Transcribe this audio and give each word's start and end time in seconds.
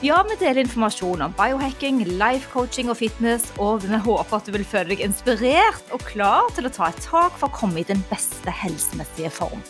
Ja, 0.00 0.22
vi 0.24 0.32
deler 0.40 0.62
informasjon 0.62 1.20
om 1.20 1.32
biohacking, 1.36 1.98
life 2.16 2.48
coaching 2.54 2.88
og 2.88 2.96
fitness, 2.96 3.50
og 3.60 3.82
vi 3.84 3.98
håper 4.00 4.38
at 4.38 4.46
du 4.48 4.54
vil 4.54 4.64
føle 4.64 4.94
deg 4.94 5.02
inspirert 5.04 5.92
og 5.92 6.00
klar 6.08 6.48
til 6.56 6.64
å 6.64 6.72
ta 6.72 6.88
et 6.88 7.02
tak 7.04 7.36
for 7.36 7.50
å 7.50 7.58
komme 7.58 7.82
i 7.82 7.84
den 7.84 8.00
beste 8.08 8.54
helsemessige 8.62 9.28
form. 9.36 9.60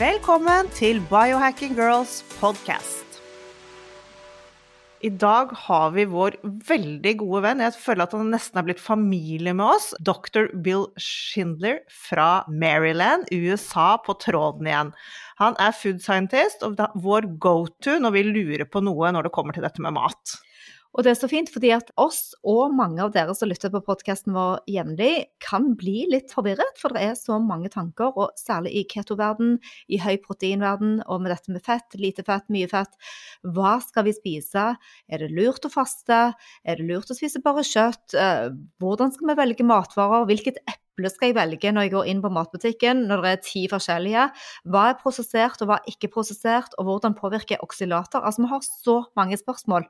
Velkommen 0.00 0.72
til 0.78 1.04
Biohacking 1.12 1.76
Girls 1.76 2.22
podcast. 2.38 3.20
I 5.04 5.12
dag 5.12 5.52
har 5.66 5.92
vi 5.92 6.08
vår 6.08 6.34
veldig 6.68 7.14
gode 7.20 7.44
venn, 7.44 7.60
jeg 7.64 7.76
føler 7.84 8.08
at 8.08 8.16
han 8.16 8.32
nesten 8.32 8.60
er 8.60 8.66
blitt 8.66 8.80
familie 8.80 9.52
med 9.56 9.76
oss, 9.76 9.92
dr. 10.00 10.48
Bill 10.64 10.88
Schindler 11.00 11.82
fra 12.08 12.46
Maryland, 12.48 13.28
USA, 13.28 13.94
på 14.00 14.16
tråden 14.24 14.72
igjen. 14.72 14.96
Han 15.40 15.56
er 15.62 15.72
food 15.72 16.02
scientist 16.04 16.64
og 16.66 16.80
vår 17.00 17.30
go-to 17.40 17.96
når 18.02 18.12
vi 18.16 18.24
lurer 18.28 18.68
på 18.68 18.82
noe 18.84 19.12
når 19.14 19.28
det 19.28 19.34
kommer 19.34 19.56
til 19.56 19.64
dette 19.64 19.80
med 19.80 19.96
mat. 19.96 20.36
Og 20.90 21.04
det 21.06 21.12
er 21.12 21.18
så 21.20 21.28
fint, 21.30 21.50
fordi 21.54 21.70
at 21.70 21.92
oss 22.02 22.32
og 22.50 22.72
mange 22.74 22.98
av 23.04 23.12
dere 23.14 23.34
som 23.38 23.48
lytter 23.48 23.70
på 23.70 23.82
podkasten 23.86 24.34
vår 24.34 24.64
jevnlig, 24.70 25.28
kan 25.42 25.68
bli 25.78 26.08
litt 26.10 26.34
forvirret, 26.34 26.80
for 26.80 26.90
det 26.96 27.04
er 27.06 27.14
så 27.18 27.38
mange 27.42 27.70
tanker, 27.70 28.10
og 28.18 28.34
særlig 28.38 28.72
i 28.80 28.82
ketoverden, 28.90 29.54
i 29.86 30.00
høy 30.02 30.18
proteinverden, 30.24 30.98
og 31.06 31.22
med 31.22 31.30
dette 31.36 31.54
med 31.54 31.62
fett, 31.62 31.94
lite 31.94 32.26
fett, 32.26 32.48
mye 32.50 32.66
fett. 32.70 32.98
Hva 33.46 33.76
skal 33.86 34.08
vi 34.08 34.16
spise? 34.18 34.66
Er 35.06 35.22
det 35.22 35.30
lurt 35.36 35.70
å 35.70 35.72
faste? 35.72 36.20
Er 36.66 36.82
det 36.82 36.90
lurt 36.90 37.14
å 37.14 37.18
spise 37.18 37.42
bare 37.44 37.62
kjøtt? 37.66 38.18
Eh, 38.18 38.50
hvordan 38.82 39.14
skal 39.14 39.30
vi 39.30 39.40
velge 39.44 39.70
matvarer? 39.70 40.26
Hvilket 40.26 40.58
eple 40.66 40.89
skal 41.08 41.30
jeg 41.30 41.38
velge 41.38 41.72
når 41.72 41.86
jeg 41.86 41.94
går 41.94 42.10
inn 42.12 42.20
på 42.20 42.32
matbutikken, 42.34 43.06
når 43.08 43.24
det 43.24 43.30
er 43.32 43.40
ti 43.46 43.62
forskjellige? 43.72 44.26
Hva 44.68 44.84
er 44.90 45.00
prosessert, 45.00 45.62
og 45.62 45.70
hva 45.70 45.78
er 45.80 45.94
ikke 45.94 46.12
prosessert, 46.12 46.76
og 46.76 46.90
hvordan 46.90 47.16
påvirker 47.16 47.64
oksilater? 47.64 48.20
Altså, 48.20 48.44
vi 48.44 48.52
har 48.52 48.66
så 48.68 48.98
mange 49.16 49.40
spørsmål. 49.40 49.88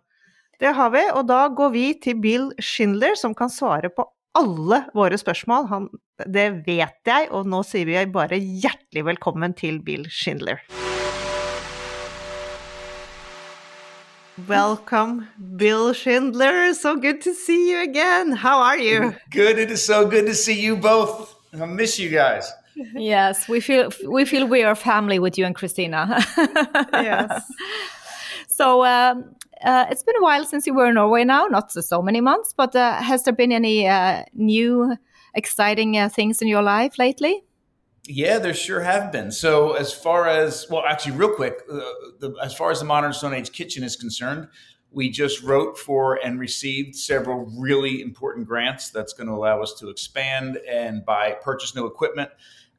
Det 0.61 0.75
har 0.77 0.91
vi, 0.93 1.03
og 1.17 1.25
da 1.27 1.47
går 1.57 1.75
vi 1.75 1.85
til 2.05 2.21
Bill 2.21 2.51
Schindler, 2.61 3.17
som 3.17 3.35
kan 3.35 3.51
svare 3.51 3.91
på 3.91 4.05
alle 4.39 4.85
våre 4.95 5.19
spørsmål. 5.19 5.67
Han, 5.73 5.89
det 6.29 6.51
vet 6.69 7.01
jeg, 7.09 7.31
og 7.35 7.49
nå 7.51 7.65
sier 7.67 7.89
vi 7.89 7.99
bare 8.13 8.39
hjertelig 8.39 9.09
velkommen 9.11 9.57
til 9.59 9.83
Bill 9.83 10.07
Schindler. 10.13 10.63
Welcome, 14.49 15.29
Bill 15.57 15.93
Schindler. 15.93 16.75
So 16.75 16.97
good 16.97 17.21
to 17.23 17.35
see 17.35 17.71
you 17.71 17.83
again. 17.83 18.33
How 18.33 18.61
are 18.61 18.79
you? 18.79 19.15
Good. 19.31 19.59
It 19.59 19.71
is 19.71 19.85
so 19.85 20.07
good 20.09 20.27
to 20.27 20.35
see 20.35 20.61
you 20.61 20.77
both. 20.77 21.35
I 21.53 21.65
miss 21.67 21.99
you 21.99 22.11
guys. 22.11 22.53
Yes, 22.95 23.49
we 23.49 23.61
feel 23.61 23.91
we 24.07 24.25
feel 24.25 24.47
we 24.47 24.63
are 24.63 24.75
family 24.75 25.19
with 25.19 25.37
you 25.37 25.45
and 25.45 25.55
Christina. 25.55 26.25
yes. 26.93 27.43
So 28.49 28.85
um, 28.85 29.35
uh, 29.65 29.87
it's 29.91 30.03
been 30.03 30.17
a 30.17 30.23
while 30.23 30.45
since 30.45 30.67
you 30.67 30.75
were 30.75 30.87
in 30.87 30.95
Norway 30.95 31.25
now, 31.25 31.47
not 31.47 31.73
so 31.73 32.03
many 32.03 32.21
months, 32.21 32.53
but 32.57 32.75
uh, 32.77 32.95
has 33.03 33.25
there 33.25 33.35
been 33.35 33.53
any 33.53 33.89
uh, 33.89 34.25
new 34.35 34.97
exciting 35.35 35.99
uh, 35.99 36.09
things 36.09 36.41
in 36.41 36.49
your 36.49 36.63
life 36.63 36.99
lately? 36.99 37.43
Yeah, 38.13 38.41
there 38.41 38.55
sure 38.55 38.81
have 38.81 39.13
been. 39.13 39.31
So, 39.31 39.75
as 39.75 39.93
far 39.93 40.27
as, 40.27 40.67
well, 40.69 40.83
actually, 40.85 41.13
real 41.13 41.33
quick, 41.33 41.61
uh, 41.71 41.79
the, 42.19 42.35
as 42.43 42.53
far 42.53 42.73
as 42.73 42.81
the 42.81 42.85
Modern 42.85 43.13
Stone 43.13 43.35
Age 43.35 43.53
Kitchen 43.53 43.85
is 43.85 43.95
concerned, 43.95 44.49
we 44.91 45.11
just 45.11 45.45
wrote 45.45 45.79
for 45.79 46.17
and 46.17 46.41
received 46.41 46.97
several 46.97 47.49
really 47.57 48.03
important 48.03 48.49
grants 48.49 48.91
that's 48.91 49.13
going 49.13 49.29
to 49.29 49.33
allow 49.33 49.63
us 49.63 49.75
to 49.79 49.91
expand 49.91 50.59
and 50.69 51.05
buy, 51.05 51.37
purchase 51.41 51.77
new 51.77 51.87
equipment. 51.87 52.31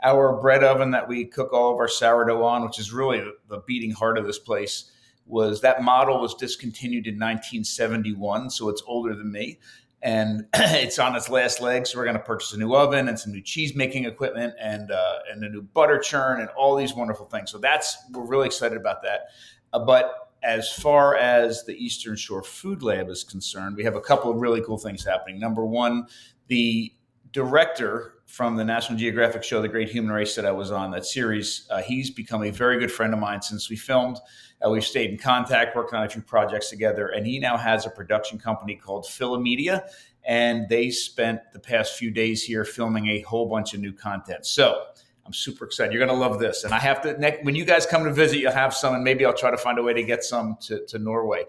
Our 0.03 0.41
bread 0.41 0.66
oven 0.66 0.91
that 0.91 1.08
we 1.08 1.24
cook 1.24 1.53
all 1.53 1.72
of 1.72 1.78
our 1.78 1.88
sourdough 1.88 2.44
on, 2.44 2.66
which 2.66 2.78
is 2.78 2.91
really 2.91 3.24
the 3.47 3.59
beating 3.66 3.91
heart 3.91 4.18
of 4.18 4.25
this 4.25 4.40
place, 4.40 4.91
was 5.25 5.62
that 5.62 5.81
model 5.81 6.20
was 6.20 6.36
discontinued 6.36 7.08
in 7.08 7.16
1971, 7.16 8.50
so 8.50 8.68
it's 8.68 8.84
older 8.86 9.16
than 9.16 9.31
me. 9.31 9.59
And 10.03 10.47
it's 10.53 11.00
on 11.00 11.16
its 11.16 11.29
last 11.29 11.62
leg, 11.62 11.85
so 11.85 11.97
we're 11.97 12.06
going 12.06 12.17
to 12.17 12.23
purchase 12.23 12.53
a 12.53 12.57
new 12.57 12.73
oven 12.73 13.07
and 13.07 13.19
some 13.19 13.31
new 13.31 13.41
cheese 13.41 13.75
making 13.75 14.06
equipment 14.06 14.53
and 14.59 14.91
uh, 14.91 15.19
and 15.31 15.44
a 15.44 15.50
new 15.50 15.62
butter 15.62 16.00
churn 16.00 16.41
and 16.41 16.50
all 16.50 16.75
these 16.75 16.94
wonderful 16.94 17.25
things. 17.28 17.51
So 17.51 17.57
that's 17.57 17.97
we're 18.11 18.25
really 18.25 18.47
excited 18.47 18.78
about 18.78 19.03
that. 19.03 19.29
Uh, 19.73 19.79
but 19.79 20.31
as 20.44 20.72
far 20.72 21.16
as 21.16 21.63
the 21.66 21.73
Eastern 21.73 22.16
Shore 22.16 22.41
Food 22.41 22.81
Lab 22.81 23.09
is 23.09 23.23
concerned, 23.23 23.75
we 23.75 23.84
have 23.84 23.95
a 23.95 24.01
couple 24.01 24.31
of 24.31 24.38
really 24.38 24.61
cool 24.61 24.78
things 24.78 25.06
happening. 25.06 25.40
Number 25.40 25.66
one, 25.66 26.07
the 26.47 26.91
director 27.31 28.16
from 28.31 28.56
the 28.56 28.64
National 28.64 28.97
Geographic 28.97 29.44
show, 29.44 29.62
The 29.62 29.68
Great 29.68 29.90
Human 29.90 30.09
Race, 30.09 30.36
that 30.36 30.46
I 30.46 30.53
was 30.53 30.72
on, 30.72 30.90
that 30.92 31.06
series, 31.06 31.68
uh, 31.69 31.81
he's 31.81 32.09
become 32.09 32.44
a 32.44 32.50
very 32.50 32.80
good 32.80 32.90
friend 32.90 33.14
of 33.14 33.19
mine 33.19 33.42
since 33.42 33.69
we 33.69 33.75
filmed. 33.75 34.19
Uh, 34.66 34.69
we've 34.69 34.86
stayed 34.86 35.12
in 35.12 35.18
contact, 35.18 35.75
working 35.75 36.00
on 36.00 36.06
a 36.06 36.09
few 36.09 36.22
projects 36.22 36.70
together, 36.70 37.09
and 37.09 37.28
he 37.28 37.40
now 37.40 37.58
has 37.58 37.86
a 37.86 37.90
production 37.90 38.40
company 38.40 38.74
called 38.74 39.06
Philomedia, 39.06 39.84
and 40.24 40.70
they 40.70 40.90
spent 40.91 41.41
the 41.52 41.59
past 41.59 41.97
few 41.97 42.09
days 42.09 42.41
here 42.41 42.64
filming 42.64 43.08
a 43.08 43.20
whole 43.22 43.50
bunch 43.50 43.74
of 43.74 43.81
new 43.81 43.91
content. 43.91 44.46
So 44.46 44.86
I'm 45.25 45.34
super 45.34 45.66
excited. 45.66 45.91
You're 45.91 46.06
going 46.06 46.18
to 46.18 46.25
love 46.28 46.40
this, 46.40 46.64
and 46.64 46.74
I 46.74 46.80
have 46.80 47.02
to. 47.02 47.20
Next, 47.20 47.44
when 47.44 47.56
you 47.56 47.66
guys 47.66 47.86
come 47.86 48.06
to 48.06 48.14
visit, 48.14 48.40
you'll 48.40 48.53
have 48.53 48.74
some, 48.74 48.96
and 48.96 49.03
maybe 49.03 49.25
I'll 49.25 49.34
try 49.34 49.52
to 49.52 49.58
find 49.58 49.78
a 49.78 49.84
way 49.84 49.94
to 49.94 50.03
get 50.03 50.24
some 50.24 50.56
to, 50.62 50.86
to 50.86 51.00
Norway. 51.00 51.44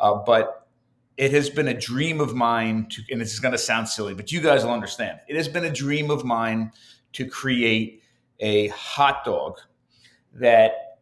Uh, 0.00 0.22
but 0.24 0.67
it 1.18 1.32
has 1.32 1.50
been 1.50 1.68
a 1.68 1.74
dream 1.74 2.20
of 2.20 2.34
mine 2.34 2.86
to, 2.90 3.02
and 3.10 3.20
this 3.20 3.34
is 3.34 3.40
going 3.40 3.52
to 3.52 3.58
sound 3.58 3.88
silly, 3.88 4.14
but 4.14 4.30
you 4.30 4.40
guys 4.40 4.64
will 4.64 4.72
understand. 4.72 5.18
It 5.26 5.34
has 5.34 5.48
been 5.48 5.64
a 5.64 5.70
dream 5.70 6.10
of 6.10 6.24
mine 6.24 6.70
to 7.14 7.26
create 7.26 8.02
a 8.38 8.68
hot 8.68 9.24
dog 9.24 9.58
that 10.34 11.00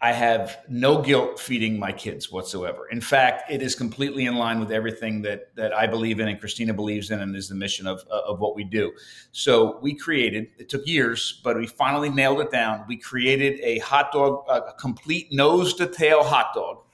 I 0.00 0.12
have 0.12 0.58
no 0.68 1.00
guilt 1.00 1.40
feeding 1.40 1.78
my 1.78 1.90
kids 1.90 2.30
whatsoever. 2.30 2.88
In 2.92 3.00
fact, 3.00 3.50
it 3.50 3.62
is 3.62 3.74
completely 3.74 4.26
in 4.26 4.36
line 4.36 4.60
with 4.60 4.70
everything 4.70 5.22
that 5.22 5.52
that 5.56 5.72
I 5.72 5.88
believe 5.88 6.20
in 6.20 6.28
and 6.28 6.38
Christina 6.38 6.72
believes 6.72 7.10
in 7.10 7.20
and 7.20 7.34
is 7.34 7.48
the 7.48 7.56
mission 7.56 7.86
of 7.86 8.02
of 8.08 8.38
what 8.38 8.54
we 8.54 8.62
do. 8.62 8.92
So 9.32 9.78
we 9.80 9.94
created. 9.94 10.48
It 10.58 10.68
took 10.68 10.86
years, 10.86 11.40
but 11.42 11.56
we 11.56 11.66
finally 11.66 12.10
nailed 12.10 12.40
it 12.40 12.52
down. 12.52 12.84
We 12.86 12.96
created 12.96 13.58
a 13.60 13.78
hot 13.78 14.12
dog, 14.12 14.44
a 14.48 14.72
complete 14.78 15.32
nose 15.32 15.74
to 15.74 15.86
tail 15.86 16.22
hot 16.22 16.54
dog 16.54 16.84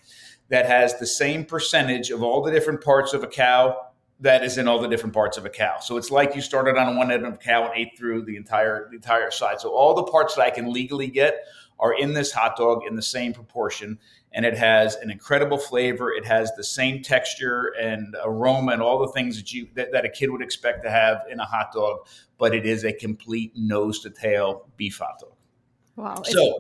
that 0.48 0.66
has 0.66 0.98
the 0.98 1.06
same 1.06 1.44
percentage 1.44 2.10
of 2.10 2.22
all 2.22 2.42
the 2.42 2.50
different 2.50 2.82
parts 2.82 3.12
of 3.12 3.22
a 3.22 3.26
cow 3.26 3.76
that 4.20 4.44
is 4.44 4.58
in 4.58 4.68
all 4.68 4.80
the 4.80 4.88
different 4.88 5.14
parts 5.14 5.36
of 5.36 5.44
a 5.44 5.50
cow. 5.50 5.78
So 5.80 5.96
it's 5.96 6.10
like 6.10 6.34
you 6.34 6.40
started 6.40 6.76
on 6.76 6.96
one 6.96 7.10
end 7.10 7.26
of 7.26 7.34
a 7.34 7.36
cow 7.36 7.64
and 7.64 7.72
ate 7.74 7.98
through 7.98 8.22
the 8.22 8.36
entire 8.36 8.88
the 8.88 8.96
entire 8.96 9.30
side. 9.30 9.60
So 9.60 9.70
all 9.70 9.94
the 9.94 10.04
parts 10.04 10.36
that 10.36 10.42
I 10.42 10.50
can 10.50 10.72
legally 10.72 11.08
get 11.08 11.44
are 11.80 11.92
in 11.92 12.14
this 12.14 12.32
hot 12.32 12.56
dog 12.56 12.82
in 12.86 12.96
the 12.96 13.02
same 13.02 13.32
proportion 13.32 13.98
and 14.32 14.44
it 14.44 14.56
has 14.56 14.96
an 14.96 15.10
incredible 15.10 15.58
flavor 15.58 16.12
it 16.12 16.24
has 16.24 16.52
the 16.56 16.64
same 16.64 17.02
texture 17.02 17.72
and 17.80 18.16
aroma 18.24 18.72
and 18.72 18.82
all 18.82 18.98
the 18.98 19.12
things 19.12 19.36
that 19.36 19.52
you 19.52 19.68
that, 19.74 19.92
that, 19.92 20.04
a 20.04 20.08
kid 20.08 20.30
would 20.30 20.42
expect 20.42 20.84
to 20.84 20.90
have 20.90 21.22
in 21.30 21.40
a 21.40 21.44
hot 21.44 21.72
dog 21.72 21.98
but 22.38 22.54
it 22.54 22.66
is 22.66 22.84
a 22.84 22.92
complete 22.92 23.52
nose 23.56 24.00
to 24.00 24.10
tail 24.10 24.68
beef 24.76 24.98
hot 24.98 25.18
dog 25.20 25.33
wow 25.96 26.22
so 26.24 26.58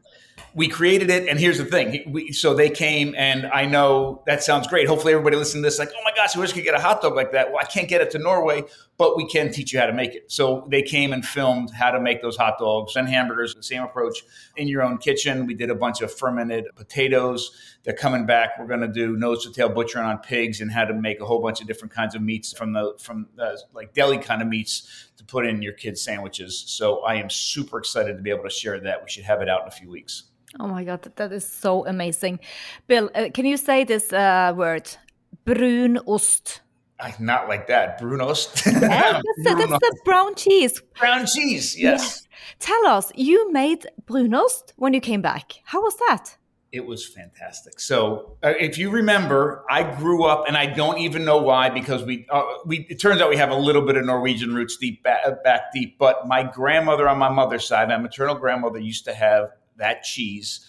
we 0.54 0.68
created 0.68 1.10
it 1.10 1.28
and 1.28 1.38
here's 1.38 1.58
the 1.58 1.64
thing 1.64 2.12
we, 2.12 2.32
so 2.32 2.54
they 2.54 2.70
came 2.70 3.14
and 3.16 3.46
i 3.46 3.64
know 3.64 4.22
that 4.26 4.42
sounds 4.42 4.66
great 4.66 4.86
hopefully 4.86 5.12
everybody 5.12 5.36
listening 5.36 5.62
to 5.62 5.66
this 5.66 5.78
like 5.78 5.90
oh 5.90 6.02
my 6.04 6.12
gosh 6.14 6.36
i 6.36 6.40
wish 6.40 6.50
i 6.50 6.54
could 6.54 6.64
get 6.64 6.74
a 6.74 6.80
hot 6.80 7.00
dog 7.02 7.14
like 7.14 7.32
that 7.32 7.48
well 7.50 7.60
i 7.60 7.64
can't 7.64 7.88
get 7.88 8.00
it 8.00 8.10
to 8.10 8.18
norway 8.18 8.62
but 8.96 9.16
we 9.16 9.26
can 9.26 9.50
teach 9.50 9.72
you 9.72 9.80
how 9.80 9.86
to 9.86 9.92
make 9.92 10.14
it. 10.14 10.30
So 10.30 10.66
they 10.70 10.82
came 10.82 11.12
and 11.12 11.24
filmed 11.24 11.70
how 11.70 11.90
to 11.90 12.00
make 12.00 12.22
those 12.22 12.36
hot 12.36 12.58
dogs 12.58 12.96
and 12.96 13.08
hamburgers, 13.08 13.54
the 13.54 13.62
same 13.62 13.82
approach 13.82 14.22
in 14.56 14.68
your 14.68 14.82
own 14.82 14.98
kitchen. 14.98 15.46
We 15.46 15.54
did 15.54 15.70
a 15.70 15.74
bunch 15.74 16.00
of 16.00 16.12
fermented 16.12 16.66
potatoes. 16.76 17.73
They're 17.84 17.94
coming 17.94 18.24
back. 18.24 18.58
We're 18.58 18.66
going 18.66 18.80
to 18.80 18.88
do 18.88 19.16
nose 19.16 19.44
to 19.44 19.52
tail 19.52 19.68
butchering 19.68 20.06
on 20.06 20.18
pigs 20.18 20.60
and 20.60 20.70
how 20.70 20.86
to 20.86 20.94
make 20.94 21.20
a 21.20 21.26
whole 21.26 21.40
bunch 21.40 21.60
of 21.60 21.66
different 21.66 21.92
kinds 21.92 22.14
of 22.14 22.22
meats 22.22 22.52
from 22.52 22.72
the 22.72 22.94
from 22.98 23.26
the, 23.36 23.60
like 23.74 23.92
deli 23.92 24.18
kind 24.18 24.40
of 24.40 24.48
meats 24.48 25.10
to 25.18 25.24
put 25.24 25.46
in 25.46 25.60
your 25.60 25.74
kids' 25.74 26.02
sandwiches. 26.02 26.64
So 26.66 27.00
I 27.00 27.16
am 27.16 27.28
super 27.28 27.78
excited 27.78 28.16
to 28.16 28.22
be 28.22 28.30
able 28.30 28.44
to 28.44 28.50
share 28.50 28.80
that. 28.80 29.02
We 29.02 29.10
should 29.10 29.24
have 29.24 29.42
it 29.42 29.48
out 29.48 29.62
in 29.62 29.68
a 29.68 29.70
few 29.70 29.90
weeks. 29.90 30.24
Oh 30.58 30.66
my 30.66 30.84
god, 30.84 31.02
that 31.16 31.32
is 31.32 31.46
so 31.46 31.86
amazing, 31.86 32.40
Bill. 32.86 33.10
Uh, 33.14 33.28
can 33.34 33.44
you 33.44 33.56
say 33.56 33.84
this 33.84 34.12
uh, 34.12 34.54
word, 34.56 34.88
brunost? 35.44 36.60
not 37.20 37.48
like 37.48 37.66
that. 37.66 38.00
Brunost. 38.00 38.64
yeah, 38.80 38.80
that's, 38.80 39.24
the, 39.36 39.54
that's, 39.56 39.72
the, 39.72 40.00
brown 40.04 40.34
cheese. 40.34 40.80
Brown 40.98 41.26
cheese, 41.26 41.78
yes. 41.78 42.00
yes. 42.00 42.28
Tell 42.60 42.86
us, 42.86 43.12
you 43.14 43.52
made 43.52 43.86
brunost 44.06 44.72
when 44.76 44.94
you 44.94 45.00
came 45.00 45.20
back. 45.20 45.60
How 45.64 45.82
was 45.82 45.96
that? 46.08 46.36
It 46.74 46.84
was 46.84 47.06
fantastic. 47.06 47.78
So, 47.78 48.36
uh, 48.42 48.52
if 48.58 48.78
you 48.78 48.90
remember, 48.90 49.64
I 49.70 49.94
grew 49.96 50.24
up, 50.24 50.48
and 50.48 50.56
I 50.56 50.66
don't 50.66 50.98
even 50.98 51.24
know 51.24 51.38
why, 51.38 51.70
because 51.70 52.02
we, 52.02 52.26
uh, 52.28 52.42
we 52.66 52.84
it 52.90 53.00
turns 53.00 53.20
out 53.20 53.30
we 53.30 53.36
have 53.36 53.52
a 53.52 53.56
little 53.56 53.82
bit 53.82 53.96
of 53.96 54.04
Norwegian 54.04 54.52
roots 54.52 54.76
deep 54.76 55.00
back, 55.04 55.20
uh, 55.24 55.34
back 55.44 55.72
deep. 55.72 56.00
But 56.00 56.26
my 56.26 56.42
grandmother 56.42 57.08
on 57.08 57.16
my 57.16 57.28
mother's 57.28 57.64
side, 57.64 57.88
my 57.88 57.96
maternal 57.96 58.34
grandmother, 58.34 58.80
used 58.80 59.04
to 59.04 59.14
have 59.14 59.50
that 59.76 60.02
cheese 60.02 60.68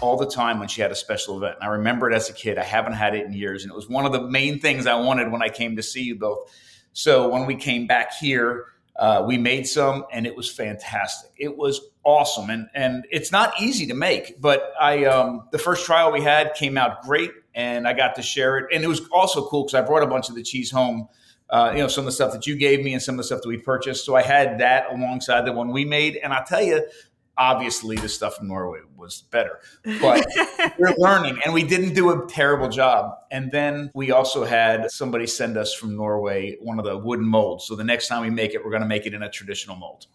all 0.00 0.16
the 0.16 0.26
time 0.26 0.60
when 0.60 0.68
she 0.68 0.80
had 0.80 0.90
a 0.90 0.94
special 0.94 1.36
event. 1.36 1.56
And 1.60 1.68
I 1.68 1.72
remember 1.74 2.10
it 2.10 2.14
as 2.14 2.30
a 2.30 2.32
kid. 2.32 2.56
I 2.56 2.64
haven't 2.64 2.94
had 2.94 3.14
it 3.14 3.26
in 3.26 3.34
years. 3.34 3.64
And 3.64 3.70
it 3.70 3.76
was 3.76 3.86
one 3.86 4.06
of 4.06 4.12
the 4.12 4.22
main 4.22 4.60
things 4.60 4.86
I 4.86 4.94
wanted 4.94 5.30
when 5.30 5.42
I 5.42 5.50
came 5.50 5.76
to 5.76 5.82
see 5.82 6.04
you 6.04 6.16
both. 6.18 6.50
So 6.94 7.28
when 7.28 7.44
we 7.44 7.54
came 7.54 7.86
back 7.86 8.14
here, 8.14 8.64
uh, 8.96 9.24
we 9.26 9.36
made 9.38 9.66
some 9.66 10.04
and 10.12 10.26
it 10.26 10.36
was 10.36 10.50
fantastic. 10.50 11.30
It 11.36 11.56
was 11.56 11.80
awesome. 12.04 12.50
And, 12.50 12.68
and 12.74 13.06
it's 13.10 13.32
not 13.32 13.60
easy 13.60 13.86
to 13.86 13.94
make, 13.94 14.40
but 14.40 14.72
I, 14.80 15.04
um, 15.04 15.48
the 15.50 15.58
first 15.58 15.84
trial 15.84 16.12
we 16.12 16.20
had 16.20 16.54
came 16.54 16.78
out 16.78 17.02
great 17.02 17.32
and 17.54 17.88
I 17.88 17.92
got 17.92 18.14
to 18.16 18.22
share 18.22 18.58
it. 18.58 18.66
And 18.72 18.84
it 18.84 18.86
was 18.86 19.00
also 19.12 19.46
cool 19.48 19.64
because 19.64 19.74
I 19.74 19.80
brought 19.80 20.02
a 20.02 20.06
bunch 20.06 20.28
of 20.28 20.34
the 20.34 20.42
cheese 20.42 20.70
home. 20.70 21.08
Uh, 21.50 21.72
you 21.72 21.78
know, 21.78 21.88
some 21.88 22.02
of 22.02 22.06
the 22.06 22.12
stuff 22.12 22.32
that 22.32 22.46
you 22.46 22.56
gave 22.56 22.82
me 22.82 22.94
and 22.94 23.02
some 23.02 23.14
of 23.14 23.18
the 23.18 23.24
stuff 23.24 23.42
that 23.42 23.48
we 23.48 23.58
purchased. 23.58 24.04
So 24.06 24.16
I 24.16 24.22
had 24.22 24.58
that 24.58 24.86
alongside 24.90 25.44
the 25.44 25.52
one 25.52 25.72
we 25.72 25.84
made. 25.84 26.16
And 26.16 26.32
I'll 26.32 26.44
tell 26.44 26.62
you, 26.62 26.86
obviously 27.36 27.96
the 27.96 28.08
stuff 28.08 28.40
in 28.40 28.48
Norway 28.48 28.80
was 28.96 29.22
better, 29.30 29.60
but 30.00 30.26
we're 30.78 30.94
learning 30.98 31.38
and 31.44 31.52
we 31.52 31.62
didn't 31.62 31.94
do 31.94 32.10
a 32.10 32.26
terrible 32.26 32.68
job. 32.68 33.16
And 33.30 33.50
then 33.50 33.90
we 33.94 34.10
also 34.10 34.44
had 34.44 34.90
somebody 34.90 35.26
send 35.26 35.56
us 35.56 35.74
from 35.74 35.96
Norway 35.96 36.56
one 36.60 36.78
of 36.78 36.84
the 36.84 36.96
wooden 36.96 37.26
molds. 37.26 37.64
So 37.64 37.76
the 37.76 37.84
next 37.84 38.08
time 38.08 38.22
we 38.22 38.30
make 38.30 38.54
it, 38.54 38.64
we're 38.64 38.70
going 38.70 38.82
to 38.82 38.88
make 38.88 39.06
it 39.06 39.14
in 39.14 39.22
a 39.22 39.30
traditional 39.30 39.76
mold. 39.76 40.06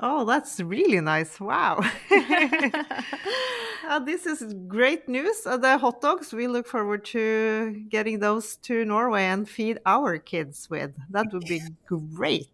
Oh, 0.00 0.24
that's 0.24 0.60
really 0.60 1.00
nice. 1.00 1.40
Wow. 1.40 1.80
uh, 3.88 3.98
this 4.04 4.26
is 4.26 4.54
great 4.68 5.08
news. 5.08 5.44
Uh, 5.44 5.56
the 5.56 5.76
hot 5.76 6.00
dogs, 6.00 6.32
we 6.32 6.46
look 6.46 6.68
forward 6.68 7.04
to 7.06 7.84
getting 7.88 8.20
those 8.20 8.56
to 8.58 8.84
Norway 8.84 9.24
and 9.24 9.48
feed 9.48 9.80
our 9.84 10.18
kids 10.18 10.70
with. 10.70 10.92
That 11.10 11.26
would 11.32 11.46
be 11.46 11.62
great. 11.86 12.48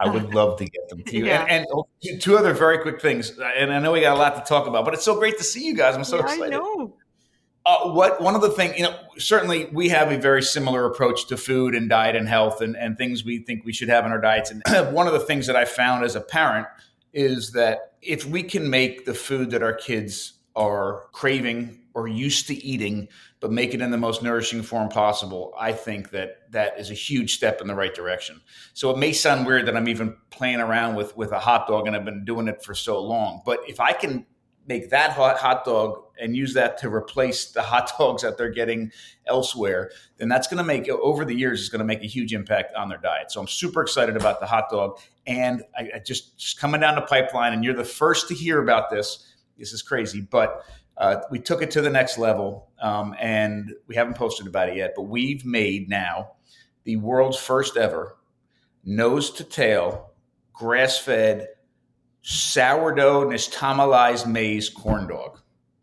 I 0.00 0.08
would 0.08 0.34
love 0.34 0.58
to 0.58 0.64
get 0.64 0.88
them 0.88 1.02
to 1.02 1.16
you. 1.16 1.26
Yeah. 1.26 1.44
And, 1.48 1.66
and, 2.08 2.20
two 2.20 2.38
other 2.38 2.54
very 2.54 2.78
quick 2.78 3.02
things. 3.02 3.38
And 3.38 3.72
I 3.72 3.78
know 3.80 3.92
we 3.92 4.00
got 4.00 4.16
a 4.16 4.18
lot 4.18 4.34
to 4.34 4.48
talk 4.48 4.66
about, 4.66 4.86
but 4.86 4.94
it's 4.94 5.04
so 5.04 5.18
great 5.18 5.36
to 5.38 5.44
see 5.44 5.64
you 5.64 5.74
guys. 5.74 5.94
I'm 5.94 6.04
so 6.04 6.16
yeah, 6.16 6.22
excited. 6.22 6.44
I 6.46 6.48
know. 6.48 6.96
Uh, 7.66 7.90
what 7.90 8.22
one 8.22 8.34
of 8.34 8.40
the 8.40 8.48
things 8.48 8.74
you 8.78 8.82
know 8.82 8.96
certainly 9.18 9.66
we 9.66 9.90
have 9.90 10.10
a 10.10 10.16
very 10.16 10.42
similar 10.42 10.86
approach 10.86 11.26
to 11.26 11.36
food 11.36 11.74
and 11.74 11.90
diet 11.90 12.16
and 12.16 12.26
health 12.26 12.62
and, 12.62 12.74
and 12.74 12.96
things 12.96 13.22
we 13.22 13.38
think 13.40 13.66
we 13.66 13.72
should 13.72 13.90
have 13.90 14.06
in 14.06 14.12
our 14.12 14.20
diets 14.20 14.50
and 14.50 14.62
one 14.94 15.06
of 15.06 15.12
the 15.12 15.20
things 15.20 15.46
that 15.46 15.56
i 15.56 15.66
found 15.66 16.02
as 16.02 16.16
a 16.16 16.22
parent 16.22 16.66
is 17.12 17.52
that 17.52 17.92
if 18.00 18.24
we 18.24 18.42
can 18.42 18.70
make 18.70 19.04
the 19.04 19.12
food 19.12 19.50
that 19.50 19.62
our 19.62 19.74
kids 19.74 20.32
are 20.56 21.04
craving 21.12 21.78
or 21.92 22.08
used 22.08 22.46
to 22.46 22.54
eating 22.64 23.08
but 23.40 23.50
make 23.50 23.74
it 23.74 23.80
in 23.80 23.90
the 23.90 23.98
most 23.98 24.22
nourishing 24.22 24.62
form 24.62 24.88
possible, 24.88 25.52
I 25.58 25.72
think 25.72 26.10
that 26.10 26.50
that 26.50 26.78
is 26.78 26.90
a 26.90 26.94
huge 26.94 27.34
step 27.34 27.60
in 27.60 27.66
the 27.66 27.74
right 27.74 27.94
direction. 27.94 28.40
So 28.74 28.90
it 28.90 28.98
may 28.98 29.12
sound 29.12 29.46
weird 29.46 29.66
that 29.66 29.76
I'm 29.76 29.88
even 29.88 30.16
playing 30.30 30.60
around 30.60 30.94
with 30.94 31.16
with 31.16 31.32
a 31.32 31.38
hot 31.38 31.66
dog 31.66 31.86
and 31.86 31.96
I've 31.96 32.04
been 32.04 32.24
doing 32.24 32.48
it 32.48 32.62
for 32.62 32.74
so 32.74 33.02
long, 33.02 33.42
but 33.44 33.60
if 33.66 33.80
I 33.80 33.92
can 33.92 34.26
make 34.66 34.90
that 34.90 35.10
hot 35.12 35.38
hot 35.38 35.64
dog 35.64 36.04
and 36.20 36.36
use 36.36 36.54
that 36.54 36.78
to 36.78 36.88
replace 36.88 37.50
the 37.50 37.62
hot 37.62 37.90
dogs 37.98 38.22
that 38.22 38.38
they're 38.38 38.50
getting 38.50 38.92
elsewhere, 39.26 39.90
then 40.18 40.28
that's 40.28 40.46
going 40.46 40.58
to 40.58 40.64
make 40.64 40.88
over 40.88 41.24
the 41.24 41.34
years 41.34 41.60
is 41.60 41.68
going 41.68 41.80
to 41.80 41.84
make 41.84 42.02
a 42.02 42.06
huge 42.06 42.32
impact 42.32 42.74
on 42.74 42.88
their 42.88 42.98
diet. 42.98 43.30
So 43.32 43.40
I'm 43.40 43.48
super 43.48 43.82
excited 43.82 44.16
about 44.16 44.40
the 44.40 44.46
hot 44.46 44.70
dog, 44.70 44.98
and 45.26 45.62
I, 45.76 45.88
I 45.96 45.98
just, 45.98 46.38
just 46.38 46.60
coming 46.60 46.80
down 46.80 46.94
the 46.94 47.02
pipeline, 47.02 47.52
and 47.52 47.64
you're 47.64 47.74
the 47.74 47.84
first 47.84 48.28
to 48.28 48.34
hear 48.34 48.62
about 48.62 48.90
this. 48.90 49.26
This 49.58 49.72
is 49.72 49.82
crazy, 49.82 50.20
but 50.20 50.64
uh, 51.00 51.22
we 51.30 51.38
took 51.38 51.62
it 51.62 51.70
to 51.70 51.80
the 51.80 51.88
next 51.88 52.18
level, 52.18 52.68
um, 52.80 53.16
and 53.18 53.72
we 53.86 53.94
haven't 53.94 54.14
posted 54.14 54.46
about 54.46 54.68
it 54.68 54.76
yet. 54.76 54.92
But 54.94 55.04
we've 55.04 55.46
made 55.46 55.88
now 55.88 56.32
the 56.84 56.96
world's 56.96 57.38
first 57.38 57.78
ever 57.78 58.16
nose 58.84 59.30
to 59.32 59.44
tail, 59.44 60.10
grass 60.52 60.98
fed, 60.98 61.48
sourdough 62.20 63.24
nixtamalized 63.24 64.26
maize 64.26 64.68
corn 64.68 65.08
dog, 65.08 65.40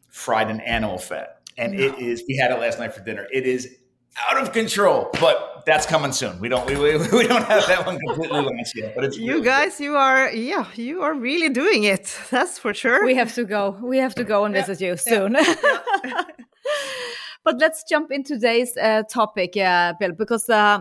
fried 0.07 0.51
in 0.51 0.61
animal 0.61 0.99
fat, 0.99 1.41
and 1.57 1.73
it 1.73 1.97
is. 1.97 2.23
We 2.27 2.37
had 2.37 2.51
it 2.51 2.59
last 2.59 2.77
night 2.77 2.93
for 2.93 3.03
dinner. 3.03 3.27
It 3.33 3.47
is 3.47 3.75
out 4.29 4.39
of 4.39 4.53
control, 4.53 5.09
but 5.19 5.56
that's 5.67 5.85
coming 5.85 6.13
soon. 6.13 6.39
We 6.39 6.47
don't 6.49 6.65
we, 6.65 6.75
we, 6.75 6.97
we 7.11 7.27
don't 7.27 7.43
have 7.43 7.67
that 7.67 7.85
one 7.85 7.99
completely 7.99 8.41
launched 8.41 8.75
yet, 8.75 8.95
but 8.95 9.03
it's 9.03 9.17
you 9.17 9.33
really 9.33 9.45
guys. 9.45 9.77
Good. 9.77 9.83
You 9.83 9.97
are 9.97 10.31
yeah, 10.31 10.65
you 10.75 11.01
are 11.03 11.13
really 11.13 11.49
doing 11.49 11.83
it. 11.83 12.17
That's 12.31 12.57
for 12.57 12.73
sure. 12.73 13.05
We 13.05 13.15
have 13.15 13.35
to 13.35 13.43
go. 13.43 13.77
We 13.83 13.97
have 13.97 14.15
to 14.15 14.23
go 14.23 14.45
and 14.45 14.55
yeah. 14.55 14.65
visit 14.65 14.85
you 14.85 14.97
soon. 14.97 15.33
Yeah. 15.33 16.23
but 17.43 17.59
let's 17.59 17.83
jump 17.83 18.11
into 18.11 18.35
today's 18.35 18.75
uh, 18.77 19.03
topic, 19.03 19.55
uh, 19.57 19.93
Bill, 19.99 20.13
because. 20.13 20.49
Uh, 20.49 20.79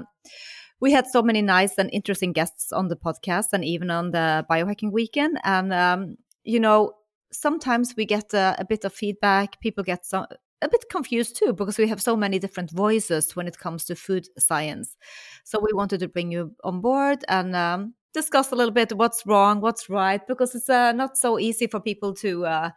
we 0.78 0.92
had 0.92 1.06
so 1.06 1.22
many 1.22 1.40
nice 1.40 1.78
and 1.78 1.88
interesting 1.90 2.32
guests 2.34 2.70
on 2.70 2.88
the 2.88 2.96
podcast 2.96 3.46
and 3.54 3.64
even 3.64 3.90
on 3.90 4.10
the 4.10 4.44
biohacking 4.50 4.92
weekend. 4.92 5.38
And, 5.42 5.72
um, 5.72 6.18
you 6.44 6.60
know, 6.60 6.92
sometimes 7.32 7.94
we 7.96 8.04
get 8.04 8.34
a, 8.34 8.56
a, 8.58 8.64
bit 8.66 8.84
of 8.84 8.92
feedback. 8.92 9.58
People 9.62 9.84
get 9.84 10.04
some, 10.04 10.26
a 10.62 10.68
bit 10.68 10.86
confused 10.90 11.36
too 11.36 11.52
because 11.52 11.78
we 11.78 11.88
have 11.88 12.00
so 12.00 12.16
many 12.16 12.38
different 12.38 12.70
voices 12.70 13.36
when 13.36 13.46
it 13.46 13.58
comes 13.58 13.84
to 13.84 13.94
food 13.94 14.28
science. 14.38 14.96
So 15.44 15.60
we 15.60 15.72
wanted 15.72 16.00
to 16.00 16.08
bring 16.08 16.32
you 16.32 16.54
on 16.64 16.80
board 16.80 17.24
and 17.28 17.54
um, 17.54 17.94
discuss 18.14 18.52
a 18.52 18.56
little 18.56 18.72
bit 18.72 18.92
what's 18.92 19.26
wrong, 19.26 19.60
what's 19.60 19.90
right, 19.90 20.26
because 20.26 20.54
it's 20.54 20.70
uh, 20.70 20.92
not 20.92 21.16
so 21.16 21.38
easy 21.38 21.66
for 21.66 21.80
people 21.80 22.14
to 22.14 22.46
uh, 22.46 22.70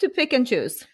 to 0.00 0.08
pick 0.08 0.32
and 0.32 0.46
choose. 0.46 0.84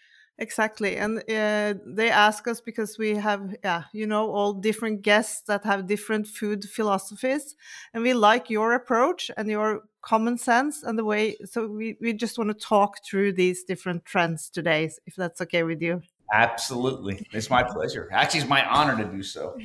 Exactly. 0.41 0.95
And 0.95 1.19
uh, 1.29 1.73
they 1.85 2.09
ask 2.09 2.47
us 2.47 2.61
because 2.61 2.97
we 2.97 3.15
have, 3.15 3.55
yeah, 3.61 3.83
you 3.91 4.07
know, 4.07 4.31
all 4.31 4.53
different 4.53 5.01
guests 5.01 5.41
that 5.47 5.65
have 5.65 5.85
different 5.85 6.27
food 6.27 6.63
philosophies. 6.63 7.55
And 7.93 8.03
we 8.03 8.13
like 8.13 8.49
your 8.49 8.71
approach 8.73 9.29
and 9.35 9.49
your 9.49 9.81
common 10.01 10.37
sense 10.37 10.81
and 10.81 10.97
the 10.97 11.03
way. 11.03 11.35
So 11.43 11.67
we, 11.67 11.97
we 11.99 12.13
just 12.13 12.37
want 12.37 12.49
to 12.57 12.65
talk 12.65 13.03
through 13.05 13.33
these 13.33 13.63
different 13.65 14.05
trends 14.05 14.49
today, 14.49 14.89
if 15.05 15.15
that's 15.15 15.41
okay 15.41 15.63
with 15.63 15.81
you. 15.81 16.01
Absolutely. 16.31 17.25
It's 17.31 17.49
my 17.49 17.63
pleasure. 17.63 18.07
Actually, 18.11 18.41
it's 18.41 18.49
my 18.49 18.65
honor 18.65 18.97
to 19.03 19.09
do 19.09 19.23
so. 19.23 19.57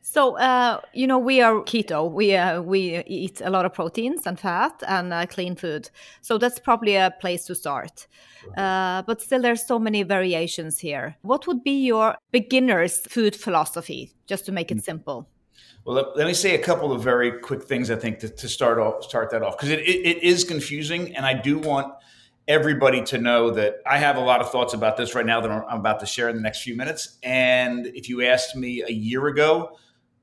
So, 0.00 0.36
uh, 0.36 0.80
you 0.92 1.06
know, 1.06 1.18
we 1.18 1.40
are 1.40 1.60
keto. 1.62 2.10
We 2.10 2.34
uh, 2.34 2.60
we 2.60 3.02
eat 3.06 3.40
a 3.40 3.50
lot 3.50 3.64
of 3.64 3.72
proteins 3.72 4.26
and 4.26 4.38
fat 4.38 4.82
and 4.86 5.12
uh, 5.12 5.26
clean 5.26 5.54
food. 5.54 5.90
So 6.20 6.38
that's 6.38 6.58
probably 6.58 6.96
a 6.96 7.14
place 7.20 7.44
to 7.46 7.54
start. 7.54 8.08
Uh, 8.56 9.02
but 9.02 9.22
still, 9.22 9.40
there's 9.40 9.64
so 9.64 9.78
many 9.78 10.02
variations 10.02 10.80
here. 10.80 11.16
What 11.22 11.46
would 11.46 11.62
be 11.62 11.84
your 11.84 12.16
beginner's 12.32 12.98
food 12.98 13.36
philosophy, 13.36 14.12
just 14.26 14.44
to 14.46 14.52
make 14.52 14.72
it 14.72 14.78
mm. 14.78 14.82
simple? 14.82 15.28
Well, 15.84 15.96
let, 15.96 16.16
let, 16.16 16.26
me 16.26 16.34
say 16.34 16.54
a 16.54 16.58
couple 16.62 16.92
of 16.92 17.02
very 17.02 17.32
quick 17.40 17.62
things. 17.62 17.90
I 17.90 17.96
think 17.96 18.18
to, 18.20 18.28
to 18.28 18.48
start 18.48 18.78
off, 18.78 19.04
start 19.04 19.30
that 19.30 19.42
off 19.42 19.56
because 19.56 19.70
it, 19.70 19.80
it, 19.80 20.06
it 20.06 20.22
is 20.22 20.44
confusing, 20.44 21.14
and 21.16 21.24
I 21.24 21.34
do 21.34 21.58
want 21.58 21.94
everybody 22.48 23.02
to 23.04 23.18
know 23.18 23.50
that 23.50 23.76
I 23.86 23.98
have 23.98 24.16
a 24.16 24.20
lot 24.20 24.40
of 24.40 24.50
thoughts 24.50 24.74
about 24.74 24.96
this 24.96 25.14
right 25.14 25.24
now 25.24 25.40
that 25.40 25.50
I'm 25.50 25.78
about 25.78 26.00
to 26.00 26.06
share 26.06 26.28
in 26.28 26.36
the 26.36 26.42
next 26.42 26.62
few 26.62 26.76
minutes. 26.76 27.18
And 27.22 27.86
if 27.86 28.08
you 28.08 28.22
asked 28.22 28.56
me 28.56 28.82
a 28.82 28.92
year 28.92 29.26
ago, 29.28 29.76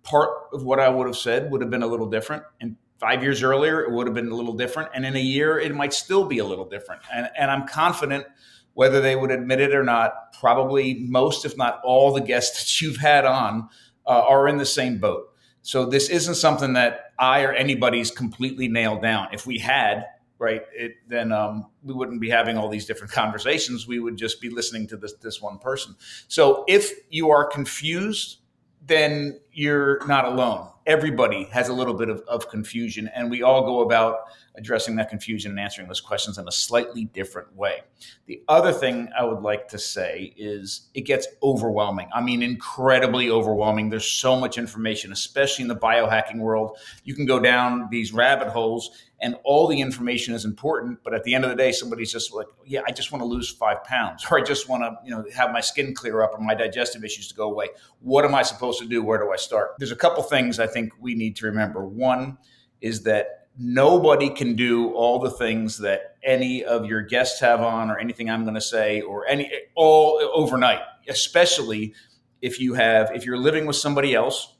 part 0.03 0.29
of 0.53 0.63
what 0.63 0.79
I 0.79 0.89
would 0.89 1.07
have 1.07 1.17
said 1.17 1.51
would 1.51 1.61
have 1.61 1.69
been 1.69 1.83
a 1.83 1.87
little 1.87 2.09
different. 2.09 2.43
And 2.59 2.75
five 2.99 3.23
years 3.23 3.41
earlier, 3.41 3.81
it 3.81 3.91
would 3.91 4.07
have 4.07 4.13
been 4.13 4.29
a 4.29 4.35
little 4.35 4.53
different. 4.53 4.89
And 4.93 5.05
in 5.05 5.15
a 5.15 5.21
year, 5.21 5.57
it 5.59 5.73
might 5.73 5.93
still 5.93 6.25
be 6.25 6.39
a 6.39 6.45
little 6.45 6.65
different. 6.65 7.01
And, 7.13 7.29
and 7.37 7.49
I'm 7.49 7.67
confident, 7.67 8.25
whether 8.73 9.01
they 9.01 9.15
would 9.15 9.31
admit 9.31 9.61
it 9.61 9.73
or 9.73 9.83
not, 9.83 10.33
probably 10.39 11.05
most, 11.07 11.45
if 11.45 11.57
not 11.57 11.81
all, 11.83 12.13
the 12.13 12.21
guests 12.21 12.59
that 12.59 12.81
you've 12.81 12.97
had 12.97 13.25
on 13.25 13.69
uh, 14.05 14.25
are 14.27 14.47
in 14.47 14.57
the 14.57 14.65
same 14.65 14.97
boat. 14.97 15.33
So 15.61 15.85
this 15.85 16.09
isn't 16.09 16.35
something 16.35 16.73
that 16.73 17.11
I 17.17 17.43
or 17.43 17.51
anybody's 17.51 18.11
completely 18.11 18.67
nailed 18.67 19.01
down. 19.01 19.27
If 19.33 19.45
we 19.45 19.59
had, 19.59 20.05
right, 20.39 20.63
it, 20.73 20.95
then 21.07 21.31
um, 21.31 21.67
we 21.83 21.93
wouldn't 21.93 22.21
be 22.21 22.29
having 22.29 22.57
all 22.57 22.69
these 22.69 22.85
different 22.85 23.13
conversations. 23.13 23.87
We 23.87 23.99
would 23.99 24.17
just 24.17 24.41
be 24.41 24.49
listening 24.49 24.87
to 24.87 24.97
this 24.97 25.13
this 25.21 25.41
one 25.41 25.59
person. 25.59 25.95
So 26.27 26.63
if 26.67 26.91
you 27.09 27.29
are 27.29 27.45
confused, 27.45 28.37
then 28.85 29.39
you're 29.51 30.05
not 30.07 30.25
alone. 30.25 30.69
Everybody 30.85 31.43
has 31.51 31.69
a 31.69 31.73
little 31.73 31.93
bit 31.93 32.09
of, 32.09 32.21
of 32.27 32.49
confusion, 32.49 33.09
and 33.13 33.29
we 33.29 33.43
all 33.43 33.63
go 33.63 33.81
about 33.81 34.21
addressing 34.59 34.97
that 34.97 35.09
confusion 35.09 35.51
and 35.51 35.59
answering 35.59 35.87
those 35.87 36.01
questions 36.01 36.37
in 36.37 36.47
a 36.47 36.51
slightly 36.51 37.05
different 37.05 37.55
way. 37.55 37.79
The 38.27 38.43
other 38.47 38.71
thing 38.71 39.09
I 39.17 39.23
would 39.23 39.41
like 39.41 39.69
to 39.69 39.79
say 39.79 40.33
is 40.37 40.89
it 40.93 41.01
gets 41.01 41.27
overwhelming. 41.41 42.09
I 42.13 42.21
mean, 42.21 42.43
incredibly 42.43 43.31
overwhelming. 43.31 43.89
There's 43.89 44.11
so 44.11 44.39
much 44.39 44.57
information, 44.57 45.11
especially 45.13 45.63
in 45.63 45.69
the 45.69 45.75
biohacking 45.75 46.37
world. 46.37 46.77
You 47.05 47.15
can 47.15 47.25
go 47.25 47.39
down 47.39 47.87
these 47.89 48.13
rabbit 48.13 48.49
holes 48.49 48.91
and 49.21 49.35
all 49.43 49.67
the 49.67 49.79
information 49.79 50.33
is 50.33 50.45
important 50.45 50.97
but 51.03 51.13
at 51.13 51.23
the 51.23 51.33
end 51.33 51.43
of 51.43 51.49
the 51.49 51.55
day 51.55 51.73
somebody's 51.73 52.11
just 52.11 52.33
like 52.33 52.47
yeah 52.65 52.79
i 52.87 52.91
just 52.91 53.11
want 53.11 53.21
to 53.21 53.25
lose 53.25 53.49
five 53.49 53.83
pounds 53.83 54.25
or 54.31 54.39
i 54.39 54.41
just 54.41 54.69
want 54.69 54.81
to 54.81 54.95
you 55.03 55.11
know 55.11 55.25
have 55.35 55.51
my 55.51 55.59
skin 55.59 55.93
clear 55.93 56.21
up 56.21 56.33
or 56.33 56.39
my 56.39 56.55
digestive 56.55 57.03
issues 57.03 57.27
to 57.27 57.35
go 57.35 57.51
away 57.51 57.67
what 57.99 58.23
am 58.23 58.33
i 58.33 58.41
supposed 58.41 58.79
to 58.79 58.87
do 58.87 59.03
where 59.03 59.17
do 59.17 59.29
i 59.31 59.35
start 59.35 59.71
there's 59.77 59.91
a 59.91 59.97
couple 59.97 60.23
things 60.23 60.57
i 60.57 60.67
think 60.67 60.93
we 61.01 61.13
need 61.13 61.35
to 61.35 61.45
remember 61.45 61.85
one 61.85 62.37
is 62.81 63.03
that 63.03 63.38
nobody 63.59 64.29
can 64.29 64.55
do 64.55 64.91
all 64.93 65.19
the 65.19 65.29
things 65.29 65.79
that 65.79 66.15
any 66.23 66.63
of 66.63 66.85
your 66.85 67.01
guests 67.01 67.41
have 67.41 67.59
on 67.59 67.91
or 67.91 67.99
anything 67.99 68.29
I'm 68.29 68.43
going 68.43 68.55
to 68.55 68.61
say 68.61 69.01
or 69.01 69.27
any 69.27 69.51
all 69.75 70.19
overnight, 70.33 70.79
especially 71.07 71.93
if 72.41 72.59
you 72.59 72.75
have 72.75 73.11
if 73.13 73.25
you're 73.25 73.37
living 73.37 73.65
with 73.65 73.75
somebody 73.75 74.15
else, 74.15 74.55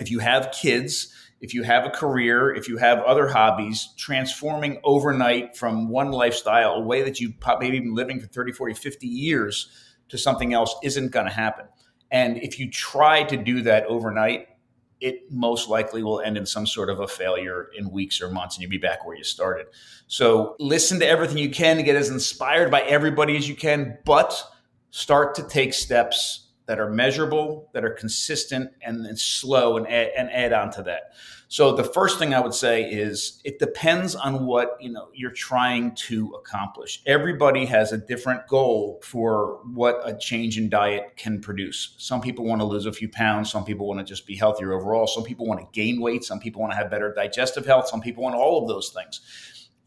if 0.00 0.10
you 0.10 0.18
have 0.18 0.50
kids, 0.50 1.14
if 1.40 1.54
you 1.54 1.62
have 1.62 1.86
a 1.86 1.90
career, 1.90 2.52
if 2.52 2.68
you 2.68 2.78
have 2.78 2.98
other 3.00 3.28
hobbies, 3.28 3.90
transforming 3.96 4.80
overnight 4.82 5.56
from 5.56 5.88
one 5.88 6.10
lifestyle, 6.10 6.72
a 6.72 6.80
way 6.80 7.02
that 7.02 7.20
you've 7.20 7.34
maybe 7.60 7.78
been 7.78 7.94
living 7.94 8.20
for 8.20 8.26
30, 8.26 8.52
40, 8.52 8.74
50 8.74 9.06
years 9.06 9.68
to 10.08 10.18
something 10.18 10.52
else 10.52 10.74
isn't 10.82 11.12
going 11.12 11.26
to 11.26 11.32
happen. 11.32 11.66
And 12.10 12.36
if 12.38 12.58
you 12.58 12.70
try 12.70 13.22
to 13.24 13.36
do 13.36 13.62
that 13.62 13.86
overnight, 13.86 14.48
it 15.02 15.30
most 15.30 15.68
likely 15.68 16.02
will 16.02 16.20
end 16.20 16.36
in 16.36 16.46
some 16.46 16.64
sort 16.64 16.88
of 16.88 17.00
a 17.00 17.08
failure 17.08 17.68
in 17.76 17.90
weeks 17.90 18.22
or 18.22 18.30
months 18.30 18.56
and 18.56 18.62
you'll 18.62 18.70
be 18.70 18.78
back 18.78 19.04
where 19.04 19.16
you 19.16 19.24
started. 19.24 19.66
So 20.06 20.54
listen 20.60 21.00
to 21.00 21.06
everything 21.06 21.38
you 21.38 21.50
can 21.50 21.76
to 21.76 21.82
get 21.82 21.96
as 21.96 22.08
inspired 22.08 22.70
by 22.70 22.82
everybody 22.82 23.36
as 23.36 23.48
you 23.48 23.56
can, 23.56 23.98
but 24.04 24.40
start 24.90 25.34
to 25.34 25.42
take 25.42 25.74
steps 25.74 26.41
that 26.66 26.78
are 26.78 26.90
measurable, 26.90 27.70
that 27.72 27.84
are 27.84 27.90
consistent, 27.90 28.70
and 28.82 29.04
then 29.04 29.16
slow 29.16 29.76
and 29.76 29.86
add, 29.88 30.10
and 30.16 30.30
add 30.30 30.52
on 30.52 30.70
to 30.72 30.82
that. 30.82 31.12
So 31.52 31.72
the 31.72 31.84
first 31.84 32.18
thing 32.18 32.32
I 32.32 32.40
would 32.40 32.54
say 32.54 32.84
is 32.90 33.42
it 33.44 33.58
depends 33.58 34.14
on 34.14 34.46
what 34.46 34.78
you 34.80 34.90
know 34.90 35.08
you're 35.12 35.32
trying 35.32 35.94
to 35.96 36.30
accomplish. 36.30 37.02
Everybody 37.04 37.66
has 37.66 37.92
a 37.92 37.98
different 37.98 38.46
goal 38.48 39.00
for 39.02 39.60
what 39.74 40.00
a 40.02 40.16
change 40.16 40.56
in 40.56 40.70
diet 40.70 41.12
can 41.16 41.42
produce. 41.42 41.94
Some 41.98 42.22
people 42.22 42.46
want 42.46 42.62
to 42.62 42.64
lose 42.64 42.86
a 42.86 42.92
few 42.92 43.10
pounds. 43.10 43.50
Some 43.50 43.66
people 43.66 43.86
want 43.86 44.00
to 44.00 44.04
just 44.04 44.26
be 44.26 44.34
healthier 44.34 44.72
overall. 44.72 45.06
Some 45.06 45.24
people 45.24 45.46
want 45.46 45.60
to 45.60 45.66
gain 45.78 46.00
weight. 46.00 46.24
Some 46.24 46.40
people 46.40 46.62
want 46.62 46.72
to 46.72 46.76
have 46.76 46.90
better 46.90 47.12
digestive 47.12 47.66
health. 47.66 47.86
Some 47.86 48.00
people 48.00 48.22
want 48.22 48.34
all 48.34 48.62
of 48.62 48.68
those 48.68 48.88
things. 48.88 49.20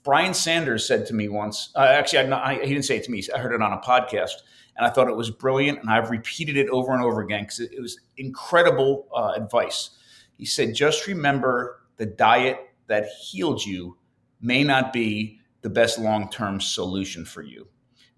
Brian 0.03 0.35
Sanders 0.35 0.87
said 0.87 1.07
to 1.07 1.15
me 1.15 1.29
once. 1.29 1.71
Uh, 1.75 1.79
actually, 1.79 2.27
not, 2.27 2.43
I, 2.43 2.53
he 2.63 2.73
didn't 2.73 2.85
say 2.85 2.97
it 2.97 3.05
to 3.05 3.11
me. 3.11 3.23
I 3.33 3.39
heard 3.39 3.53
it 3.53 3.63
on 3.63 3.73
a 3.73 3.79
podcast 3.79 4.35
and 4.77 4.85
I 4.85 4.89
thought 4.89 5.07
it 5.07 5.15
was 5.15 5.29
brilliant. 5.29 5.79
And 5.79 5.89
I've 5.89 6.09
repeated 6.09 6.57
it 6.57 6.69
over 6.69 6.93
and 6.93 7.03
over 7.03 7.21
again 7.21 7.43
because 7.43 7.59
it, 7.59 7.71
it, 7.73 7.81
was 7.81 7.99
incredible 8.17 9.07
uh, 9.15 9.33
advice. 9.35 9.91
He 10.37 10.45
said, 10.45 10.75
just 10.75 11.07
remember 11.07 11.81
the 11.97 12.05
diet 12.05 12.59
that 12.87 13.07
healed 13.07 13.63
you 13.65 13.97
may 14.41 14.63
not 14.63 14.91
be 14.91 15.39
the 15.61 15.69
best 15.69 15.97
long 15.97 16.29
term 16.29 16.59
solution 16.59 17.25
for 17.25 17.41
you. 17.41 17.67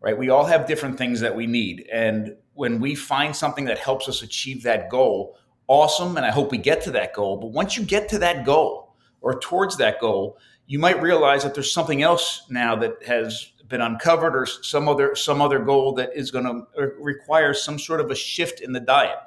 Right? 0.02 0.18
We 0.18 0.30
all 0.30 0.46
have 0.46 0.68
different 0.68 0.98
things 0.98 1.20
that 1.22 1.36
we 1.36 1.48
need. 1.48 1.88
And 1.92 2.36
when 2.54 2.80
we 2.80 2.96
find 2.96 3.36
something 3.36 3.66
that 3.66 3.80
helps 3.80 4.08
us 4.10 4.22
achieve 4.22 4.64
that 4.64 4.90
goal, 4.90 5.38
awesome. 5.68 6.18
And 6.18 6.26
I 6.26 6.32
hope 6.32 6.52
we 6.52 6.58
get 6.58 6.82
to 6.84 6.92
that 6.92 7.14
goal. 7.14 7.38
But 7.38 7.52
once 7.52 7.78
you 7.78 7.84
get 7.84 8.10
to 8.10 8.20
that 8.20 8.46
goal 8.46 8.96
or 9.22 9.40
towards 9.40 9.78
that 9.78 10.00
goal, 10.00 10.38
you 10.66 10.80
might 10.80 11.02
realize 11.02 11.44
that 11.44 11.54
there's 11.54 11.72
something 11.72 12.04
else 12.04 12.44
now 12.50 12.76
that 12.76 13.04
has 13.06 13.52
been 13.68 13.82
uncovered 13.82 14.36
or 14.36 14.46
some 14.46 14.88
other 14.88 15.16
some 15.16 15.42
other 15.42 15.60
goal 15.60 15.94
that 15.94 16.12
is 16.16 16.32
going 16.32 16.46
to 16.46 16.92
require 17.00 17.54
some 17.54 17.78
sort 17.80 18.00
of 18.00 18.10
a 18.12 18.16
shift 18.16 18.62
in 18.62 18.74
the 18.74 18.80
diet. 18.80 19.18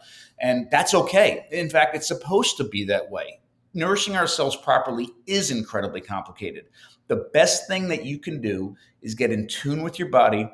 And 0.41 0.69
that's 0.71 0.95
okay. 0.95 1.47
In 1.51 1.69
fact 1.69 1.95
it's 1.95 2.09
supposed 2.09 2.57
to 2.57 2.65
be 2.65 2.85
that 2.85 3.11
way. 3.11 3.41
Nourishing 3.75 4.17
ourselves 4.17 4.57
properly 4.57 5.09
is 5.27 5.51
incredibly 5.51 6.01
complicated. 6.01 6.67
The 7.09 7.29
best 7.33 7.69
thing 7.69 7.89
that 7.89 8.05
you 8.05 8.19
can 8.19 8.41
do 8.41 8.77
is 9.03 9.15
get 9.15 9.33
in 9.33 9.47
tune 9.47 9.83
with 9.83 9.99
your 9.99 10.09
body 10.09 10.51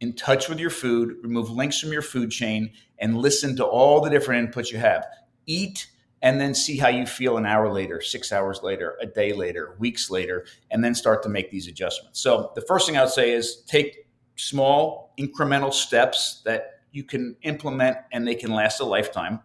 in 0.00 0.14
touch 0.14 0.48
with 0.48 0.58
your 0.58 0.70
food 0.70 1.16
remove 1.22 1.50
links 1.50 1.78
from 1.78 1.92
your 1.92 2.02
food 2.02 2.30
chain 2.30 2.72
and 2.98 3.18
listen 3.18 3.54
to 3.56 3.64
all 3.64 4.00
the 4.00 4.10
different 4.10 4.50
inputs 4.50 4.72
you 4.72 4.78
have. 4.78 5.06
Eat 5.46 5.88
and 6.22 6.40
then 6.40 6.54
see 6.54 6.76
how 6.76 6.88
you 6.88 7.06
feel 7.06 7.36
an 7.36 7.46
hour 7.46 7.72
later, 7.72 8.00
six 8.00 8.32
hours 8.32 8.62
later, 8.62 8.96
a 9.00 9.06
day 9.06 9.32
later, 9.32 9.76
weeks 9.78 10.10
later, 10.10 10.44
and 10.70 10.84
then 10.84 10.94
start 10.94 11.22
to 11.22 11.28
make 11.28 11.50
these 11.50 11.66
adjustments. 11.66 12.20
So 12.20 12.52
the 12.54 12.60
first 12.62 12.86
thing 12.86 12.96
I 12.96 13.02
would 13.02 13.12
say 13.12 13.32
is 13.32 13.62
take 13.66 14.06
small 14.36 15.14
incremental 15.18 15.72
steps 15.72 16.42
that 16.44 16.80
you 16.92 17.04
can 17.04 17.36
implement 17.42 17.96
and 18.12 18.26
they 18.26 18.34
can 18.34 18.52
last 18.52 18.80
a 18.80 18.84
lifetime. 18.84 19.40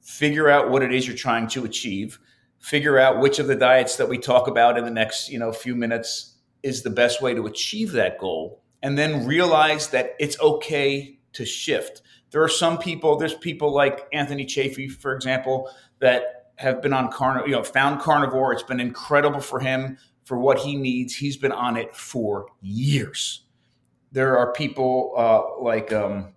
Figure 0.00 0.48
out 0.48 0.70
what 0.70 0.82
it 0.82 0.92
is 0.92 1.06
you're 1.06 1.16
trying 1.16 1.48
to 1.48 1.64
achieve. 1.64 2.18
Figure 2.58 2.98
out 2.98 3.20
which 3.20 3.38
of 3.38 3.46
the 3.46 3.56
diets 3.56 3.96
that 3.96 4.08
we 4.08 4.18
talk 4.18 4.48
about 4.48 4.78
in 4.78 4.84
the 4.84 4.90
next, 4.90 5.30
you 5.30 5.38
know, 5.38 5.52
few 5.52 5.74
minutes 5.74 6.36
is 6.62 6.82
the 6.82 6.90
best 6.90 7.22
way 7.22 7.34
to 7.34 7.46
achieve 7.46 7.92
that 7.92 8.18
goal. 8.18 8.62
And 8.82 8.96
then 8.96 9.26
realize 9.26 9.88
that 9.88 10.14
it's 10.18 10.40
okay 10.40 11.18
to 11.32 11.44
shift. 11.44 12.02
There 12.30 12.42
are 12.42 12.48
some 12.48 12.78
people, 12.78 13.16
there's 13.16 13.34
people 13.34 13.74
like 13.74 14.06
Anthony 14.12 14.44
Chaffee, 14.44 14.88
for 14.88 15.14
example, 15.14 15.70
that 16.00 16.52
have 16.56 16.82
been 16.82 16.92
on 16.92 17.10
carnivore, 17.10 17.48
you 17.48 17.54
know, 17.54 17.62
found 17.62 18.00
carnivore. 18.00 18.52
It's 18.52 18.62
been 18.62 18.80
incredible 18.80 19.40
for 19.40 19.60
him 19.60 19.98
for 20.24 20.38
what 20.38 20.58
he 20.58 20.76
needs. 20.76 21.14
He's 21.14 21.36
been 21.36 21.52
on 21.52 21.76
it 21.76 21.94
for 21.96 22.46
years. 22.60 23.44
There 24.12 24.36
are 24.36 24.52
people 24.52 25.12
uh, 25.16 25.62
like 25.62 25.92
um, 25.92 26.34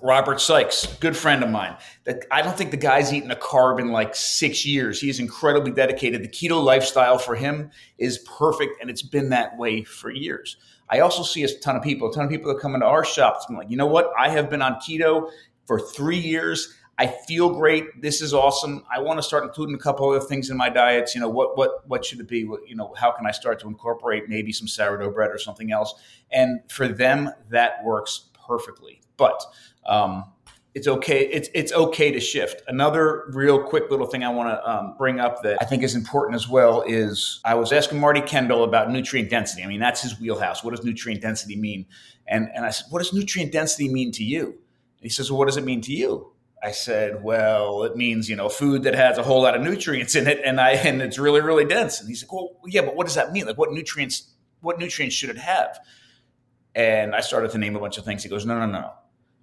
Robert 0.00 0.40
Sikes, 0.40 0.86
good 1.00 1.16
friend 1.16 1.42
of 1.42 1.50
mine. 1.50 1.76
That 2.04 2.24
I 2.30 2.42
don't 2.42 2.56
think 2.56 2.70
the 2.70 2.76
guy's 2.76 3.12
eaten 3.12 3.30
a 3.30 3.36
carb 3.36 3.80
in 3.80 3.92
like 3.92 4.14
six 4.14 4.64
years. 4.64 5.00
He's 5.00 5.18
incredibly 5.20 5.72
dedicated. 5.72 6.22
The 6.22 6.28
keto 6.28 6.62
lifestyle 6.62 7.18
for 7.18 7.34
him 7.34 7.70
is 7.98 8.18
perfect, 8.18 8.80
and 8.80 8.88
it's 8.90 9.02
been 9.02 9.30
that 9.30 9.56
way 9.58 9.84
for 9.84 10.10
years. 10.10 10.56
I 10.88 11.00
also 11.00 11.22
see 11.22 11.42
a 11.42 11.48
ton 11.58 11.76
of 11.76 11.82
people, 11.82 12.10
a 12.10 12.14
ton 12.14 12.24
of 12.24 12.30
people 12.30 12.52
that 12.52 12.60
come 12.60 12.74
into 12.74 12.86
our 12.86 13.04
shops. 13.04 13.46
I'm 13.48 13.56
like, 13.56 13.70
you 13.70 13.76
know 13.76 13.86
what? 13.86 14.12
I 14.18 14.28
have 14.28 14.48
been 14.48 14.62
on 14.62 14.74
keto 14.74 15.30
for 15.66 15.80
three 15.80 16.18
years. 16.18 16.75
I 16.98 17.08
feel 17.08 17.50
great. 17.54 18.00
This 18.00 18.22
is 18.22 18.32
awesome. 18.32 18.82
I 18.94 19.00
want 19.00 19.18
to 19.18 19.22
start 19.22 19.44
including 19.44 19.74
a 19.74 19.78
couple 19.78 20.08
other 20.08 20.24
things 20.24 20.48
in 20.48 20.56
my 20.56 20.70
diets. 20.70 21.14
You 21.14 21.20
know, 21.20 21.28
what 21.28 21.56
what 21.56 21.86
what 21.86 22.04
should 22.04 22.20
it 22.20 22.28
be? 22.28 22.44
What, 22.44 22.66
you 22.66 22.74
know, 22.74 22.94
how 22.96 23.12
can 23.12 23.26
I 23.26 23.32
start 23.32 23.60
to 23.60 23.68
incorporate 23.68 24.28
maybe 24.28 24.52
some 24.52 24.66
sourdough 24.66 25.10
bread 25.10 25.30
or 25.30 25.38
something 25.38 25.70
else? 25.72 25.94
And 26.30 26.60
for 26.70 26.88
them, 26.88 27.30
that 27.50 27.84
works 27.84 28.30
perfectly. 28.46 29.02
But 29.18 29.42
um, 29.84 30.24
it's 30.74 30.88
okay. 30.88 31.26
It's 31.26 31.50
it's 31.54 31.72
okay 31.72 32.12
to 32.12 32.20
shift. 32.20 32.62
Another 32.66 33.24
real 33.28 33.62
quick 33.62 33.90
little 33.90 34.06
thing 34.06 34.24
I 34.24 34.30
want 34.30 34.48
to 34.50 34.70
um, 34.70 34.94
bring 34.96 35.20
up 35.20 35.42
that 35.42 35.58
I 35.60 35.66
think 35.66 35.82
is 35.82 35.94
important 35.94 36.34
as 36.34 36.48
well 36.48 36.82
is 36.82 37.40
I 37.44 37.54
was 37.54 37.72
asking 37.72 38.00
Marty 38.00 38.22
Kendall 38.22 38.64
about 38.64 38.90
nutrient 38.90 39.28
density. 39.28 39.62
I 39.62 39.66
mean, 39.66 39.80
that's 39.80 40.02
his 40.02 40.18
wheelhouse. 40.20 40.64
What 40.64 40.74
does 40.74 40.84
nutrient 40.84 41.20
density 41.20 41.56
mean? 41.56 41.86
And 42.26 42.48
and 42.54 42.64
I 42.64 42.70
said, 42.70 42.86
what 42.90 43.00
does 43.00 43.12
nutrient 43.12 43.52
density 43.52 43.88
mean 43.88 44.12
to 44.12 44.24
you? 44.24 44.46
And 44.46 45.02
he 45.02 45.08
says, 45.10 45.30
well, 45.30 45.38
what 45.38 45.46
does 45.46 45.58
it 45.58 45.64
mean 45.64 45.82
to 45.82 45.92
you? 45.92 46.32
I 46.62 46.70
said, 46.72 47.22
well, 47.22 47.84
it 47.84 47.96
means, 47.96 48.28
you 48.28 48.36
know, 48.36 48.48
food 48.48 48.84
that 48.84 48.94
has 48.94 49.18
a 49.18 49.22
whole 49.22 49.42
lot 49.42 49.54
of 49.54 49.62
nutrients 49.62 50.14
in 50.14 50.26
it 50.26 50.40
and 50.44 50.60
I 50.60 50.70
and 50.70 51.02
it's 51.02 51.18
really, 51.18 51.40
really 51.40 51.64
dense. 51.64 52.00
And 52.00 52.08
he's 52.08 52.22
like, 52.22 52.32
well, 52.32 52.56
yeah, 52.66 52.80
but 52.82 52.96
what 52.96 53.06
does 53.06 53.14
that 53.14 53.32
mean? 53.32 53.46
Like 53.46 53.58
what 53.58 53.72
nutrients, 53.72 54.30
what 54.60 54.78
nutrients 54.78 55.14
should 55.14 55.30
it 55.30 55.38
have? 55.38 55.78
And 56.74 57.14
I 57.14 57.20
started 57.20 57.50
to 57.52 57.58
name 57.58 57.76
a 57.76 57.80
bunch 57.80 57.98
of 57.98 58.04
things. 58.04 58.22
He 58.22 58.28
goes, 58.28 58.44
no, 58.46 58.58
no, 58.58 58.66
no. 58.66 58.92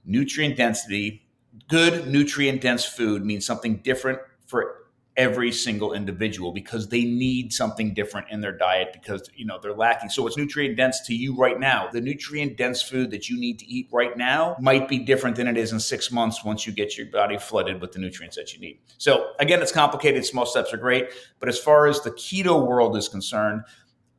Nutrient 0.06 0.58
density, 0.58 1.28
good 1.68 2.08
nutrient 2.08 2.62
dense 2.62 2.86
food 2.86 3.24
means 3.26 3.46
something 3.46 3.78
different 3.78 4.20
for 4.46 4.83
every 5.16 5.52
single 5.52 5.94
individual 5.94 6.52
because 6.52 6.90
they 6.90 7.04
need 7.04 7.54
something 7.54 7.94
different 7.94 8.28
in 8.32 8.42
their 8.42 8.52
diet 8.52 8.90
because 8.94 9.30
you 9.36 9.46
know 9.46 9.60
they're 9.62 9.74
lacking. 9.74 10.10
So 10.10 10.26
it's 10.28 10.38
nutrient 10.38 10.76
dense 10.76 11.02
to 11.08 11.14
you 11.14 11.36
right 11.36 11.60
now. 11.60 11.90
The 11.92 12.02
nutrient 12.02 12.58
dense 12.58 12.82
food 12.82 13.12
that 13.12 13.30
you 13.30 13.40
need 13.40 13.60
to 13.60 13.66
eat 13.66 13.88
right 13.92 14.18
now 14.18 14.56
might 14.60 14.88
be 14.88 15.00
different 15.00 15.36
than 15.36 15.48
it 15.48 15.58
is 15.58 15.72
in 15.72 15.80
six 15.80 16.12
months 16.12 16.44
once 16.44 16.66
you 16.66 16.74
get 16.74 16.98
your 16.98 17.08
body 17.08 17.38
flooded 17.38 17.80
with 17.82 17.92
the 17.92 18.00
nutrients 18.00 18.36
that 18.38 18.54
you 18.54 18.60
need. 18.60 18.80
So 18.98 19.34
again 19.40 19.62
it's 19.62 19.72
complicated. 19.72 20.26
Small 20.26 20.46
steps 20.46 20.74
are 20.74 20.78
great. 20.78 21.10
But 21.40 21.50
as 21.50 21.60
far 21.60 21.88
as 21.88 22.02
the 22.02 22.12
keto 22.12 22.66
world 22.66 22.98
is 22.98 23.08
concerned 23.08 23.64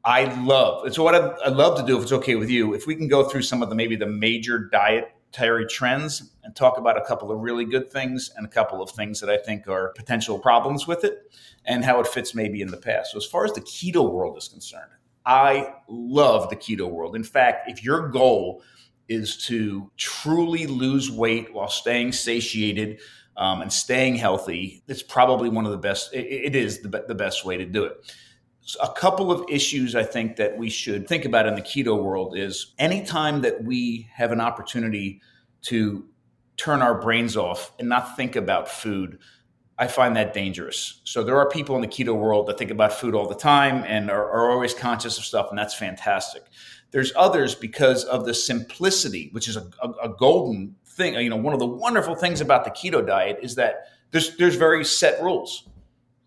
I 0.05 0.25
love 0.43 0.87
it's 0.87 0.99
what 0.99 1.15
I'd, 1.15 1.35
I'd 1.47 1.55
love 1.55 1.79
to 1.81 1.87
do 1.87 1.97
if 1.97 2.03
it's 2.03 2.13
okay 2.13 2.35
with 2.35 2.51
you. 2.51 2.75
If 2.75 2.87
we 2.87 2.95
can 2.95 3.09
go 3.09 3.25
through 3.25 3.43
some 3.43 3.63
of 3.63 3.71
the 3.71 3.75
maybe 3.75 3.97
the 3.97 4.07
major 4.07 4.69
diet 4.71 5.14
dietary 5.35 5.67
trends 5.67 6.31
and 6.43 6.55
talk 6.55 6.79
about 6.79 6.97
a 6.97 7.05
couple 7.05 7.31
of 7.31 7.41
really 7.41 7.65
good 7.65 7.91
things 7.91 8.31
and 8.37 8.47
a 8.47 8.49
couple 8.49 8.83
of 8.83 8.91
things 8.91 9.21
that 9.21 9.31
I 9.31 9.37
think 9.37 9.69
are 9.69 9.93
potential 9.97 10.39
problems 10.39 10.87
with 10.87 11.05
it 11.05 11.33
and 11.65 11.85
how 11.85 12.01
it 12.01 12.07
fits 12.07 12.35
maybe 12.35 12.61
in 12.61 12.69
the 12.69 12.77
past. 12.77 13.13
So, 13.13 13.19
as 13.19 13.25
far 13.25 13.45
as 13.45 13.53
the 13.53 13.61
keto 13.61 14.11
world 14.11 14.37
is 14.37 14.49
concerned, 14.49 14.91
I 15.27 15.75
love 15.89 16.51
the 16.51 16.57
keto 16.57 16.91
world. 16.91 17.17
In 17.17 17.25
fact, 17.25 17.69
if 17.71 17.83
your 17.83 18.09
goal 18.09 18.63
is 19.09 19.37
to 19.47 19.91
truly 19.97 20.67
lose 20.67 21.11
weight 21.11 21.53
while 21.53 21.69
staying 21.69 22.13
satiated 22.13 23.01
um, 23.37 23.61
and 23.61 23.73
staying 23.73 24.17
healthy, 24.17 24.83
it's 24.89 25.03
probably 25.03 25.49
one 25.49 25.67
of 25.67 25.73
the 25.73 25.79
best. 25.79 26.15
it, 26.15 26.27
it 26.27 26.57
is 26.57 26.81
the, 26.81 27.05
the 27.07 27.15
best 27.15 27.45
way 27.45 27.57
to 27.57 27.65
do 27.65 27.85
it. 27.85 28.13
A 28.83 28.93
couple 28.93 29.31
of 29.31 29.45
issues 29.49 29.95
I 29.95 30.05
think 30.05 30.37
that 30.37 30.57
we 30.57 30.71
should 30.71 31.07
think 31.07 31.25
about 31.25 31.47
in 31.47 31.55
the 31.55 31.63
keto 31.63 32.03
world 32.03 32.37
is 32.37 32.73
anytime 32.79 33.43
that 33.43 33.63
we 33.63 34.09
have 34.15 34.33
an 34.33 34.41
opportunity 34.41 35.21
to 35.63 36.07
turn 36.57 36.83
our 36.83 37.01
brains 37.01 37.37
off 37.37 37.73
and 37.79 37.89
not 37.89 38.17
think 38.17 38.37
about 38.37 38.69
food, 38.69 39.19
I 39.79 39.89
find 39.89 40.17
that 40.17 40.33
dangerous. 40.33 41.01
So 41.05 41.25
there 41.25 41.37
are 41.39 41.49
people 41.49 41.75
in 41.75 41.83
the 41.83 41.89
keto 41.89 42.15
world 42.15 42.47
that 42.47 42.59
think 42.59 42.71
about 42.71 42.93
food 42.93 43.15
all 43.15 43.29
the 43.29 43.35
time 43.35 43.85
and 43.87 44.11
are, 44.11 44.31
are, 44.31 44.51
always 44.51 44.73
conscious 44.73 45.19
of 45.19 45.25
stuff, 45.25 45.49
and 45.51 45.59
that's 45.59 45.75
fantastic. 45.75 46.45
There's 46.93 47.13
others 47.17 47.57
because 47.57 48.05
of 48.05 48.25
the 48.25 48.35
simplicity, 48.35 49.31
which 49.33 49.49
is 49.49 49.57
a, 49.57 49.69
a, 49.83 49.91
a 50.05 50.09
golden 50.17 50.77
thing. 50.87 51.15
You 51.15 51.31
know, 51.31 51.37
one 51.37 51.55
of 51.55 51.59
the 51.59 51.67
wonderful 51.67 52.15
things 52.15 52.41
about 52.41 52.65
the 52.65 52.71
keto 52.71 53.05
diet 53.05 53.41
is 53.43 53.57
that 53.57 53.89
there's 54.13 54.37
there's 54.37 54.55
very 54.55 54.85
set 54.85 55.21
rules. 55.21 55.69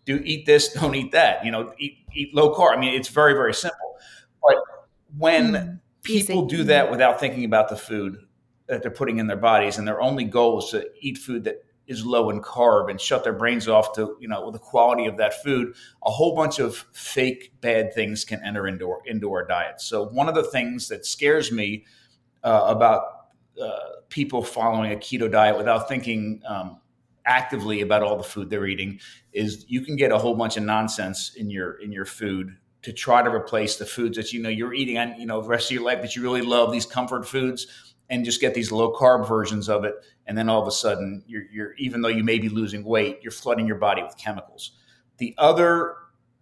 Do 0.04 0.20
eat 0.24 0.44
this, 0.44 0.72
don't 0.74 0.94
eat 0.94 1.12
that. 1.12 1.42
You 1.42 1.50
know, 1.50 1.72
eat, 1.78 1.97
eat 2.14 2.34
low 2.34 2.54
carb. 2.54 2.76
I 2.76 2.80
mean, 2.80 2.94
it's 2.94 3.08
very 3.08 3.34
very 3.34 3.54
simple. 3.54 3.96
But 4.42 4.56
when 5.16 5.52
mm, 5.52 5.80
people 6.02 6.46
do 6.46 6.64
that 6.64 6.90
without 6.90 7.20
thinking 7.20 7.44
about 7.44 7.68
the 7.68 7.76
food 7.76 8.18
that 8.66 8.82
they're 8.82 8.90
putting 8.90 9.18
in 9.18 9.26
their 9.26 9.36
bodies, 9.36 9.78
and 9.78 9.88
their 9.88 10.00
only 10.00 10.24
goal 10.24 10.58
is 10.58 10.70
to 10.70 10.88
eat 11.00 11.18
food 11.18 11.44
that 11.44 11.64
is 11.88 12.04
low 12.04 12.28
in 12.28 12.40
carb 12.40 12.90
and 12.90 13.00
shut 13.00 13.24
their 13.24 13.32
brains 13.32 13.66
off 13.66 13.94
to 13.94 14.16
you 14.20 14.28
know 14.28 14.50
the 14.50 14.58
quality 14.58 15.06
of 15.06 15.16
that 15.16 15.42
food 15.42 15.74
a 16.04 16.10
whole 16.10 16.36
bunch 16.36 16.58
of 16.58 16.76
fake 16.92 17.52
bad 17.60 17.92
things 17.94 18.24
can 18.24 18.40
enter 18.44 18.68
into 18.68 18.88
our, 18.88 19.00
into 19.06 19.32
our 19.32 19.44
diet 19.44 19.80
so 19.80 20.04
one 20.08 20.28
of 20.28 20.34
the 20.34 20.44
things 20.44 20.86
that 20.88 21.04
scares 21.04 21.50
me 21.50 21.84
uh, 22.44 22.64
about 22.68 23.02
uh, 23.60 23.78
people 24.10 24.42
following 24.42 24.92
a 24.92 24.96
keto 24.96 25.30
diet 25.30 25.56
without 25.56 25.88
thinking 25.88 26.40
um, 26.46 26.78
actively 27.28 27.82
about 27.82 28.02
all 28.02 28.16
the 28.16 28.22
food 28.22 28.50
they're 28.50 28.66
eating 28.66 28.98
is 29.32 29.64
you 29.68 29.82
can 29.82 29.94
get 29.94 30.10
a 30.10 30.18
whole 30.18 30.34
bunch 30.34 30.56
of 30.56 30.62
nonsense 30.64 31.34
in 31.36 31.50
your 31.50 31.74
in 31.80 31.92
your 31.92 32.04
food 32.04 32.56
to 32.82 32.92
try 32.92 33.22
to 33.22 33.30
replace 33.30 33.76
the 33.76 33.84
foods 33.86 34.16
that 34.16 34.32
you 34.32 34.40
know 34.42 34.48
you're 34.48 34.74
eating 34.74 34.98
on 34.98 35.14
you 35.20 35.26
know 35.26 35.40
the 35.40 35.48
rest 35.48 35.70
of 35.70 35.74
your 35.74 35.84
life 35.84 36.00
that 36.00 36.16
you 36.16 36.22
really 36.22 36.42
love 36.42 36.72
these 36.72 36.86
comfort 36.86 37.28
foods 37.28 37.88
and 38.10 38.24
just 38.24 38.40
get 38.40 38.54
these 38.54 38.72
low 38.72 38.92
carb 38.92 39.28
versions 39.28 39.68
of 39.68 39.84
it. 39.84 39.94
And 40.26 40.36
then 40.36 40.48
all 40.48 40.60
of 40.60 40.68
a 40.68 40.72
sudden, 40.72 41.22
you're, 41.26 41.44
you're 41.52 41.74
even 41.74 42.00
though 42.00 42.08
you 42.08 42.24
may 42.24 42.38
be 42.38 42.48
losing 42.48 42.84
weight, 42.84 43.18
you're 43.22 43.32
flooding 43.32 43.66
your 43.66 43.76
body 43.76 44.02
with 44.02 44.16
chemicals. 44.16 44.72
The 45.18 45.34
other 45.38 45.96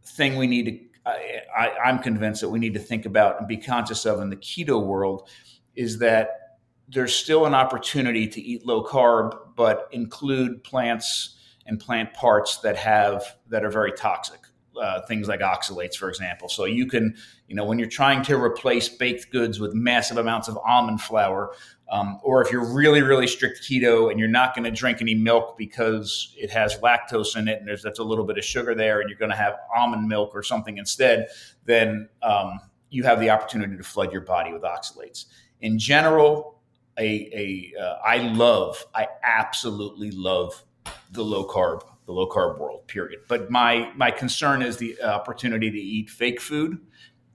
thing 0.05 0.37
we 0.37 0.47
need 0.47 0.65
to, 0.67 1.11
I, 1.57 1.73
I'm 1.85 1.99
convinced 1.99 2.41
that 2.41 2.49
we 2.49 2.59
need 2.59 2.75
to 2.75 2.81
think 2.81 3.07
about 3.07 3.39
and 3.39 3.49
be 3.49 3.57
conscious 3.57 4.05
of 4.07 4.21
in 4.21 4.31
the 4.31 4.37
keto 4.37 4.85
world 4.85 5.29
is 5.75 5.99
that 5.99 6.46
there's 6.89 7.15
still 7.15 7.47
an 7.47 7.55
opportunity 7.55 8.29
to 8.29 8.41
eat 8.41 8.65
low 8.65 8.85
carb, 8.85 9.37
but 9.57 9.89
include 9.93 10.63
plants 10.63 11.37
and 11.67 11.81
plant 11.81 12.13
parts 12.15 12.59
that 12.59 12.77
have 12.77 13.37
that 13.49 13.65
are 13.65 13.71
very 13.71 13.93
toxic 13.93 14.41
uh, 14.81 15.01
things 15.03 15.29
like 15.29 15.41
oxalates, 15.41 15.97
for 15.97 16.09
example. 16.09 16.49
So 16.49 16.65
you 16.65 16.87
can, 16.87 17.17
you 17.49 17.57
know, 17.57 17.65
when 17.65 17.79
you're 17.79 17.89
trying 17.89 18.23
to 18.25 18.41
replace 18.41 18.89
baked 18.89 19.31
goods 19.31 19.61
with 19.61 19.75
massive 19.75 20.17
amounts 20.17 20.49
of 20.49 20.59
almond 20.59 21.01
flour, 21.01 21.55
um, 21.91 22.19
or 22.23 22.43
if 22.43 22.51
you're 22.51 22.75
really, 22.75 23.03
really 23.03 23.27
strict 23.27 23.61
keto 23.63 24.11
and 24.11 24.19
you're 24.19 24.29
not 24.29 24.55
going 24.55 24.65
to 24.65 24.71
drink 24.71 25.01
any 25.01 25.15
milk 25.15 25.57
because 25.57 26.35
it 26.37 26.51
has 26.51 26.77
lactose 26.79 27.37
in 27.37 27.49
it 27.49 27.59
and 27.59 27.69
there's 27.69 27.83
that's 27.83 28.01
a 28.01 28.05
little 28.05 28.25
bit 28.25 28.39
of 28.39 28.45
sugar 28.45 28.75
there, 28.75 29.01
and 29.01 29.09
you're 29.09 29.19
going 29.19 29.31
to 29.31 29.37
have 29.37 29.55
almond 29.75 30.09
milk 30.09 30.33
or 30.35 30.43
something 30.43 30.79
instead, 30.79 31.29
then 31.65 32.09
um, 32.23 32.61
you 32.91 33.03
have 33.05 33.21
the 33.21 33.31
opportunity 33.31 33.77
to 33.77 33.85
flood 33.85 34.13
your 34.13 34.23
body 34.23 34.53
with 34.53 34.63
oxalates. 34.63 35.27
In 35.61 35.79
general, 35.79 36.56
a, 36.99 37.73
a 37.77 37.81
uh, 37.81 37.99
I 38.05 38.19
love, 38.19 38.85
I 38.95 39.09
absolutely 39.23 40.11
love 40.11 40.65
the 41.11 41.25
low 41.25 41.47
carb 41.47 41.83
the 42.07 42.13
low 42.13 42.29
carb 42.29 42.59
world, 42.59 42.87
period. 42.87 43.21
But 43.29 43.51
my 43.51 43.91
my 43.97 44.11
concern 44.11 44.63
is 44.63 44.77
the 44.77 45.01
opportunity 45.03 45.71
to 45.71 45.79
eat 45.79 46.09
fake 46.11 46.41
food 46.41 46.79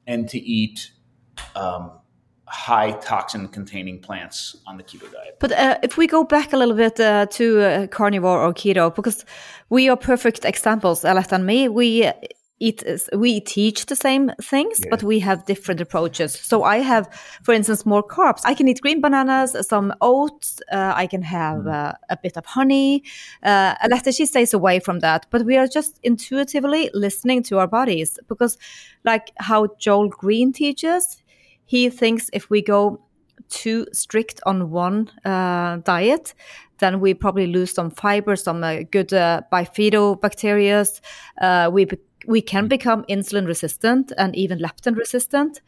and 0.08 0.28
to 0.30 0.40
eat 0.40 0.92
um, 1.56 1.92
high 2.46 2.92
toxin 2.92 3.48
containing 3.48 4.00
plants 4.00 4.58
on 4.68 4.78
the 4.78 4.84
keto 4.84 5.12
diet. 5.12 5.38
But 5.40 5.52
uh, 5.52 5.78
if 5.84 5.98
we 5.98 6.08
go 6.08 6.24
back 6.24 6.54
a 6.54 6.58
little 6.58 6.76
bit 6.76 7.00
uh, 7.00 7.26
to 7.28 7.62
uh, 7.62 7.88
carnivore 7.88 8.42
or 8.42 8.54
keto, 8.54 8.94
because 8.94 9.26
we 9.70 9.90
are 9.90 9.98
perfect 9.98 10.46
examples, 10.46 11.04
Alette 11.04 11.34
and 11.34 11.46
me, 11.46 11.70
we 11.70 12.10
eat 12.62 12.84
we 13.14 13.40
teach 13.40 13.88
the 13.88 13.96
same 13.96 14.32
things 14.42 14.80
yeah. 14.80 14.90
but 14.92 15.02
we 15.04 15.20
have 15.20 15.46
different 15.46 15.82
approaches 15.82 16.32
so 16.34 16.64
i 16.64 16.78
have 16.78 17.10
for 17.44 17.54
instance 17.54 17.86
more 17.86 18.04
carbs 18.04 18.42
i 18.46 18.54
can 18.54 18.68
eat 18.68 18.82
green 18.82 19.02
bananas 19.02 19.56
some 19.68 19.94
oats 20.02 20.62
uh, 20.72 20.94
i 20.96 21.08
can 21.08 21.24
have 21.24 21.60
mm. 21.60 21.74
uh, 21.74 21.94
a 22.10 22.18
bit 22.24 22.38
of 22.38 22.46
honey 22.46 23.04
uh, 23.44 23.76
she 24.12 24.26
stays 24.26 24.54
away 24.54 24.80
from 24.80 25.00
that 25.00 25.26
but 25.32 25.44
we 25.46 25.58
are 25.58 25.68
just 25.68 26.00
intuitively 26.04 26.90
listening 26.94 27.42
to 27.42 27.58
our 27.58 27.68
bodies 27.68 28.20
because 28.28 28.58
like 29.04 29.32
how 29.38 29.68
joel 29.80 30.08
greene 30.10 30.54
teaches 30.54 31.18
he 31.66 31.90
thinks 31.90 32.30
if 32.34 32.50
we 32.50 32.62
go 32.62 33.02
too 33.50 33.86
strict 33.92 34.40
on 34.46 34.70
one 34.70 35.10
uh, 35.26 35.78
diet 35.84 36.34
then 36.80 37.00
we 37.00 37.14
probably 37.14 37.48
lose 37.48 37.72
some 37.72 37.90
fiber 37.92 38.36
some 38.36 38.64
uh, 38.64 38.82
good 38.92 39.14
uh, 39.14 39.42
bifidobacteria 39.52 41.02
uh, 41.42 41.70
we 41.72 41.86
we 42.26 42.42
can 42.42 42.68
become 42.68 43.04
insulin 43.10 43.48
resistant 43.48 44.12
and 44.18 44.36
even 44.36 44.60
leptin 44.60 44.96
resistant. 44.96 45.62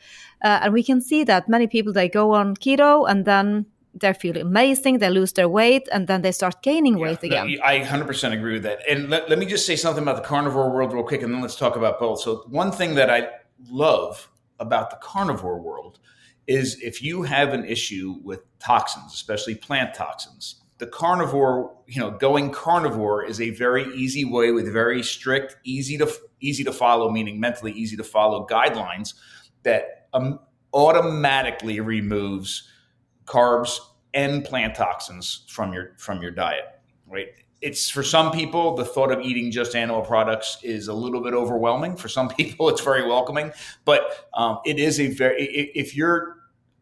Uh, 0.43 0.59
and 0.63 0.73
we 0.73 0.83
can 0.83 1.01
see 1.01 1.23
that 1.23 1.49
many 1.49 1.67
people 1.67 1.93
they 1.93 2.09
go 2.09 2.33
on 2.33 2.55
keto 2.55 3.09
and 3.09 3.25
then 3.25 3.65
they 3.93 4.13
feel 4.13 4.37
amazing, 4.37 4.99
they 4.99 5.09
lose 5.09 5.33
their 5.33 5.47
weight, 5.47 5.87
and 5.91 6.07
then 6.07 6.21
they 6.23 6.31
start 6.31 6.63
gaining 6.63 6.97
yeah, 6.97 7.03
weight 7.03 7.23
again. 7.23 7.57
I 7.63 7.79
100% 7.79 8.33
agree 8.33 8.53
with 8.53 8.63
that. 8.63 8.79
And 8.89 9.09
let, 9.09 9.29
let 9.29 9.37
me 9.37 9.45
just 9.45 9.65
say 9.65 9.75
something 9.75 10.01
about 10.01 10.15
the 10.15 10.27
carnivore 10.27 10.71
world 10.71 10.93
real 10.93 11.03
quick, 11.03 11.21
and 11.21 11.33
then 11.33 11.41
let's 11.41 11.55
talk 11.55 11.75
about 11.75 11.99
both. 11.99 12.21
So, 12.21 12.43
one 12.47 12.71
thing 12.71 12.95
that 12.95 13.09
I 13.09 13.27
love 13.69 14.29
about 14.59 14.89
the 14.89 14.97
carnivore 14.97 15.59
world 15.59 15.99
is 16.47 16.79
if 16.81 17.01
you 17.01 17.23
have 17.23 17.53
an 17.53 17.65
issue 17.65 18.15
with 18.23 18.41
toxins, 18.59 19.13
especially 19.13 19.55
plant 19.55 19.93
toxins, 19.93 20.61
the 20.79 20.87
carnivore, 20.87 21.75
you 21.87 22.01
know, 22.01 22.11
going 22.11 22.51
carnivore 22.51 23.23
is 23.23 23.39
a 23.39 23.51
very 23.51 23.85
easy 23.95 24.25
way 24.25 24.51
with 24.51 24.71
very 24.71 25.03
strict, 25.03 25.57
easy 25.63 25.97
to 25.97 26.11
easy 26.45 26.63
to 26.63 26.71
follow, 26.71 27.09
meaning 27.09 27.39
mentally 27.39 27.71
easy 27.71 27.95
to 27.97 28.03
follow 28.03 28.45
guidelines 28.47 29.13
that 29.63 30.07
um, 30.13 30.39
automatically 30.73 31.79
removes 31.79 32.69
carbs 33.25 33.79
and 34.13 34.43
plant 34.43 34.75
toxins 34.75 35.45
from 35.49 35.73
your 35.73 35.93
from 35.97 36.21
your 36.21 36.31
diet. 36.31 36.65
Right? 37.07 37.27
It's 37.61 37.89
for 37.89 38.03
some 38.03 38.31
people 38.31 38.75
the 38.75 38.85
thought 38.85 39.11
of 39.11 39.21
eating 39.21 39.51
just 39.51 39.75
animal 39.75 40.01
products 40.01 40.57
is 40.63 40.87
a 40.87 40.93
little 40.93 41.21
bit 41.21 41.33
overwhelming. 41.33 41.95
For 41.95 42.09
some 42.09 42.29
people, 42.37 42.69
it's 42.69 42.81
very 42.81 43.07
welcoming, 43.07 43.51
but 43.85 44.29
um, 44.33 44.59
it 44.65 44.79
is 44.79 44.99
a 44.99 45.07
very 45.07 45.43
if 45.73 45.95
you're 45.95 46.37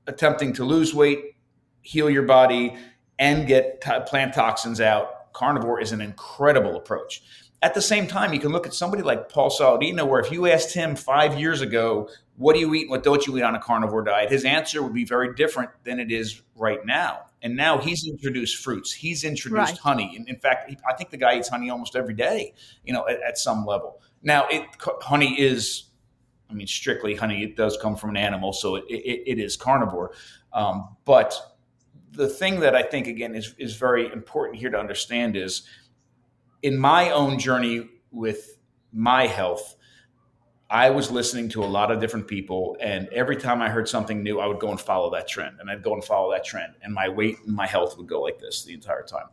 attempting 0.08 0.54
to 0.54 0.66
lose 0.66 0.94
weight, 0.94 1.36
heal 1.82 2.10
your 2.10 2.24
body 2.24 2.76
and 3.20 3.48
get 3.48 3.82
t- 3.82 3.92
plant 4.08 4.34
toxins 4.34 4.82
out, 4.82 5.32
carnivore 5.34 5.80
is 5.80 5.92
an 5.92 6.02
incredible 6.02 6.76
approach. 6.76 7.22
At 7.64 7.76
the 7.76 7.82
same 7.82 8.08
time, 8.08 8.34
you 8.34 8.40
can 8.40 8.52
look 8.52 8.66
at 8.66 8.74
somebody 8.74 9.04
like 9.04 9.30
Paul 9.30 9.52
Saladino, 9.52 10.08
where 10.08 10.20
if 10.20 10.32
you 10.32 10.48
asked 10.48 10.74
him 10.74 10.96
five 10.96 11.40
years 11.40 11.62
ago, 11.62 12.10
what 12.38 12.54
do 12.54 12.60
you 12.60 12.74
eat 12.74 12.82
and 12.82 12.90
what 12.90 13.04
don't 13.04 13.26
you 13.28 13.38
eat 13.38 13.44
on 13.44 13.54
a 13.54 13.60
carnivore 13.60 14.04
diet, 14.04 14.32
his 14.32 14.46
answer 14.46 14.82
would 14.82 14.94
be 14.94 15.06
very 15.06 15.36
different 15.36 15.70
than 15.84 16.00
it 16.00 16.12
is 16.12 16.42
right 16.56 16.84
now. 16.86 17.28
And 17.44 17.56
now 17.56 17.78
he's 17.78 18.08
introduced 18.08 18.64
fruits, 18.64 18.92
he's 18.92 19.24
introduced 19.24 19.74
right. 19.74 19.78
honey. 19.78 20.16
In, 20.16 20.28
in 20.28 20.38
fact, 20.38 20.74
I 20.90 20.94
think 20.94 21.12
the 21.12 21.18
guy 21.18 21.38
eats 21.38 21.50
honey 21.50 21.70
almost 21.70 21.96
every 21.96 22.16
day, 22.16 22.54
you 22.84 22.94
know, 22.94 23.08
at, 23.08 23.22
at 23.22 23.38
some 23.38 23.66
level. 23.66 24.02
Now, 24.24 24.48
it, 24.50 24.66
honey 25.02 25.40
is 25.40 25.92
I 26.52 26.54
mean, 26.54 26.68
strictly 26.68 27.16
honey, 27.16 27.44
it 27.44 27.56
does 27.56 27.78
come 27.82 27.96
from 27.96 28.10
an 28.12 28.18
animal, 28.18 28.52
so 28.52 28.76
it, 28.76 28.84
it, 28.90 29.24
it 29.26 29.40
is 29.40 29.56
carnivore. 29.56 30.12
Um, 30.52 30.98
but 31.06 31.34
the 32.12 32.28
thing 32.28 32.60
that 32.60 32.76
I 32.76 32.84
think 32.84 33.08
again 33.08 33.36
is 33.36 33.56
is 33.58 33.76
very 33.76 34.12
important 34.12 34.60
here 34.60 34.70
to 34.70 34.78
understand 34.78 35.38
is 35.38 35.64
in 36.62 36.78
my 36.78 37.12
own 37.12 37.40
journey 37.40 37.90
with 38.12 38.58
my 38.92 39.28
health, 39.28 39.76
I 40.70 40.90
was 40.90 41.12
listening 41.12 41.50
to 41.50 41.64
a 41.64 41.66
lot 41.66 41.92
of 41.92 42.00
different 42.00 42.28
people, 42.28 42.78
and 42.80 43.10
every 43.10 43.36
time 43.36 43.62
I 43.62 43.70
heard 43.70 43.90
something 43.90 44.24
new, 44.24 44.40
I 44.40 44.48
would 44.48 44.60
go 44.60 44.70
and 44.70 44.80
follow 44.80 45.12
that 45.12 45.28
trend, 45.28 45.58
and 45.60 45.70
I'd 45.70 45.84
go 45.84 45.94
and 45.94 46.04
follow 46.04 46.32
that 46.32 46.46
trend, 46.46 46.74
and 46.82 46.94
my 46.94 47.10
weight 47.10 47.38
and 47.46 47.54
my 47.54 47.68
health 47.68 47.98
would 47.98 48.08
go 48.08 48.22
like 48.22 48.40
this 48.40 48.64
the 48.64 48.74
entire 48.74 49.04
time. 49.04 49.28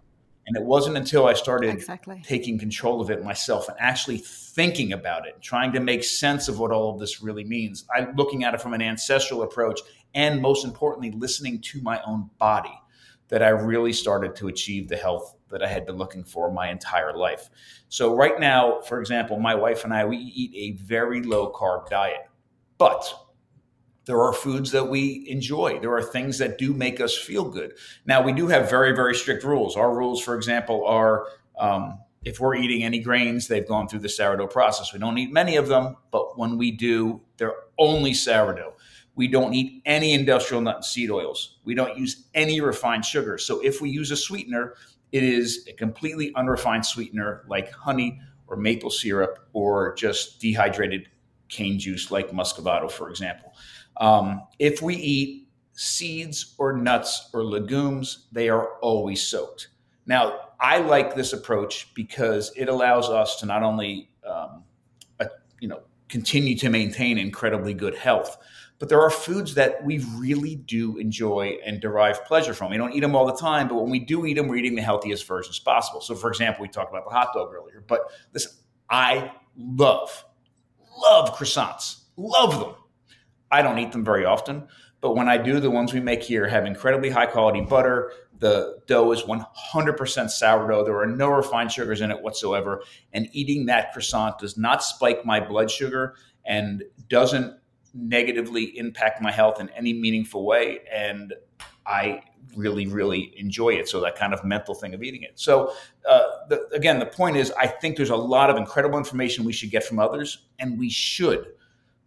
And 0.48 0.56
it 0.56 0.64
wasn't 0.64 0.96
until 0.96 1.26
I 1.26 1.34
started 1.34 1.68
exactly. 1.68 2.22
taking 2.24 2.58
control 2.58 3.02
of 3.02 3.10
it 3.10 3.22
myself 3.22 3.68
and 3.68 3.76
actually 3.78 4.16
thinking 4.16 4.94
about 4.94 5.28
it, 5.28 5.36
trying 5.42 5.72
to 5.72 5.80
make 5.80 6.02
sense 6.02 6.48
of 6.48 6.58
what 6.58 6.72
all 6.72 6.90
of 6.90 6.98
this 6.98 7.22
really 7.22 7.44
means. 7.44 7.84
I'm 7.94 8.16
looking 8.16 8.44
at 8.44 8.54
it 8.54 8.60
from 8.62 8.72
an 8.72 8.80
ancestral 8.80 9.42
approach 9.42 9.78
and 10.14 10.40
most 10.40 10.64
importantly, 10.64 11.10
listening 11.10 11.60
to 11.60 11.82
my 11.82 12.00
own 12.06 12.30
body 12.38 12.72
that 13.28 13.42
I 13.42 13.48
really 13.48 13.92
started 13.92 14.36
to 14.36 14.48
achieve 14.48 14.88
the 14.88 14.96
health 14.96 15.34
that 15.50 15.62
I 15.62 15.68
had 15.68 15.86
been 15.86 15.96
looking 15.96 16.24
for 16.24 16.52
my 16.52 16.70
entire 16.70 17.16
life. 17.16 17.48
So, 17.88 18.14
right 18.14 18.38
now, 18.38 18.80
for 18.80 19.00
example, 19.00 19.38
my 19.38 19.54
wife 19.54 19.84
and 19.84 19.94
I, 19.94 20.04
we 20.04 20.16
eat 20.16 20.52
a 20.54 20.82
very 20.82 21.22
low 21.22 21.52
carb 21.52 21.88
diet. 21.88 22.28
But 22.76 23.12
there 24.04 24.22
are 24.22 24.32
foods 24.32 24.70
that 24.72 24.88
we 24.88 25.26
enjoy. 25.28 25.80
There 25.80 25.94
are 25.94 26.02
things 26.02 26.38
that 26.38 26.58
do 26.58 26.72
make 26.72 27.00
us 27.00 27.16
feel 27.16 27.50
good. 27.50 27.74
Now, 28.06 28.22
we 28.22 28.32
do 28.32 28.46
have 28.48 28.70
very, 28.70 28.94
very 28.94 29.14
strict 29.14 29.44
rules. 29.44 29.76
Our 29.76 29.94
rules, 29.94 30.22
for 30.22 30.34
example, 30.34 30.86
are 30.86 31.26
um, 31.58 31.98
if 32.24 32.40
we're 32.40 32.54
eating 32.56 32.84
any 32.84 33.00
grains, 33.00 33.48
they've 33.48 33.66
gone 33.66 33.88
through 33.88 34.00
the 34.00 34.08
sourdough 34.08 34.48
process. 34.48 34.92
We 34.92 34.98
don't 34.98 35.18
eat 35.18 35.32
many 35.32 35.56
of 35.56 35.68
them, 35.68 35.96
but 36.10 36.38
when 36.38 36.56
we 36.58 36.70
do, 36.70 37.20
they're 37.36 37.54
only 37.78 38.14
sourdough. 38.14 38.74
We 39.18 39.26
don't 39.26 39.52
eat 39.52 39.82
any 39.84 40.14
industrial 40.14 40.62
nut 40.62 40.76
and 40.76 40.84
seed 40.84 41.10
oils. 41.10 41.58
We 41.64 41.74
don't 41.74 41.98
use 41.98 42.28
any 42.34 42.60
refined 42.60 43.04
sugar. 43.04 43.36
So 43.36 43.58
if 43.60 43.80
we 43.80 43.90
use 43.90 44.12
a 44.12 44.16
sweetener, 44.16 44.74
it 45.10 45.24
is 45.24 45.66
a 45.68 45.72
completely 45.72 46.32
unrefined 46.36 46.86
sweetener 46.86 47.44
like 47.48 47.72
honey 47.72 48.20
or 48.46 48.56
maple 48.56 48.90
syrup 48.90 49.48
or 49.52 49.96
just 49.96 50.40
dehydrated 50.40 51.08
cane 51.48 51.80
juice 51.80 52.12
like 52.12 52.30
muscovado, 52.30 52.88
for 52.88 53.10
example. 53.10 53.52
Um, 53.96 54.42
if 54.60 54.82
we 54.82 54.94
eat 54.94 55.48
seeds 55.72 56.54
or 56.56 56.72
nuts 56.72 57.28
or 57.32 57.42
legumes, 57.42 58.28
they 58.30 58.48
are 58.48 58.74
always 58.82 59.26
soaked. 59.26 59.70
Now, 60.06 60.52
I 60.60 60.78
like 60.78 61.16
this 61.16 61.32
approach 61.32 61.92
because 61.94 62.52
it 62.54 62.68
allows 62.68 63.08
us 63.08 63.40
to 63.40 63.46
not 63.46 63.64
only, 63.64 64.10
um, 64.24 64.62
uh, 65.18 65.26
you 65.58 65.66
know, 65.66 65.80
continue 66.08 66.56
to 66.58 66.70
maintain 66.70 67.18
incredibly 67.18 67.74
good 67.74 67.96
health, 67.96 68.38
but 68.78 68.88
there 68.88 69.00
are 69.00 69.10
foods 69.10 69.54
that 69.54 69.84
we 69.84 69.98
really 70.16 70.56
do 70.56 70.98
enjoy 70.98 71.58
and 71.64 71.80
derive 71.80 72.24
pleasure 72.24 72.54
from. 72.54 72.70
We 72.70 72.76
don't 72.76 72.92
eat 72.92 73.00
them 73.00 73.16
all 73.16 73.26
the 73.26 73.36
time, 73.36 73.68
but 73.68 73.74
when 73.76 73.90
we 73.90 73.98
do 73.98 74.24
eat 74.24 74.34
them, 74.34 74.46
we're 74.46 74.56
eating 74.56 74.76
the 74.76 74.82
healthiest 74.82 75.26
versions 75.26 75.58
possible. 75.58 76.00
So, 76.00 76.14
for 76.14 76.28
example, 76.28 76.62
we 76.62 76.68
talked 76.68 76.92
about 76.92 77.04
the 77.04 77.10
hot 77.10 77.32
dog 77.34 77.52
earlier, 77.52 77.82
but 77.86 78.02
listen, 78.32 78.52
I 78.88 79.32
love, 79.56 80.24
love 80.96 81.36
croissants, 81.36 82.02
love 82.16 82.58
them. 82.60 82.74
I 83.50 83.62
don't 83.62 83.78
eat 83.78 83.92
them 83.92 84.04
very 84.04 84.24
often, 84.24 84.68
but 85.00 85.14
when 85.14 85.28
I 85.28 85.38
do, 85.38 85.60
the 85.60 85.70
ones 85.70 85.92
we 85.92 86.00
make 86.00 86.22
here 86.22 86.46
have 86.46 86.66
incredibly 86.66 87.10
high 87.10 87.26
quality 87.26 87.60
butter. 87.60 88.12
The 88.38 88.78
dough 88.86 89.12
is 89.12 89.22
100% 89.22 90.30
sourdough. 90.30 90.84
There 90.84 91.00
are 91.00 91.06
no 91.06 91.28
refined 91.28 91.72
sugars 91.72 92.00
in 92.00 92.10
it 92.10 92.20
whatsoever. 92.20 92.82
And 93.12 93.28
eating 93.32 93.66
that 93.66 93.92
croissant 93.92 94.38
does 94.38 94.56
not 94.56 94.82
spike 94.82 95.24
my 95.24 95.40
blood 95.40 95.70
sugar 95.70 96.14
and 96.44 96.84
doesn't 97.08 97.57
negatively 97.98 98.78
impact 98.78 99.20
my 99.20 99.32
health 99.32 99.60
in 99.60 99.68
any 99.70 99.92
meaningful 99.92 100.46
way. 100.46 100.80
And 100.92 101.34
I 101.86 102.22
really, 102.56 102.86
really 102.86 103.34
enjoy 103.36 103.70
it. 103.70 103.88
So 103.88 104.00
that 104.00 104.16
kind 104.16 104.32
of 104.32 104.44
mental 104.44 104.74
thing 104.74 104.94
of 104.94 105.02
eating 105.02 105.22
it. 105.22 105.32
So 105.38 105.72
uh, 106.08 106.22
the, 106.48 106.68
again, 106.72 106.98
the 106.98 107.06
point 107.06 107.36
is, 107.36 107.52
I 107.52 107.66
think 107.66 107.96
there's 107.96 108.10
a 108.10 108.16
lot 108.16 108.50
of 108.50 108.56
incredible 108.56 108.98
information 108.98 109.44
we 109.44 109.52
should 109.52 109.70
get 109.70 109.84
from 109.84 109.98
others, 109.98 110.46
and 110.58 110.78
we 110.78 110.88
should 110.88 111.52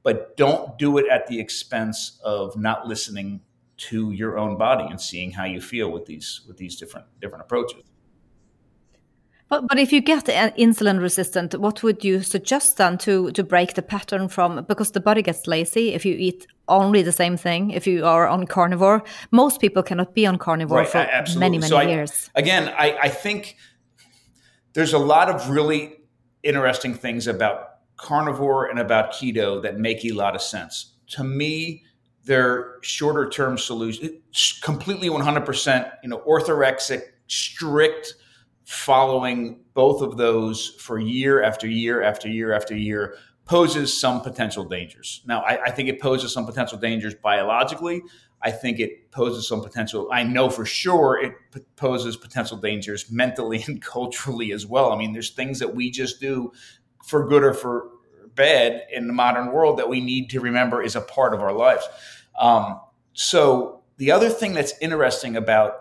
but 0.03 0.35
don't 0.37 0.77
do 0.77 0.97
it 0.97 1.05
at 1.11 1.27
the 1.27 1.39
expense 1.39 2.19
of 2.23 2.57
not 2.57 2.87
listening 2.87 3.41
to 3.77 4.11
your 4.11 4.37
own 4.37 4.57
body 4.57 4.85
and 4.89 4.99
seeing 4.99 5.31
how 5.31 5.45
you 5.45 5.59
feel 5.61 5.91
with 5.91 6.05
these 6.05 6.41
with 6.47 6.57
these 6.57 6.75
different 6.75 7.05
different 7.19 7.43
approaches. 7.43 7.83
But, 9.51 9.67
but 9.67 9.77
if 9.77 9.91
you 9.91 9.99
get 9.99 10.27
insulin 10.57 11.01
resistant, 11.01 11.53
what 11.59 11.83
would 11.83 12.05
you 12.05 12.21
suggest 12.21 12.77
then 12.77 12.97
to 12.99 13.31
to 13.33 13.43
break 13.43 13.73
the 13.73 13.81
pattern 13.81 14.29
from 14.29 14.63
because 14.63 14.91
the 14.91 15.01
body 15.01 15.21
gets 15.21 15.45
lazy 15.45 15.93
if 15.93 16.05
you 16.05 16.15
eat 16.17 16.47
only 16.69 17.03
the 17.03 17.11
same 17.11 17.35
thing 17.35 17.71
if 17.71 17.85
you 17.85 18.05
are 18.05 18.29
on 18.29 18.47
carnivore. 18.47 19.03
Most 19.31 19.59
people 19.59 19.83
cannot 19.83 20.13
be 20.13 20.25
on 20.25 20.37
carnivore 20.37 20.77
right, 20.79 20.87
for 20.87 20.99
absolutely. 20.99 21.39
many 21.39 21.57
many 21.57 21.69
so 21.69 21.77
I, 21.77 21.83
years. 21.83 22.29
Again, 22.33 22.73
I, 22.77 22.97
I 23.03 23.09
think 23.09 23.57
there's 24.71 24.93
a 24.93 24.99
lot 24.99 25.27
of 25.27 25.49
really 25.49 25.97
interesting 26.43 26.93
things 26.93 27.27
about 27.27 27.57
carnivore 27.97 28.69
and 28.69 28.79
about 28.79 29.11
keto 29.11 29.61
that 29.63 29.77
make 29.77 30.05
a 30.05 30.11
lot 30.11 30.33
of 30.33 30.41
sense. 30.41 30.93
To 31.17 31.25
me, 31.25 31.83
they're 32.23 32.77
shorter 32.83 33.29
term 33.29 33.57
solutions, 33.57 34.61
completely 34.63 35.09
100%, 35.09 35.91
you 36.03 36.09
know, 36.09 36.19
orthorexic, 36.25 37.01
strict 37.27 38.13
following 38.71 39.59
both 39.73 40.01
of 40.01 40.15
those 40.15 40.69
for 40.79 40.97
year 40.97 41.43
after 41.43 41.67
year 41.67 42.01
after 42.01 42.29
year 42.29 42.53
after 42.53 42.73
year 42.73 43.17
poses 43.43 43.93
some 43.93 44.21
potential 44.21 44.63
dangers. 44.63 45.21
Now, 45.25 45.41
I, 45.41 45.65
I 45.65 45.71
think 45.71 45.89
it 45.89 45.99
poses 45.99 46.31
some 46.31 46.45
potential 46.45 46.77
dangers 46.77 47.13
biologically. 47.13 48.01
I 48.41 48.49
think 48.49 48.79
it 48.79 49.11
poses 49.11 49.45
some 49.45 49.61
potential. 49.61 50.07
I 50.09 50.23
know 50.23 50.49
for 50.49 50.65
sure 50.65 51.21
it 51.21 51.33
p- 51.53 51.59
poses 51.75 52.15
potential 52.15 52.55
dangers 52.55 53.11
mentally 53.11 53.61
and 53.67 53.81
culturally 53.81 54.53
as 54.53 54.65
well. 54.65 54.93
I 54.93 54.97
mean, 54.97 55.11
there's 55.11 55.31
things 55.31 55.59
that 55.59 55.75
we 55.75 55.91
just 55.91 56.21
do 56.21 56.53
for 57.05 57.27
good 57.27 57.43
or 57.43 57.53
for 57.53 57.89
bad 58.35 58.83
in 58.89 59.05
the 59.05 59.13
modern 59.13 59.51
world 59.51 59.79
that 59.79 59.89
we 59.89 59.99
need 59.99 60.29
to 60.29 60.39
remember 60.39 60.81
is 60.81 60.95
a 60.95 61.01
part 61.01 61.33
of 61.33 61.41
our 61.41 61.51
lives. 61.51 61.83
Um, 62.39 62.79
so 63.11 63.83
the 63.97 64.11
other 64.11 64.29
thing 64.29 64.53
that's 64.53 64.73
interesting 64.79 65.35
about 65.35 65.80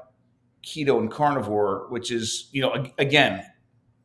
keto 0.63 0.99
and 0.99 1.11
carnivore, 1.11 1.87
which 1.89 2.11
is, 2.11 2.49
you 2.53 2.63
know, 2.63 2.87
again, 2.99 3.45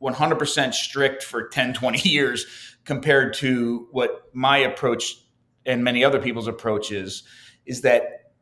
100% 0.02 0.74
strict 0.74 1.22
for 1.22 1.48
10, 1.48 1.74
20 1.74 2.08
years 2.08 2.46
compared 2.84 3.34
to 3.34 3.88
what 3.90 4.30
my 4.32 4.58
approach 4.58 5.16
and 5.64 5.82
many 5.82 6.04
other 6.04 6.20
people's 6.20 6.46
approach 6.46 6.92
is, 6.92 7.24
is 7.64 7.80
that 7.82 8.32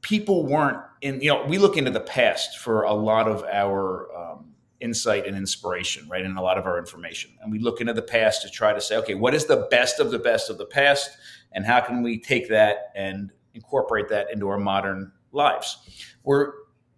people 0.00 0.46
weren't 0.46 0.78
in, 1.00 1.20
you 1.20 1.28
know, 1.28 1.44
we 1.44 1.58
look 1.58 1.76
into 1.76 1.90
the 1.90 2.00
past 2.00 2.58
for 2.58 2.82
a 2.82 2.92
lot 2.92 3.28
of 3.28 3.44
our, 3.44 4.08
um, 4.16 4.52
insight 4.82 5.26
and 5.26 5.36
inspiration, 5.36 6.06
right, 6.08 6.24
And 6.24 6.36
a 6.36 6.42
lot 6.42 6.58
of 6.58 6.66
our 6.66 6.76
information. 6.76 7.30
And 7.40 7.52
we 7.52 7.60
look 7.60 7.80
into 7.80 7.92
the 7.92 8.02
past 8.02 8.42
to 8.42 8.50
try 8.50 8.72
to 8.72 8.80
say, 8.80 8.96
okay, 8.96 9.14
what 9.14 9.32
is 9.32 9.46
the 9.46 9.68
best 9.70 10.00
of 10.00 10.10
the 10.10 10.18
best 10.18 10.50
of 10.50 10.58
the 10.58 10.66
past, 10.66 11.10
and 11.52 11.64
how 11.64 11.80
can 11.80 12.02
we 12.02 12.18
take 12.18 12.48
that 12.48 12.90
and 12.94 13.30
incorporate 13.54 14.08
that 14.08 14.32
into 14.32 14.48
our 14.48 14.58
modern 14.58 15.12
lives? 15.30 15.78
We're 16.24 16.52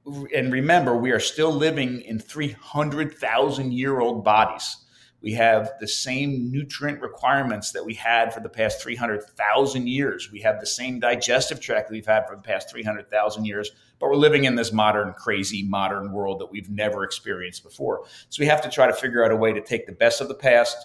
and 0.06 0.52
remember, 0.52 0.96
we 0.96 1.12
are 1.12 1.20
still 1.20 1.52
living 1.52 2.02
in 2.02 2.18
300,000 2.18 3.72
year 3.72 4.00
old 4.00 4.24
bodies 4.24 4.84
we 5.24 5.32
have 5.32 5.72
the 5.80 5.88
same 5.88 6.52
nutrient 6.52 7.00
requirements 7.00 7.72
that 7.72 7.82
we 7.82 7.94
had 7.94 8.34
for 8.34 8.40
the 8.40 8.48
past 8.50 8.82
300,000 8.82 9.88
years. 9.88 10.30
We 10.30 10.42
have 10.42 10.60
the 10.60 10.66
same 10.66 11.00
digestive 11.00 11.60
tract 11.60 11.88
that 11.88 11.94
we've 11.94 12.04
had 12.04 12.28
for 12.28 12.36
the 12.36 12.42
past 12.42 12.70
300,000 12.70 13.46
years, 13.46 13.70
but 13.98 14.10
we're 14.10 14.16
living 14.16 14.44
in 14.44 14.54
this 14.54 14.70
modern, 14.70 15.14
crazy 15.14 15.62
modern 15.62 16.12
world 16.12 16.42
that 16.42 16.52
we've 16.52 16.68
never 16.68 17.04
experienced 17.04 17.62
before. 17.62 18.04
So 18.28 18.42
we 18.42 18.46
have 18.48 18.60
to 18.64 18.68
try 18.68 18.86
to 18.86 18.92
figure 18.92 19.24
out 19.24 19.30
a 19.30 19.36
way 19.36 19.54
to 19.54 19.62
take 19.62 19.86
the 19.86 19.92
best 19.92 20.20
of 20.20 20.28
the 20.28 20.34
past, 20.34 20.76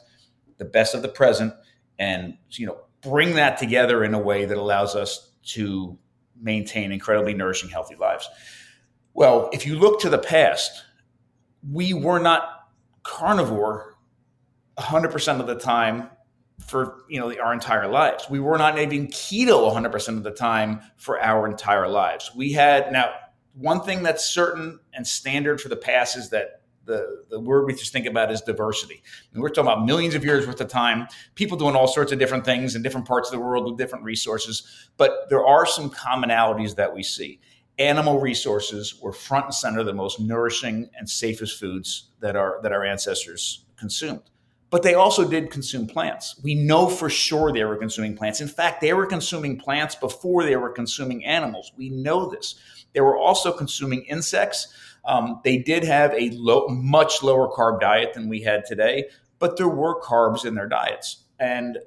the 0.58 0.64
best 0.64 0.96
of 0.96 1.02
the 1.02 1.10
present, 1.10 1.54
and 2.00 2.38
you 2.52 2.66
know 2.66 2.78
bring 3.02 3.36
that 3.36 3.58
together 3.58 4.06
in 4.06 4.14
a 4.14 4.20
way 4.20 4.46
that 4.46 4.58
allows 4.58 4.96
us 4.96 5.32
to 5.48 5.98
maintain 6.42 6.94
incredibly 6.94 7.34
nourishing, 7.34 7.70
healthy 7.70 7.96
lives. 7.96 8.30
Well, 9.20 9.50
if 9.52 9.66
you 9.66 9.76
look 9.76 10.00
to 10.00 10.10
the 10.10 10.18
past, 10.18 10.86
we 11.70 11.94
were 11.94 12.20
not 12.20 12.70
carnivore 13.04 13.98
100% 14.78 15.42
of 15.42 15.46
the 15.46 15.56
time 15.56 16.10
for 16.66 17.04
you 17.10 17.20
know 17.20 17.36
our 17.44 17.52
entire 17.52 17.90
lives. 17.90 18.30
We 18.30 18.40
were 18.40 18.58
not 18.58 18.80
eating 18.80 19.08
keto 19.08 19.70
100% 19.74 20.08
of 20.16 20.24
the 20.24 20.32
time 20.32 20.80
for 20.96 21.20
our 21.20 21.50
entire 21.50 21.90
lives. 21.90 22.32
We 22.34 22.54
had 22.54 22.94
now 22.94 23.12
one 23.56 23.82
thing 23.82 24.04
that's 24.04 24.24
certain 24.24 24.80
and 24.94 25.06
standard 25.06 25.60
for 25.60 25.68
the 25.68 25.76
past 25.76 26.16
is 26.16 26.30
that 26.30 26.62
the, 26.86 27.26
the 27.30 27.42
word 27.42 27.66
we 27.66 27.74
just 27.74 27.92
think 27.92 28.06
about 28.06 28.32
is 28.32 28.40
diversity. 28.40 29.04
And 29.34 29.42
we're 29.44 29.50
talking 29.50 29.70
about 29.70 29.86
millions 29.86 30.16
of 30.16 30.24
years 30.24 30.48
worth 30.48 30.62
of 30.62 30.70
time, 30.70 31.10
people 31.36 31.58
doing 31.58 31.76
all 31.76 31.90
sorts 31.90 32.14
of 32.14 32.20
different 32.20 32.46
things 32.46 32.74
in 32.74 32.84
different 32.84 33.06
parts 33.06 33.28
of 33.28 33.34
the 33.34 33.46
world 33.46 33.66
with 33.66 33.78
different 33.78 34.06
resources. 34.06 34.90
But 34.96 35.30
there 35.30 35.46
are 35.46 35.66
some 35.66 35.90
commonalities 35.90 36.76
that 36.76 36.96
we 36.96 37.04
see. 37.04 37.42
Animal 37.80 38.20
resources 38.20 39.00
were 39.02 39.14
front 39.14 39.46
and 39.46 39.54
center 39.54 39.84
the 39.84 39.94
most 39.94 40.20
nourishing 40.20 40.90
and 40.98 41.10
safest 41.10 41.60
foods 41.60 42.12
that 42.20 42.36
our 42.36 42.60
that 42.62 42.72
our 42.72 42.86
ancestors 42.86 43.66
consumed 43.78 44.30
but 44.70 44.84
they 44.84 44.94
also 44.94 45.28
did 45.28 45.50
consume 45.50 45.88
plants. 45.88 46.40
We 46.44 46.56
know 46.56 46.88
for 46.90 47.10
sure 47.10 47.52
they 47.52 47.66
were 47.66 47.78
consuming 47.78 48.16
plants. 48.16 48.42
In 48.42 48.48
fact, 48.48 48.82
they 48.82 48.94
were 48.94 49.06
consuming 49.06 49.58
plants 49.58 49.96
before 49.96 50.44
they 50.44 50.56
were 50.56 50.70
consuming 50.70 51.26
animals. 51.26 51.72
We 51.76 51.90
know 51.90 52.30
this. 52.30 52.56
They 52.94 53.02
were 53.02 53.18
also 53.18 53.52
consuming 53.52 54.04
insects. 54.04 54.68
Um, 55.06 55.42
they 55.44 55.58
did 55.58 55.84
have 55.84 56.14
a 56.14 56.30
low, 56.32 56.68
much 56.68 57.24
lower 57.24 57.50
carb 57.50 57.80
diet 57.80 58.14
than 58.14 58.30
we 58.30 58.42
had 58.42 58.66
today, 58.66 59.06
but 59.40 59.58
there 59.58 59.70
were 59.70 60.02
carbs 60.02 60.46
in 60.46 60.56
their 60.56 60.68
diets. 60.68 61.24
And 61.40 61.80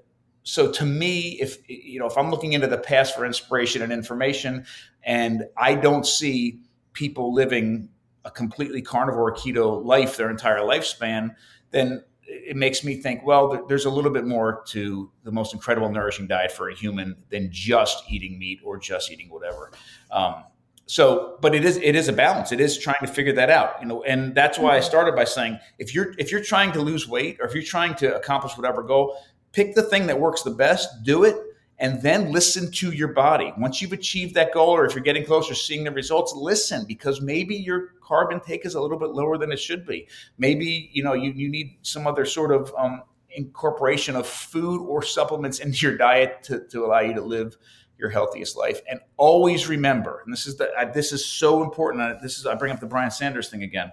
so, 0.44 0.70
to 0.72 0.84
me, 0.84 1.38
if 1.40 1.58
you 1.68 1.98
know, 1.98 2.06
if 2.06 2.18
I'm 2.18 2.30
looking 2.30 2.52
into 2.52 2.66
the 2.66 2.78
past 2.78 3.14
for 3.14 3.24
inspiration 3.24 3.82
and 3.82 3.92
information, 3.92 4.66
and 5.04 5.44
I 5.56 5.74
don't 5.74 6.06
see 6.06 6.60
people 6.92 7.32
living 7.32 7.88
a 8.24 8.30
completely 8.30 8.82
carnivore 8.82 9.32
keto 9.34 9.84
life 9.84 10.16
their 10.16 10.30
entire 10.30 10.60
lifespan, 10.60 11.34
then 11.70 12.02
it 12.26 12.56
makes 12.56 12.84
me 12.84 12.96
think, 12.96 13.24
well, 13.24 13.64
there's 13.66 13.84
a 13.84 13.90
little 13.90 14.10
bit 14.10 14.24
more 14.24 14.62
to 14.68 15.10
the 15.24 15.32
most 15.32 15.52
incredible 15.54 15.90
nourishing 15.90 16.26
diet 16.26 16.52
for 16.52 16.68
a 16.68 16.74
human 16.74 17.16
than 17.30 17.48
just 17.50 18.04
eating 18.08 18.38
meat 18.38 18.60
or 18.64 18.78
just 18.78 19.10
eating 19.10 19.28
whatever. 19.28 19.72
Um, 20.10 20.44
so, 20.86 21.38
but 21.40 21.54
it 21.54 21.64
is 21.64 21.76
it 21.76 21.94
is 21.94 22.08
a 22.08 22.12
balance. 22.12 22.52
It 22.52 22.60
is 22.60 22.76
trying 22.76 23.00
to 23.00 23.06
figure 23.06 23.32
that 23.34 23.50
out, 23.50 23.76
you 23.80 23.86
know, 23.86 24.02
and 24.02 24.34
that's 24.34 24.58
why 24.58 24.74
I 24.74 24.78
mm-hmm. 24.78 24.86
started 24.86 25.14
by 25.14 25.24
saying 25.24 25.58
if 25.78 25.94
you're 25.94 26.14
if 26.18 26.30
you're 26.30 26.42
trying 26.42 26.72
to 26.72 26.80
lose 26.80 27.08
weight 27.08 27.38
or 27.40 27.46
if 27.46 27.54
you're 27.54 27.62
trying 27.62 27.94
to 27.96 28.14
accomplish 28.16 28.56
whatever 28.56 28.82
goal, 28.82 29.16
pick 29.52 29.74
the 29.74 29.82
thing 29.82 30.06
that 30.06 30.18
works 30.18 30.42
the 30.42 30.50
best, 30.50 31.02
do 31.02 31.24
it, 31.24 31.36
and 31.78 32.00
then 32.00 32.30
listen 32.30 32.70
to 32.70 32.92
your 32.92 33.08
body. 33.08 33.52
Once 33.58 33.82
you've 33.82 33.92
achieved 33.92 34.34
that 34.34 34.52
goal, 34.52 34.70
or 34.70 34.84
if 34.84 34.94
you're 34.94 35.02
getting 35.02 35.24
closer, 35.24 35.54
seeing 35.54 35.84
the 35.84 35.90
results, 35.90 36.32
listen 36.34 36.84
because 36.86 37.20
maybe 37.20 37.56
your 37.56 37.94
carb 38.00 38.32
intake 38.32 38.64
is 38.64 38.74
a 38.74 38.80
little 38.80 38.98
bit 38.98 39.10
lower 39.10 39.36
than 39.36 39.50
it 39.50 39.58
should 39.58 39.86
be. 39.86 40.08
Maybe 40.38 40.90
you 40.92 41.02
know 41.02 41.14
you, 41.14 41.32
you 41.32 41.48
need 41.48 41.78
some 41.82 42.06
other 42.06 42.24
sort 42.24 42.52
of 42.52 42.72
um, 42.78 43.02
incorporation 43.30 44.16
of 44.16 44.26
food 44.26 44.80
or 44.82 45.02
supplements 45.02 45.58
into 45.58 45.86
your 45.86 45.96
diet 45.96 46.42
to, 46.44 46.60
to 46.68 46.84
allow 46.84 47.00
you 47.00 47.14
to 47.14 47.22
live 47.22 47.56
your 47.98 48.10
healthiest 48.10 48.56
life. 48.56 48.80
And 48.90 49.00
always 49.16 49.68
remember, 49.68 50.22
and 50.24 50.32
this 50.32 50.46
is 50.46 50.56
the 50.56 50.70
this 50.92 51.12
is 51.12 51.24
so 51.24 51.62
important. 51.62 52.20
This 52.22 52.38
is 52.38 52.46
I 52.46 52.54
bring 52.54 52.72
up 52.72 52.80
the 52.80 52.86
Brian 52.86 53.10
Sanders 53.10 53.48
thing 53.48 53.62
again. 53.62 53.92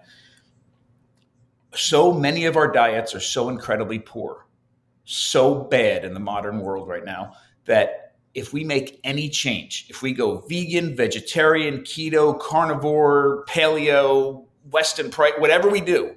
So 1.76 2.12
many 2.12 2.46
of 2.46 2.58
our 2.58 2.72
diets 2.72 3.14
are 3.14 3.20
so 3.20 3.50
incredibly 3.50 4.00
poor, 4.00 4.48
so 5.10 5.56
bad 5.56 6.06
in 6.06 6.14
the 6.14 6.20
modern 6.20 6.60
world 6.60 6.88
right 6.88 7.04
now 7.04 7.34
that 7.66 8.14
if 8.36 8.54
we 8.54 8.64
make 8.64 9.00
any 9.04 9.28
change, 9.28 9.88
if 9.90 10.04
we 10.04 10.14
go 10.14 10.46
vegan, 10.48 10.96
vegetarian, 10.96 11.80
keto, 11.80 12.40
carnivore, 12.40 13.44
paleo, 13.50 14.46
Weston 14.70 15.10
Price, 15.10 15.34
whatever 15.40 15.68
we 15.68 15.82
do, 15.82 16.14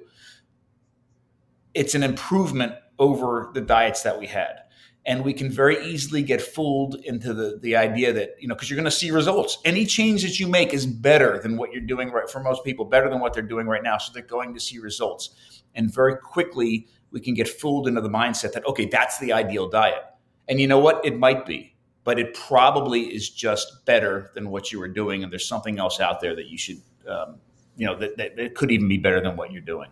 it's 1.73 1.95
an 1.95 2.03
improvement 2.03 2.73
over 2.99 3.49
the 3.55 3.61
diets 3.61 4.03
that 4.03 4.19
we 4.19 4.27
had. 4.27 4.59
And 5.05 5.23
we 5.23 5.33
can 5.33 5.49
very 5.49 5.83
easily 5.83 6.21
get 6.21 6.39
fooled 6.39 6.95
into 7.03 7.33
the, 7.33 7.59
the 7.61 7.75
idea 7.75 8.13
that, 8.13 8.35
you 8.39 8.47
know, 8.47 8.53
because 8.53 8.69
you're 8.69 8.77
going 8.77 8.85
to 8.85 8.91
see 8.91 9.09
results. 9.09 9.57
Any 9.65 9.85
change 9.85 10.21
that 10.21 10.39
you 10.39 10.47
make 10.47 10.71
is 10.71 10.85
better 10.85 11.39
than 11.39 11.57
what 11.57 11.73
you're 11.73 11.81
doing 11.81 12.11
right 12.11 12.29
for 12.29 12.41
most 12.41 12.63
people, 12.63 12.85
better 12.85 13.09
than 13.09 13.19
what 13.19 13.33
they're 13.33 13.41
doing 13.41 13.65
right 13.65 13.83
now. 13.83 13.97
So 13.97 14.13
they're 14.13 14.21
going 14.21 14.53
to 14.53 14.59
see 14.59 14.77
results. 14.77 15.61
And 15.75 15.91
very 15.91 16.15
quickly, 16.15 16.87
we 17.13 17.21
can 17.21 17.35
get 17.35 17.47
fooled 17.47 17.87
into 17.87 18.01
the 18.01 18.09
mindset 18.09 18.51
that, 18.53 18.65
okay, 18.65 18.85
that's 18.85 19.19
the 19.19 19.31
ideal 19.31 19.69
diet. 19.69 20.03
And 20.49 20.59
you 20.59 20.67
know 20.67 20.79
what? 20.79 21.05
It 21.05 21.17
might 21.17 21.45
be, 21.45 21.75
but 22.03 22.19
it 22.19 22.33
probably 22.33 23.01
is 23.01 23.29
just 23.29 23.85
better 23.85 24.31
than 24.33 24.49
what 24.49 24.71
you 24.71 24.79
were 24.79 24.89
doing. 24.89 25.23
And 25.23 25.31
there's 25.31 25.47
something 25.47 25.79
else 25.79 26.01
out 26.01 26.19
there 26.19 26.35
that 26.35 26.47
you 26.47 26.57
should, 26.57 26.81
um, 27.07 27.35
you 27.77 27.85
know, 27.85 27.95
that, 27.97 28.17
that 28.17 28.37
it 28.37 28.55
could 28.55 28.71
even 28.71 28.89
be 28.89 28.97
better 28.97 29.21
than 29.21 29.37
what 29.37 29.51
you're 29.51 29.61
doing. 29.61 29.89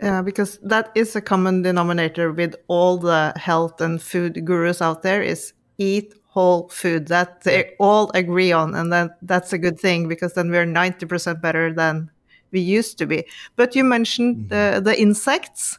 Yeah, 0.00 0.22
because 0.22 0.58
that 0.62 0.90
is 0.94 1.14
a 1.14 1.20
common 1.20 1.62
denominator 1.62 2.32
with 2.32 2.54
all 2.68 2.96
the 2.96 3.32
health 3.36 3.80
and 3.80 4.00
food 4.00 4.44
gurus 4.44 4.80
out 4.80 5.02
there 5.02 5.22
is 5.22 5.52
eat 5.78 6.14
whole 6.26 6.68
food 6.68 7.06
that 7.06 7.42
they 7.42 7.74
all 7.78 8.10
agree 8.12 8.50
on 8.50 8.74
and 8.74 8.92
that 8.92 9.16
that's 9.22 9.52
a 9.52 9.58
good 9.58 9.78
thing 9.78 10.08
because 10.08 10.34
then 10.34 10.50
we're 10.50 10.66
90% 10.66 11.40
better 11.40 11.72
than 11.72 12.10
we 12.54 12.60
used 12.78 12.96
to 12.98 13.06
be 13.06 13.24
but 13.56 13.74
you 13.76 13.84
mentioned 13.84 14.36
mm 14.36 14.42
-hmm. 14.42 14.48
the, 14.48 14.82
the 14.90 14.96
insects 14.96 15.78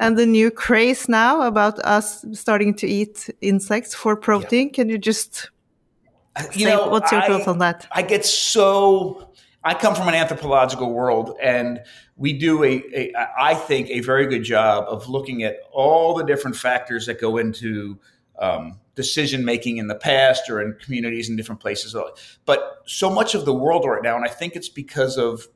and 0.00 0.16
the 0.16 0.26
new 0.26 0.50
craze 0.50 1.08
now 1.08 1.42
about 1.42 1.78
us 1.80 2.24
starting 2.32 2.74
to 2.74 2.86
eat 2.86 3.28
insects 3.42 3.94
for 3.94 4.16
protein. 4.16 4.68
Yeah. 4.68 4.72
Can 4.72 4.88
you 4.88 4.98
just 4.98 5.50
you 6.54 6.64
say, 6.64 6.64
know, 6.64 6.88
what's 6.88 7.12
your 7.12 7.22
thoughts 7.22 7.46
on 7.46 7.58
that? 7.58 7.86
I 7.92 8.02
get 8.02 8.24
so. 8.24 9.30
I 9.62 9.74
come 9.74 9.94
from 9.94 10.08
an 10.08 10.14
anthropological 10.14 10.90
world, 10.90 11.36
and 11.42 11.82
we 12.16 12.32
do 12.32 12.64
a, 12.64 12.82
a, 12.94 13.12
I 13.38 13.54
think, 13.54 13.90
a 13.90 14.00
very 14.00 14.26
good 14.26 14.42
job 14.42 14.86
of 14.88 15.06
looking 15.06 15.42
at 15.42 15.56
all 15.70 16.14
the 16.14 16.24
different 16.24 16.56
factors 16.56 17.04
that 17.04 17.20
go 17.20 17.36
into 17.36 17.98
um, 18.38 18.80
decision 18.94 19.44
making 19.44 19.76
in 19.76 19.86
the 19.86 19.94
past 19.94 20.48
or 20.48 20.62
in 20.62 20.78
communities 20.82 21.28
in 21.28 21.36
different 21.36 21.60
places. 21.60 21.94
But 22.46 22.82
so 22.86 23.10
much 23.10 23.34
of 23.34 23.44
the 23.44 23.52
world 23.52 23.84
right 23.84 24.02
now, 24.02 24.16
and 24.16 24.24
I 24.24 24.28
think 24.28 24.56
it's 24.56 24.70
because 24.70 25.18
of 25.18 25.46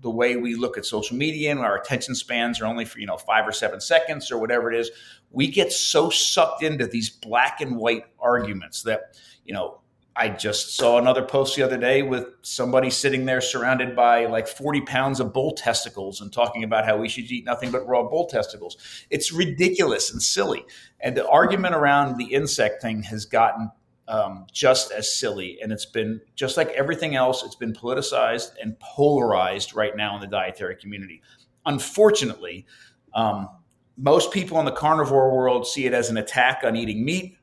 the 0.00 0.10
way 0.10 0.36
we 0.36 0.54
look 0.54 0.78
at 0.78 0.84
social 0.84 1.16
media 1.16 1.50
and 1.50 1.60
our 1.60 1.76
attention 1.76 2.14
spans 2.14 2.60
are 2.60 2.66
only 2.66 2.84
for 2.84 2.98
you 2.98 3.06
know 3.06 3.16
five 3.16 3.46
or 3.46 3.52
seven 3.52 3.80
seconds 3.80 4.30
or 4.30 4.38
whatever 4.38 4.72
it 4.72 4.78
is 4.78 4.90
we 5.30 5.46
get 5.46 5.72
so 5.72 6.10
sucked 6.10 6.62
into 6.62 6.86
these 6.86 7.10
black 7.10 7.60
and 7.60 7.76
white 7.76 8.04
arguments 8.18 8.82
that 8.82 9.18
you 9.44 9.54
know 9.54 9.80
i 10.16 10.28
just 10.28 10.76
saw 10.76 10.98
another 10.98 11.22
post 11.22 11.54
the 11.56 11.62
other 11.62 11.78
day 11.78 12.02
with 12.02 12.26
somebody 12.42 12.90
sitting 12.90 13.26
there 13.26 13.40
surrounded 13.40 13.94
by 13.94 14.26
like 14.26 14.48
40 14.48 14.80
pounds 14.82 15.20
of 15.20 15.32
bull 15.32 15.52
testicles 15.52 16.20
and 16.20 16.32
talking 16.32 16.64
about 16.64 16.84
how 16.84 16.96
we 16.96 17.08
should 17.08 17.30
eat 17.30 17.44
nothing 17.44 17.70
but 17.70 17.86
raw 17.86 18.02
bull 18.02 18.26
testicles. 18.26 18.76
It's 19.10 19.32
ridiculous 19.32 20.12
and 20.12 20.22
silly. 20.22 20.64
And 21.00 21.16
the 21.16 21.28
argument 21.28 21.74
around 21.74 22.16
the 22.16 22.32
insect 22.34 22.82
thing 22.82 23.02
has 23.04 23.24
gotten 23.24 23.70
um, 24.10 24.44
just 24.52 24.90
as 24.90 25.16
silly. 25.16 25.58
And 25.62 25.70
it's 25.70 25.86
been 25.86 26.20
just 26.34 26.56
like 26.56 26.70
everything 26.70 27.14
else, 27.14 27.44
it's 27.44 27.54
been 27.54 27.72
politicized 27.72 28.50
and 28.60 28.78
polarized 28.80 29.74
right 29.74 29.96
now 29.96 30.16
in 30.16 30.20
the 30.20 30.26
dietary 30.26 30.74
community. 30.74 31.22
Unfortunately, 31.64 32.66
um, 33.14 33.48
most 33.96 34.32
people 34.32 34.58
in 34.58 34.64
the 34.64 34.72
carnivore 34.72 35.32
world 35.32 35.64
see 35.64 35.86
it 35.86 35.94
as 35.94 36.10
an 36.10 36.16
attack 36.16 36.62
on 36.64 36.74
eating 36.74 37.04
meat, 37.04 37.38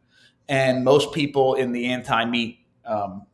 and 0.49 0.83
most 0.83 1.13
people 1.13 1.53
in 1.53 1.71
the 1.71 1.85
anti 1.85 2.25
meat 2.25 2.59
um, 2.85 3.25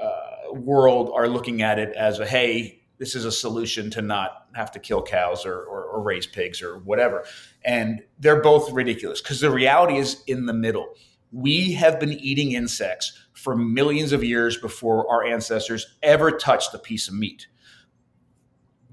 uh, 0.00 0.52
world 0.52 1.12
are 1.14 1.28
looking 1.28 1.62
at 1.62 1.78
it 1.78 1.94
as 1.94 2.18
a 2.18 2.26
hey, 2.26 2.82
this 2.98 3.14
is 3.14 3.24
a 3.24 3.32
solution 3.32 3.90
to 3.90 4.02
not 4.02 4.46
have 4.54 4.72
to 4.72 4.80
kill 4.80 5.02
cows 5.02 5.46
or, 5.46 5.54
or, 5.54 5.84
or 5.84 6.02
raise 6.02 6.26
pigs 6.26 6.62
or 6.62 6.78
whatever. 6.80 7.24
And 7.64 8.02
they're 8.18 8.42
both 8.42 8.72
ridiculous 8.72 9.22
because 9.22 9.40
the 9.40 9.50
reality 9.50 9.98
is 9.98 10.22
in 10.26 10.46
the 10.46 10.52
middle 10.52 10.94
we 11.32 11.72
have 11.72 12.00
been 12.00 12.12
eating 12.12 12.52
insects 12.52 13.12
for 13.32 13.56
millions 13.56 14.12
of 14.12 14.24
years 14.24 14.56
before 14.56 15.10
our 15.10 15.24
ancestors 15.24 15.96
ever 16.02 16.30
touched 16.30 16.74
a 16.74 16.78
piece 16.78 17.08
of 17.08 17.14
meat. 17.14 17.46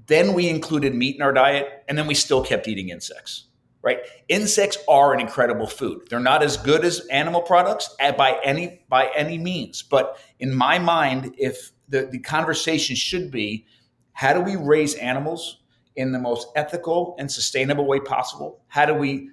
Then 0.06 0.32
we 0.32 0.48
included 0.48 0.94
meat 0.94 1.16
in 1.16 1.22
our 1.22 1.32
diet, 1.32 1.84
and 1.88 1.98
then 1.98 2.06
we 2.06 2.14
still 2.14 2.42
kept 2.42 2.66
eating 2.66 2.88
insects. 2.88 3.44
Right? 3.80 4.00
Insects 4.28 4.76
are 4.88 5.14
an 5.14 5.20
incredible 5.20 5.66
food. 5.66 6.08
They're 6.10 6.18
not 6.18 6.42
as 6.42 6.56
good 6.56 6.84
as 6.84 7.06
animal 7.06 7.40
products 7.40 7.94
by 7.98 8.40
any 8.42 8.82
by 8.88 9.10
any 9.14 9.38
means, 9.38 9.82
but 9.82 10.18
in 10.40 10.52
my 10.52 10.78
mind, 10.78 11.34
if 11.38 11.70
the, 11.88 12.08
the 12.10 12.18
conversation 12.18 12.96
should 12.96 13.30
be, 13.30 13.66
how 14.12 14.34
do 14.34 14.40
we 14.40 14.56
raise 14.56 14.94
animals 14.96 15.60
in 15.94 16.12
the 16.12 16.18
most 16.18 16.48
ethical 16.56 17.14
and 17.18 17.30
sustainable 17.30 17.86
way 17.86 18.00
possible? 18.00 18.62
How 18.66 18.84
do 18.84 18.94
we 18.94 19.30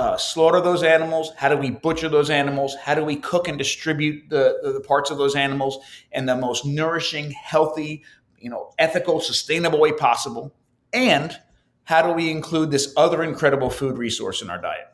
uh, 0.00 0.16
slaughter 0.16 0.62
those 0.62 0.82
animals? 0.82 1.30
How 1.36 1.50
do 1.50 1.58
we 1.58 1.70
butcher 1.70 2.08
those 2.08 2.30
animals? 2.30 2.74
How 2.74 2.94
do 2.94 3.04
we 3.04 3.16
cook 3.16 3.48
and 3.48 3.58
distribute 3.58 4.30
the, 4.30 4.58
the, 4.62 4.72
the 4.72 4.80
parts 4.80 5.10
of 5.10 5.18
those 5.18 5.36
animals 5.36 5.78
in 6.12 6.24
the 6.24 6.34
most 6.34 6.64
nourishing, 6.64 7.30
healthy, 7.32 8.02
you 8.38 8.48
know, 8.48 8.70
ethical, 8.78 9.20
sustainable 9.20 9.78
way 9.78 9.92
possible? 9.92 10.54
And 10.94 11.38
how 11.84 12.00
do 12.00 12.12
we 12.12 12.30
include 12.30 12.70
this 12.70 12.94
other 12.96 13.22
incredible 13.22 13.68
food 13.68 13.98
resource 13.98 14.40
in 14.40 14.48
our 14.48 14.58
diet? 14.58 14.86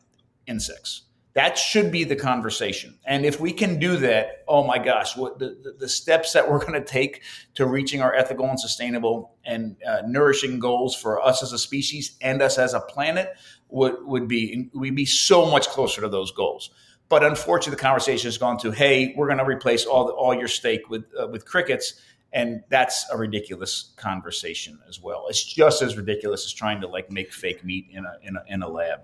Insects. 0.49 1.03
That 1.35 1.57
should 1.57 1.93
be 1.93 2.03
the 2.03 2.17
conversation. 2.17 2.99
And 3.05 3.25
if 3.25 3.39
we 3.39 3.53
can 3.53 3.79
do 3.79 3.99
that, 3.99 4.43
oh 4.49 4.65
my 4.65 4.79
gosh, 4.79 5.17
what 5.17 5.39
the, 5.39 5.77
the, 5.79 5.89
steps 5.89 6.33
that 6.33 6.51
we're 6.51 6.59
going 6.67 6.73
to 6.73 6.85
take 6.85 7.23
to 7.55 7.67
reaching 7.67 8.01
our 8.01 8.13
ethical 8.13 8.47
and 8.47 8.59
sustainable 8.59 9.37
and 9.45 9.77
uh, 9.87 10.03
nourishing 10.05 10.59
goals 10.59 10.97
for 10.97 11.23
us 11.23 11.45
as 11.45 11.53
a 11.53 11.59
species 11.59 12.17
and 12.23 12.43
us 12.43 12.59
as 12.59 12.75
a 12.75 12.81
planet 12.81 13.37
would, 13.69 14.05
would 14.05 14.29
be, 14.29 14.71
we'd 14.75 14.95
be 14.95 15.07
so 15.07 15.51
much 15.51 15.69
closer 15.69 16.01
to 16.01 16.09
those 16.09 16.31
goals. 16.31 16.71
But 17.09 17.23
unfortunately, 17.25 17.77
the 17.77 17.83
conversation 17.83 18.27
has 18.27 18.39
gone 18.39 18.59
to, 18.59 18.71
hey, 18.73 19.15
we're 19.17 19.27
going 19.27 19.39
to 19.39 19.45
replace 19.45 19.87
all, 19.87 20.07
the, 20.07 20.13
all 20.13 20.35
your 20.35 20.49
steak 20.49 20.91
with, 20.91 21.05
uh, 21.21 21.29
with 21.29 21.45
crickets. 21.47 22.01
And 22.33 22.63
that's 22.69 23.07
a 23.11 23.17
ridiculous 23.17 23.93
conversation 23.97 24.79
as 24.89 25.01
well. 25.01 25.27
It's 25.29 25.45
just 25.45 25.83
as 25.83 25.97
ridiculous 25.97 26.45
as 26.45 26.53
trying 26.53 26.81
to 26.81 26.89
like 26.89 27.11
make 27.11 27.33
fake 27.33 27.65
meat 27.65 27.87
in 27.93 28.05
a, 28.05 28.19
in 28.23 28.37
a, 28.37 28.43
in 28.49 28.63
a 28.63 28.69
lab. 28.69 29.01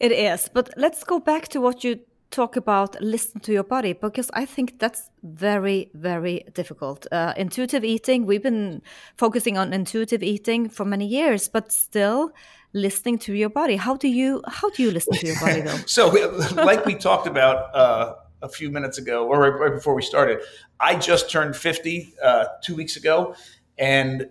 It 0.00 0.10
is. 0.10 0.48
But 0.52 0.70
let's 0.76 1.04
go 1.04 1.20
back 1.20 1.48
to 1.48 1.60
what 1.60 1.84
you 1.84 2.00
talk 2.32 2.56
about 2.56 3.00
listen 3.00 3.40
to 3.40 3.52
your 3.52 3.62
body 3.62 3.92
because 3.92 4.30
I 4.32 4.46
think 4.46 4.78
that's 4.78 5.10
very, 5.22 5.90
very 5.94 6.44
difficult. 6.54 7.06
Uh, 7.12 7.34
intuitive 7.36 7.84
eating, 7.84 8.26
we've 8.26 8.42
been 8.42 8.82
focusing 9.16 9.58
on 9.58 9.72
intuitive 9.72 10.22
eating 10.22 10.68
for 10.68 10.84
many 10.84 11.06
years, 11.06 11.48
but 11.48 11.70
still 11.70 12.32
listening 12.72 13.18
to 13.18 13.34
your 13.34 13.50
body. 13.50 13.76
How 13.76 13.96
do 13.96 14.08
you 14.08 14.42
how 14.48 14.70
do 14.70 14.82
you 14.82 14.90
listen 14.90 15.14
to 15.14 15.26
your 15.26 15.38
body 15.40 15.60
though? 15.60 15.76
so, 15.86 16.08
like 16.54 16.84
we 16.86 16.94
talked 16.94 17.26
about 17.26 17.74
uh, 17.74 18.14
a 18.40 18.48
few 18.48 18.70
minutes 18.70 18.98
ago, 18.98 19.26
or 19.28 19.38
right, 19.40 19.60
right, 19.60 19.74
before 19.74 19.94
we 19.94 20.02
started, 20.02 20.40
I 20.80 20.96
just 20.96 21.30
turned 21.30 21.54
fifty 21.54 22.14
uh, 22.22 22.46
two 22.64 22.74
weeks 22.74 22.96
ago, 22.96 23.36
and 23.78 24.28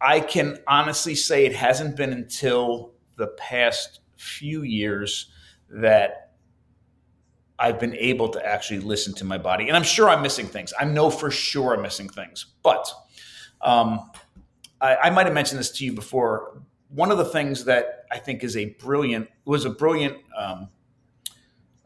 I 0.00 0.20
can 0.20 0.58
honestly 0.66 1.14
say 1.14 1.46
it 1.46 1.54
hasn't 1.54 1.96
been 1.96 2.12
until 2.12 2.92
the 3.16 3.28
past 3.28 4.00
few 4.16 4.62
years 4.62 5.30
that 5.70 6.25
I've 7.58 7.80
been 7.80 7.94
able 7.94 8.28
to 8.30 8.46
actually 8.46 8.80
listen 8.80 9.14
to 9.14 9.24
my 9.24 9.38
body. 9.38 9.68
And 9.68 9.76
I'm 9.76 9.82
sure 9.82 10.08
I'm 10.08 10.22
missing 10.22 10.46
things. 10.46 10.72
I 10.78 10.84
know 10.84 11.10
for 11.10 11.30
sure 11.30 11.74
I'm 11.74 11.82
missing 11.82 12.08
things. 12.08 12.46
But 12.62 12.92
um, 13.62 14.10
I, 14.80 14.96
I 14.96 15.10
might 15.10 15.26
have 15.26 15.34
mentioned 15.34 15.58
this 15.58 15.70
to 15.72 15.84
you 15.84 15.92
before. 15.92 16.60
One 16.90 17.10
of 17.10 17.18
the 17.18 17.24
things 17.24 17.64
that 17.64 18.04
I 18.10 18.18
think 18.18 18.44
is 18.44 18.56
a 18.56 18.66
brilliant 18.66 19.28
was 19.44 19.64
a 19.64 19.70
brilliant 19.70 20.18
um, 20.36 20.68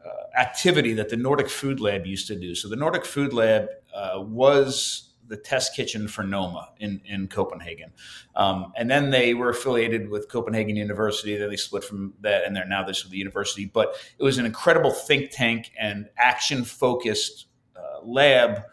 uh, 0.05 0.39
activity 0.39 0.93
that 0.93 1.09
the 1.09 1.17
Nordic 1.17 1.49
Food 1.49 1.79
Lab 1.79 2.05
used 2.05 2.27
to 2.27 2.35
do. 2.35 2.53
So 2.53 2.67
the 2.67 2.75
Nordic 2.75 3.05
Food 3.05 3.33
Lab 3.33 3.67
uh, 3.93 4.21
was 4.21 5.10
the 5.31 5.37
test 5.37 5.73
kitchen 5.73 6.09
for 6.09 6.23
Noma 6.23 6.69
in, 6.79 7.01
in 7.05 7.27
Copenhagen. 7.29 7.93
Um, 8.35 8.73
and 8.75 8.91
then 8.91 9.09
they 9.09 9.33
were 9.33 9.49
affiliated 9.49 10.09
with 10.09 10.27
Copenhagen 10.27 10.75
University. 10.75 11.37
Then 11.37 11.49
they 11.49 11.55
split 11.55 11.85
from 11.85 12.13
that, 12.19 12.45
and 12.45 12.53
they're 12.53 12.67
now 12.67 12.83
this 12.83 13.03
with 13.03 13.13
the 13.13 13.17
university. 13.17 13.65
But 13.65 13.95
it 14.19 14.23
was 14.23 14.37
an 14.37 14.45
incredible 14.45 14.91
think 14.91 15.31
tank 15.31 15.71
and 15.79 16.09
action 16.17 16.65
focused 16.65 17.47
uh, 17.77 18.03
lab 18.03 18.63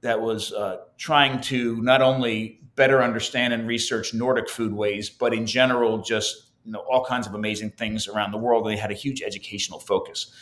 that 0.00 0.20
was 0.20 0.52
uh, 0.52 0.78
trying 0.98 1.40
to 1.42 1.80
not 1.82 2.02
only 2.02 2.60
better 2.74 3.00
understand 3.00 3.54
and 3.54 3.68
research 3.68 4.12
Nordic 4.12 4.48
foodways, 4.48 5.08
but 5.16 5.32
in 5.32 5.46
general, 5.46 5.98
just 5.98 6.50
you 6.64 6.72
know 6.72 6.80
all 6.90 7.04
kinds 7.04 7.28
of 7.28 7.34
amazing 7.34 7.70
things 7.70 8.08
around 8.08 8.32
the 8.32 8.38
world. 8.38 8.66
They 8.66 8.76
had 8.76 8.90
a 8.90 8.94
huge 8.94 9.22
educational 9.22 9.78
focus 9.78 10.32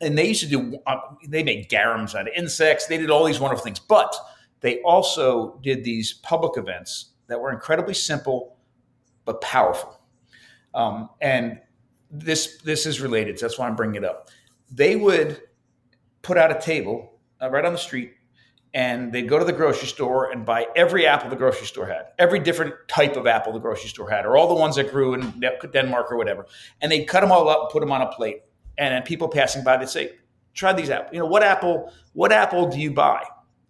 and 0.00 0.18
they 0.18 0.26
used 0.28 0.42
to 0.42 0.48
do 0.48 0.78
uh, 0.86 0.96
they 1.28 1.42
made 1.42 1.68
garums 1.68 2.14
out 2.14 2.22
of 2.22 2.34
insects 2.34 2.86
they 2.86 2.98
did 2.98 3.08
all 3.08 3.24
these 3.24 3.38
wonderful 3.38 3.62
things 3.62 3.78
but 3.78 4.14
they 4.62 4.80
also 4.82 5.58
did 5.62 5.84
these 5.84 6.14
public 6.14 6.56
events 6.56 7.10
that 7.26 7.38
were 7.40 7.52
incredibly 7.52 7.94
simple 7.94 8.56
but 9.24 9.40
powerful 9.40 10.00
um, 10.74 11.08
and 11.20 11.60
this 12.10 12.58
this 12.62 12.86
is 12.86 13.00
related 13.00 13.38
so 13.38 13.46
that's 13.46 13.58
why 13.58 13.66
i'm 13.66 13.76
bringing 13.76 13.96
it 13.96 14.04
up 14.04 14.28
they 14.70 14.96
would 14.96 15.40
put 16.22 16.36
out 16.36 16.50
a 16.50 16.60
table 16.60 17.18
uh, 17.40 17.50
right 17.50 17.64
on 17.64 17.72
the 17.72 17.78
street 17.78 18.12
and 18.74 19.12
they'd 19.12 19.28
go 19.28 19.38
to 19.38 19.44
the 19.44 19.52
grocery 19.52 19.86
store 19.86 20.30
and 20.30 20.46
buy 20.46 20.66
every 20.76 21.06
apple 21.06 21.28
the 21.28 21.36
grocery 21.36 21.66
store 21.66 21.86
had, 21.86 22.06
every 22.18 22.38
different 22.38 22.74
type 22.88 23.16
of 23.16 23.26
apple 23.26 23.52
the 23.52 23.58
grocery 23.58 23.88
store 23.88 24.08
had, 24.08 24.24
or 24.24 24.36
all 24.36 24.48
the 24.48 24.54
ones 24.54 24.76
that 24.76 24.90
grew 24.90 25.12
in 25.14 25.42
Denmark 25.72 26.10
or 26.10 26.16
whatever. 26.16 26.46
And 26.80 26.90
they'd 26.90 27.04
cut 27.04 27.20
them 27.20 27.30
all 27.30 27.48
up 27.48 27.60
and 27.62 27.68
put 27.70 27.80
them 27.80 27.92
on 27.92 28.00
a 28.00 28.06
plate 28.06 28.42
and 28.78 28.94
then 28.94 29.02
people 29.02 29.28
passing 29.28 29.62
by, 29.62 29.76
they'd 29.76 29.88
say, 29.88 30.12
try 30.54 30.72
these 30.72 30.90
apples. 30.90 31.10
You 31.12 31.20
know, 31.20 31.26
what 31.26 31.42
apple, 31.42 31.92
what 32.14 32.32
apple 32.32 32.68
do 32.68 32.80
you 32.80 32.92
buy? 32.92 33.22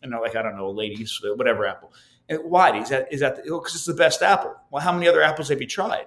And 0.02 0.12
they're 0.12 0.20
like, 0.20 0.36
I 0.36 0.42
don't 0.42 0.56
know, 0.56 0.70
ladies, 0.70 1.20
uh, 1.24 1.34
whatever 1.34 1.66
apple. 1.66 1.92
And 2.28 2.40
why? 2.44 2.78
Is 2.80 2.88
that, 2.88 3.12
is 3.12 3.20
that, 3.20 3.36
because 3.36 3.50
oh, 3.50 3.62
it's 3.64 3.84
the 3.84 3.94
best 3.94 4.22
apple. 4.22 4.54
Well, 4.70 4.82
how 4.82 4.92
many 4.92 5.08
other 5.08 5.22
apples 5.22 5.48
have 5.48 5.60
you 5.60 5.66
tried? 5.66 6.06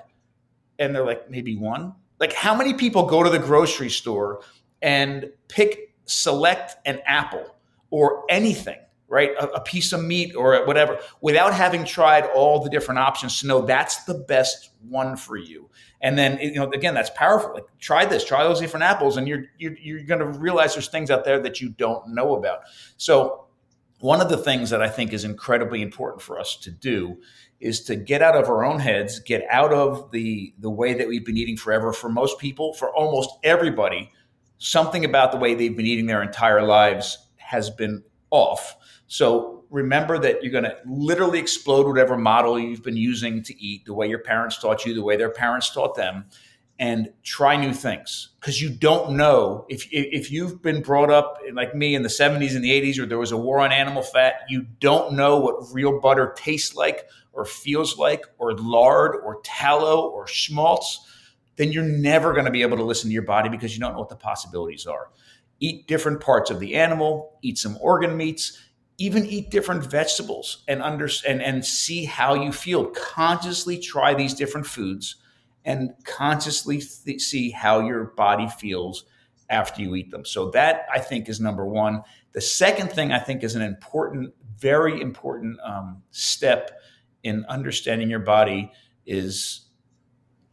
And 0.79 0.93
they're 0.93 1.05
like, 1.05 1.29
maybe 1.29 1.55
one. 1.55 1.93
Like, 2.19 2.34
how 2.34 2.55
many 2.55 2.73
people 2.73 3.05
go 3.05 3.23
to 3.23 3.29
the 3.29 3.39
grocery 3.39 3.89
store 3.89 4.41
and 4.81 5.29
pick, 5.47 5.93
select 6.05 6.75
an 6.86 7.01
apple 7.05 7.55
or 7.89 8.23
anything, 8.29 8.79
right? 9.08 9.31
A, 9.39 9.47
a 9.53 9.62
piece 9.62 9.93
of 9.93 10.03
meat 10.03 10.36
or 10.36 10.65
whatever, 10.65 10.99
without 11.21 11.53
having 11.53 11.86
tried 11.86 12.25
all 12.36 12.63
the 12.63 12.69
different 12.69 12.99
options 12.99 13.39
to 13.39 13.47
know 13.47 13.62
that's 13.62 14.03
the 14.03 14.13
best 14.13 14.71
one 14.88 15.15
for 15.15 15.38
you. 15.38 15.69
And 16.01 16.17
then 16.17 16.38
you 16.39 16.55
know, 16.55 16.69
again, 16.71 16.93
that's 16.93 17.10
powerful. 17.12 17.53
Like 17.53 17.65
try 17.79 18.05
this, 18.05 18.23
try 18.23 18.43
those 18.43 18.60
different 18.60 18.84
apples, 18.84 19.17
and 19.17 19.27
you're 19.27 19.45
you're, 19.58 19.75
you're 19.77 20.03
going 20.03 20.19
to 20.19 20.39
realize 20.39 20.75
there's 20.75 20.88
things 20.88 21.10
out 21.10 21.23
there 21.23 21.39
that 21.41 21.62
you 21.62 21.69
don't 21.69 22.10
know 22.10 22.36
about. 22.36 22.60
So 22.97 23.44
one 23.99 24.21
of 24.21 24.29
the 24.29 24.38
things 24.38 24.69
that 24.69 24.81
I 24.81 24.89
think 24.89 25.13
is 25.13 25.23
incredibly 25.23 25.81
important 25.81 26.21
for 26.21 26.39
us 26.39 26.58
to 26.58 26.71
do 26.71 27.17
is 27.60 27.81
to 27.86 27.95
get 27.95 28.21
out 28.21 28.36
of 28.36 28.49
our 28.49 28.65
own 28.65 28.79
heads, 28.79 29.19
get 29.19 29.45
out 29.49 29.73
of 29.73 30.12
the 30.12 30.53
the 30.60 30.69
way 30.69 30.93
that 30.93 31.08
we've 31.08 31.25
been 31.25 31.38
eating 31.38 31.58
forever. 31.58 31.93
For 31.93 32.10
most 32.10 32.38
people, 32.39 32.73
for 32.73 32.93
almost 32.93 33.29
everybody, 33.43 34.12
something 34.58 35.05
about 35.05 35.31
the 35.31 35.38
way 35.38 35.55
they've 35.55 35.75
been 35.75 35.86
eating 35.86 36.05
their 36.05 36.21
entire 36.21 36.63
lives 36.63 37.17
has 37.38 37.69
been 37.69 38.03
off. 38.31 38.75
So 39.08 39.63
remember 39.69 40.17
that 40.19 40.43
you're 40.43 40.51
going 40.51 40.63
to 40.65 40.77
literally 40.86 41.39
explode 41.39 41.88
whatever 41.88 42.17
model 42.17 42.60
you've 42.60 42.84
been 42.84 42.97
using 42.97 43.43
to 43.43 43.62
eat, 43.62 43.86
the 43.86 43.93
way 43.93 44.08
your 44.08 44.19
parents 44.19 44.58
taught 44.58 44.86
you, 44.86 44.93
the 44.93 45.03
way 45.03 45.15
their 45.15 45.29
parents 45.29 45.69
taught 45.69 45.95
them, 45.95 46.25
and 46.77 47.09
try 47.23 47.55
new 47.55 47.73
things 47.73 48.29
because 48.39 48.61
you 48.61 48.69
don't 48.69 49.15
know 49.15 49.65
if 49.69 49.88
if 49.91 50.29
you've 50.29 50.61
been 50.61 50.81
brought 50.81 51.09
up 51.09 51.39
like 51.53 51.73
me 51.73 51.95
in 51.95 52.03
the 52.03 52.09
70s 52.09 52.53
and 52.53 52.63
the 52.63 52.69
80s 52.69 52.99
or 52.99 53.05
there 53.05 53.17
was 53.17 53.31
a 53.31 53.38
war 53.38 53.59
on 53.59 53.71
animal 53.71 54.01
fat, 54.01 54.41
you 54.49 54.65
don't 54.79 55.13
know 55.13 55.38
what 55.39 55.73
real 55.73 55.99
butter 56.01 56.33
tastes 56.35 56.75
like 56.75 57.07
or 57.31 57.45
feels 57.45 57.97
like 57.97 58.25
or 58.38 58.53
lard 58.53 59.15
or 59.23 59.39
tallow 59.43 60.09
or 60.09 60.27
schmaltz, 60.27 60.99
then 61.55 61.71
you're 61.71 61.83
never 61.83 62.33
going 62.33 62.45
to 62.45 62.51
be 62.51 62.61
able 62.61 62.77
to 62.77 62.83
listen 62.83 63.09
to 63.09 63.13
your 63.13 63.23
body 63.23 63.47
because 63.47 63.73
you 63.73 63.79
don't 63.79 63.93
know 63.93 63.99
what 63.99 64.09
the 64.09 64.15
possibilities 64.15 64.85
are. 64.85 65.09
Eat 65.61 65.88
different 65.88 66.19
parts 66.19 66.51
of 66.51 66.59
the 66.59 66.75
animal, 66.75 67.38
eat 67.41 67.57
some 67.57 67.77
organ 67.79 68.17
meats, 68.17 68.61
even 68.97 69.25
eat 69.25 69.49
different 69.49 69.83
vegetables 69.83 70.63
and 70.67 70.81
understand 70.81 71.41
and, 71.41 71.55
and 71.55 71.65
see 71.65 72.03
how 72.03 72.33
you 72.33 72.51
feel. 72.51 72.85
Consciously 72.88 73.77
try 73.77 74.13
these 74.13 74.33
different 74.33 74.67
foods 74.67 75.15
and 75.65 75.93
consciously 76.06 76.82
th- 76.82 77.21
see 77.21 77.49
how 77.49 77.82
your 77.82 78.06
body 78.15 78.47
feels 78.47 79.06
after 79.49 79.82
you 79.82 79.95
eat 79.95 80.12
them. 80.12 80.25
So 80.25 80.49
that 80.51 80.86
I 80.93 80.99
think 80.99 81.28
is 81.28 81.39
number 81.39 81.65
one. 81.65 82.04
The 82.32 82.41
second 82.41 82.91
thing 82.91 83.12
I 83.12 83.19
think 83.19 83.43
is 83.43 83.56
an 83.56 83.62
important, 83.62 84.34
very 84.58 85.01
important 85.01 85.60
um, 85.63 86.01
step 86.12 86.80
in 87.23 87.45
understanding 87.45 88.10
your 88.10 88.19
body 88.19 88.71
is 89.06 89.67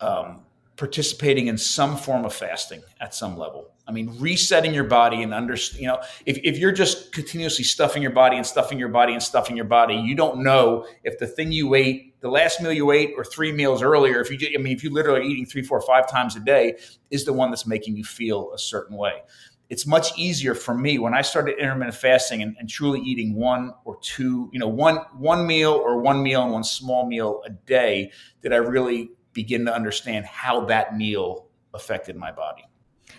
um, 0.00 0.42
participating 0.76 1.46
in 1.46 1.56
some 1.58 1.96
form 1.96 2.24
of 2.24 2.34
fasting 2.34 2.82
at 3.00 3.14
some 3.14 3.36
level. 3.36 3.68
I 3.86 3.92
mean, 3.92 4.16
resetting 4.18 4.72
your 4.72 4.84
body 4.84 5.22
and 5.22 5.34
under, 5.34 5.56
you 5.74 5.86
know, 5.86 6.00
if, 6.24 6.38
if 6.44 6.58
you're 6.58 6.72
just 6.72 7.12
continuously 7.12 7.64
stuffing 7.64 8.00
your 8.00 8.12
body 8.12 8.36
and 8.36 8.46
stuffing 8.46 8.78
your 8.78 8.88
body 8.88 9.12
and 9.12 9.22
stuffing 9.22 9.56
your 9.56 9.64
body, 9.64 9.94
you 9.94 10.14
don't 10.14 10.42
know 10.42 10.86
if 11.02 11.18
the 11.18 11.26
thing 11.26 11.52
you 11.52 11.74
ate, 11.74 12.11
the 12.22 12.30
last 12.30 12.62
meal 12.62 12.72
you 12.72 12.92
ate 12.92 13.14
or 13.16 13.24
three 13.24 13.52
meals 13.52 13.82
earlier, 13.82 14.20
if 14.20 14.30
you, 14.30 14.38
I 14.56 14.62
mean, 14.62 14.74
if 14.74 14.82
you 14.82 14.90
literally 14.90 15.26
eating 15.26 15.44
three, 15.44 15.62
four, 15.62 15.80
five 15.80 16.08
times 16.08 16.36
a 16.36 16.40
day 16.40 16.76
is 17.10 17.24
the 17.24 17.32
one 17.32 17.50
that's 17.50 17.66
making 17.66 17.96
you 17.96 18.04
feel 18.04 18.52
a 18.54 18.58
certain 18.58 18.96
way. 18.96 19.22
It's 19.68 19.86
much 19.86 20.16
easier 20.16 20.54
for 20.54 20.74
me 20.74 20.98
when 20.98 21.14
I 21.14 21.22
started 21.22 21.58
intermittent 21.58 21.96
fasting 21.96 22.42
and, 22.42 22.56
and 22.58 22.68
truly 22.68 23.00
eating 23.00 23.34
one 23.34 23.72
or 23.84 23.98
two, 24.02 24.50
you 24.52 24.60
know, 24.60 24.68
one, 24.68 24.98
one 25.18 25.46
meal 25.46 25.72
or 25.72 26.00
one 26.00 26.22
meal 26.22 26.42
and 26.42 26.52
one 26.52 26.64
small 26.64 27.06
meal 27.06 27.42
a 27.44 27.50
day 27.50 28.12
did 28.40 28.52
I 28.52 28.56
really 28.56 29.10
begin 29.32 29.64
to 29.64 29.74
understand 29.74 30.26
how 30.26 30.66
that 30.66 30.96
meal 30.96 31.48
affected 31.74 32.16
my 32.16 32.30
body. 32.30 32.64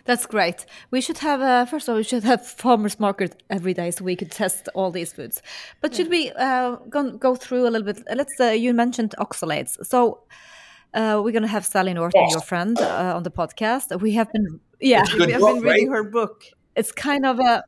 That's 0.05 0.25
great. 0.25 0.65
We 0.91 1.01
should 1.01 1.19
have 1.19 1.41
uh, 1.41 1.65
first 1.65 1.87
of 1.87 1.93
all 1.93 1.97
we 1.97 2.03
should 2.03 2.23
have 2.23 2.45
farmers 2.63 2.99
market 2.99 3.41
every 3.49 3.73
day 3.73 3.91
so 3.91 4.03
we 4.03 4.15
could 4.15 4.31
test 4.31 4.69
all 4.73 4.91
these 4.91 5.13
foods. 5.13 5.41
But 5.81 5.95
should 5.95 6.09
we 6.09 6.31
uh, 6.31 6.75
go 6.89 7.11
go 7.11 7.35
through 7.35 7.67
a 7.67 7.69
little 7.69 7.85
bit? 7.85 8.03
Let's. 8.13 8.39
Uh, 8.39 8.45
you 8.47 8.73
mentioned 8.73 9.15
oxalates, 9.19 9.83
so. 9.85 10.23
Uh, 10.95 11.19
we're 11.23 11.31
gonna 11.31 11.47
have 11.47 11.65
Sally 11.65 11.91
Norton, 11.91 12.21
yes. 12.21 12.33
your 12.33 12.41
friend, 12.41 12.79
uh, 12.79 13.13
on 13.15 13.23
the 13.23 13.31
podcast. 13.31 13.99
We 13.99 14.11
have 14.11 14.31
been, 14.31 14.59
yeah, 14.79 15.03
we 15.17 15.31
have 15.31 15.41
book, 15.41 15.55
been 15.55 15.63
reading 15.63 15.89
right? 15.89 15.95
her 15.97 16.03
book. 16.03 16.43
It's 16.75 16.91
kind 16.91 17.25
of 17.25 17.39
a, 17.39 17.63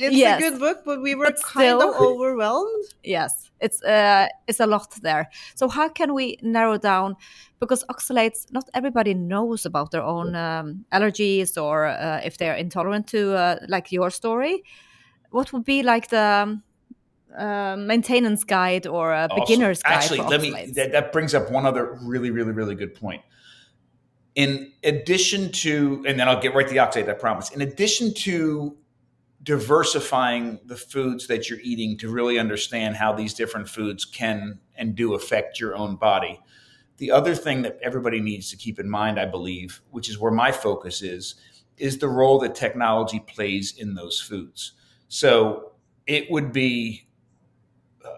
it's 0.00 0.16
yes, 0.16 0.40
a 0.40 0.42
good 0.42 0.58
book, 0.58 0.78
but 0.84 1.02
we 1.02 1.14
were 1.14 1.26
but 1.26 1.42
kind 1.42 1.78
still, 1.78 1.90
of 1.90 2.00
overwhelmed. 2.00 2.84
Yes, 3.04 3.50
it's 3.60 3.82
uh, 3.82 4.28
it's 4.48 4.60
a 4.60 4.66
lot 4.66 4.94
there. 5.02 5.28
So 5.54 5.68
how 5.68 5.88
can 5.88 6.14
we 6.14 6.38
narrow 6.42 6.78
down? 6.78 7.16
Because 7.58 7.84
oxalates 7.90 8.50
not 8.50 8.64
everybody 8.72 9.12
knows 9.12 9.66
about 9.66 9.90
their 9.90 10.02
own 10.02 10.34
um, 10.34 10.86
allergies 10.92 11.62
or 11.62 11.86
uh, 11.86 12.20
if 12.24 12.38
they're 12.38 12.54
intolerant 12.54 13.06
to 13.08 13.34
uh, 13.34 13.56
like 13.68 13.92
your 13.92 14.10
story. 14.10 14.64
What 15.30 15.52
would 15.52 15.64
be 15.64 15.82
like 15.82 16.08
the 16.08 16.48
um, 16.48 16.62
uh, 17.36 17.76
maintenance 17.76 18.42
guide 18.42 18.86
or 18.86 19.12
a 19.12 19.28
awesome. 19.30 19.38
beginner's 19.40 19.82
guide 19.82 19.92
actually 19.92 20.20
let 20.22 20.40
me 20.40 20.72
that, 20.72 20.90
that 20.90 21.12
brings 21.12 21.34
up 21.34 21.48
one 21.50 21.64
other 21.66 21.98
really 22.02 22.30
really 22.30 22.52
really 22.52 22.74
good 22.74 22.94
point. 22.94 23.22
In 24.34 24.72
addition 24.82 25.52
to 25.52 26.02
and 26.08 26.18
then 26.18 26.28
i'll 26.28 26.40
get 26.40 26.54
right 26.54 26.66
to 26.66 26.72
the 26.72 26.80
oxalate 26.80 27.08
i 27.08 27.12
promise. 27.12 27.50
In 27.50 27.60
addition 27.60 28.14
to 28.14 28.76
diversifying 29.42 30.60
the 30.66 30.76
foods 30.76 31.26
that 31.26 31.48
you're 31.48 31.60
eating 31.62 31.96
to 31.96 32.10
really 32.10 32.38
understand 32.38 32.96
how 32.96 33.12
these 33.12 33.32
different 33.34 33.68
foods 33.68 34.04
can 34.04 34.58
and 34.76 34.94
do 34.94 35.14
affect 35.14 35.58
your 35.58 35.74
own 35.74 35.96
body 35.96 36.38
the 37.00 37.10
other 37.10 37.34
thing 37.34 37.62
that 37.62 37.78
everybody 37.82 38.20
needs 38.20 38.50
to 38.50 38.58
keep 38.58 38.78
in 38.78 38.88
mind, 38.88 39.18
I 39.18 39.24
believe, 39.24 39.80
which 39.90 40.10
is 40.10 40.18
where 40.18 40.30
my 40.30 40.52
focus 40.52 41.00
is, 41.00 41.36
is 41.78 41.96
the 41.96 42.08
role 42.08 42.38
that 42.40 42.54
technology 42.54 43.20
plays 43.20 43.74
in 43.78 43.94
those 43.94 44.20
foods. 44.20 44.72
So 45.08 45.72
it 46.06 46.30
would 46.30 46.52
be 46.52 47.08
uh, 48.04 48.10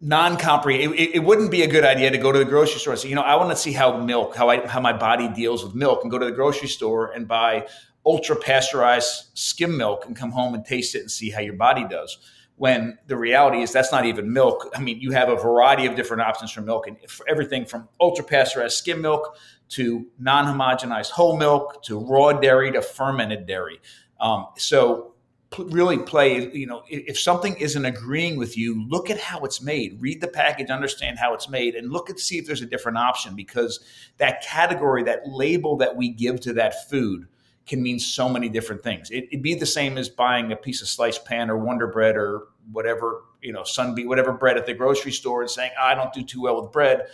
non-comprehensive. 0.00 0.98
It, 0.98 1.14
it, 1.14 1.18
wouldn't 1.20 1.52
be 1.52 1.62
a 1.62 1.68
good 1.68 1.84
idea 1.84 2.10
to 2.10 2.18
go 2.18 2.32
to 2.32 2.38
the 2.40 2.44
grocery 2.44 2.80
store 2.80 2.94
and 2.94 3.00
say, 3.00 3.08
you 3.08 3.14
know, 3.14 3.22
I 3.22 3.36
want 3.36 3.50
to 3.50 3.56
see 3.56 3.72
how 3.72 3.96
milk, 3.98 4.34
how 4.34 4.50
I, 4.50 4.66
how 4.66 4.80
my 4.80 4.92
body 4.92 5.28
deals 5.28 5.62
with 5.62 5.76
milk, 5.76 6.02
and 6.02 6.10
go 6.10 6.18
to 6.18 6.26
the 6.26 6.32
grocery 6.32 6.66
store 6.66 7.12
and 7.12 7.28
buy 7.28 7.68
ultra 8.06 8.36
pasteurized 8.36 9.30
skim 9.34 9.76
milk 9.76 10.06
and 10.06 10.16
come 10.16 10.30
home 10.30 10.54
and 10.54 10.64
taste 10.64 10.94
it 10.94 11.00
and 11.00 11.10
see 11.10 11.30
how 11.30 11.40
your 11.40 11.54
body 11.54 11.86
does 11.88 12.18
when 12.60 12.98
the 13.06 13.16
reality 13.16 13.62
is 13.62 13.72
that's 13.72 13.90
not 13.90 14.04
even 14.04 14.30
milk. 14.30 14.68
I 14.74 14.80
mean, 14.80 15.00
you 15.00 15.12
have 15.12 15.30
a 15.30 15.34
variety 15.34 15.86
of 15.86 15.96
different 15.96 16.20
options 16.20 16.50
for 16.50 16.60
milk, 16.60 16.86
and 16.86 16.98
for 17.08 17.26
everything 17.26 17.64
from 17.64 17.88
ultra 17.98 18.22
pasteurized 18.22 18.76
skim 18.76 19.00
milk 19.00 19.38
to 19.70 20.06
non 20.18 20.44
homogenized 20.44 21.08
whole 21.08 21.38
milk 21.38 21.82
to 21.84 21.98
raw 21.98 22.34
dairy 22.34 22.70
to 22.72 22.82
fermented 22.82 23.46
dairy. 23.46 23.80
Um, 24.20 24.48
so, 24.58 25.14
really 25.58 25.96
play, 25.96 26.52
you 26.52 26.66
know, 26.66 26.82
if 26.86 27.18
something 27.18 27.56
isn't 27.56 27.86
agreeing 27.86 28.36
with 28.36 28.58
you, 28.58 28.86
look 28.88 29.08
at 29.08 29.18
how 29.18 29.40
it's 29.40 29.62
made, 29.62 29.96
read 29.98 30.20
the 30.20 30.28
package, 30.28 30.68
understand 30.68 31.18
how 31.18 31.32
it's 31.32 31.48
made, 31.48 31.74
and 31.74 31.90
look 31.90 32.10
at 32.10 32.20
see 32.20 32.36
if 32.36 32.46
there's 32.46 32.60
a 32.60 32.66
different 32.66 32.98
option 32.98 33.34
because 33.34 33.80
that 34.18 34.42
category, 34.42 35.02
that 35.04 35.22
label 35.26 35.78
that 35.78 35.96
we 35.96 36.10
give 36.10 36.40
to 36.40 36.52
that 36.52 36.90
food 36.90 37.26
can 37.70 37.80
mean 37.80 38.00
so 38.00 38.28
many 38.28 38.48
different 38.48 38.82
things. 38.82 39.12
It, 39.12 39.28
would 39.30 39.42
be 39.42 39.54
the 39.54 39.64
same 39.64 39.96
as 39.96 40.08
buying 40.08 40.50
a 40.50 40.56
piece 40.56 40.82
of 40.82 40.88
sliced 40.88 41.24
pan 41.24 41.48
or 41.48 41.56
Wonder 41.56 41.86
Bread 41.86 42.16
or 42.16 42.48
whatever, 42.72 43.22
you 43.40 43.52
know, 43.52 43.62
Sunbeam, 43.62 44.08
whatever 44.08 44.32
bread 44.32 44.58
at 44.58 44.66
the 44.66 44.74
grocery 44.74 45.12
store 45.12 45.40
and 45.40 45.48
saying, 45.48 45.70
oh, 45.80 45.84
I 45.84 45.94
don't 45.94 46.12
do 46.12 46.24
too 46.24 46.42
well 46.42 46.60
with 46.60 46.72
bread, 46.72 47.06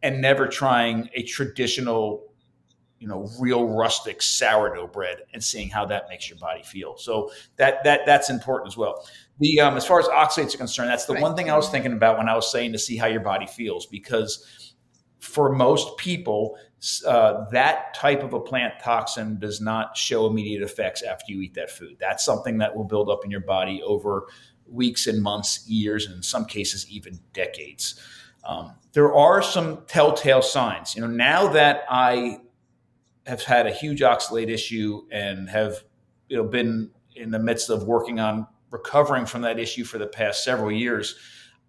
and 0.00 0.22
never 0.22 0.46
trying 0.46 1.10
a 1.14 1.24
traditional, 1.24 2.32
you 3.00 3.08
know, 3.08 3.28
real 3.40 3.66
rustic 3.66 4.22
sourdough 4.22 4.86
bread 4.86 5.22
and 5.34 5.42
seeing 5.42 5.68
how 5.68 5.86
that 5.86 6.08
makes 6.08 6.30
your 6.30 6.38
body 6.38 6.62
feel. 6.62 6.96
So 6.96 7.32
that 7.56 7.82
that 7.82 8.06
that's 8.06 8.30
important 8.30 8.68
as 8.68 8.76
well. 8.76 9.04
The 9.40 9.58
um, 9.58 9.76
as 9.76 9.84
far 9.84 9.98
as 9.98 10.06
oxalates 10.06 10.54
are 10.54 10.58
concerned, 10.58 10.88
that's 10.88 11.06
the 11.06 11.14
right. 11.14 11.22
one 11.22 11.34
thing 11.34 11.50
I 11.50 11.56
was 11.56 11.68
thinking 11.68 11.94
about 11.94 12.16
when 12.16 12.28
I 12.28 12.36
was 12.36 12.50
saying 12.52 12.72
to 12.72 12.78
see 12.78 12.96
how 12.96 13.08
your 13.08 13.22
body 13.22 13.48
feels 13.48 13.86
because 13.86 14.76
for 15.18 15.50
most 15.50 15.96
people, 15.98 16.56
uh, 17.06 17.44
that 17.50 17.92
type 17.94 18.22
of 18.22 18.32
a 18.32 18.40
plant 18.40 18.74
toxin 18.82 19.38
does 19.38 19.60
not 19.60 19.96
show 19.96 20.26
immediate 20.26 20.62
effects 20.62 21.02
after 21.02 21.32
you 21.32 21.42
eat 21.42 21.54
that 21.54 21.70
food. 21.70 21.96
That's 22.00 22.24
something 22.24 22.58
that 22.58 22.74
will 22.74 22.84
build 22.84 23.10
up 23.10 23.24
in 23.24 23.30
your 23.30 23.40
body 23.40 23.82
over 23.82 24.26
weeks 24.66 25.06
and 25.06 25.22
months, 25.22 25.68
years, 25.68 26.06
and 26.06 26.16
in 26.16 26.22
some 26.22 26.46
cases, 26.46 26.88
even 26.90 27.20
decades. 27.34 28.00
Um, 28.44 28.72
there 28.92 29.14
are 29.14 29.42
some 29.42 29.84
telltale 29.86 30.42
signs. 30.42 30.94
You 30.94 31.02
know, 31.02 31.08
now 31.08 31.48
that 31.48 31.84
I 31.90 32.38
have 33.26 33.42
had 33.42 33.66
a 33.66 33.72
huge 33.72 34.00
oxalate 34.00 34.48
issue 34.48 35.02
and 35.10 35.50
have 35.50 35.84
you 36.28 36.38
know 36.38 36.44
been 36.44 36.90
in 37.14 37.30
the 37.30 37.38
midst 37.38 37.68
of 37.68 37.84
working 37.84 38.18
on 38.20 38.46
recovering 38.70 39.26
from 39.26 39.42
that 39.42 39.58
issue 39.58 39.84
for 39.84 39.98
the 39.98 40.06
past 40.06 40.44
several 40.44 40.72
years, 40.72 41.16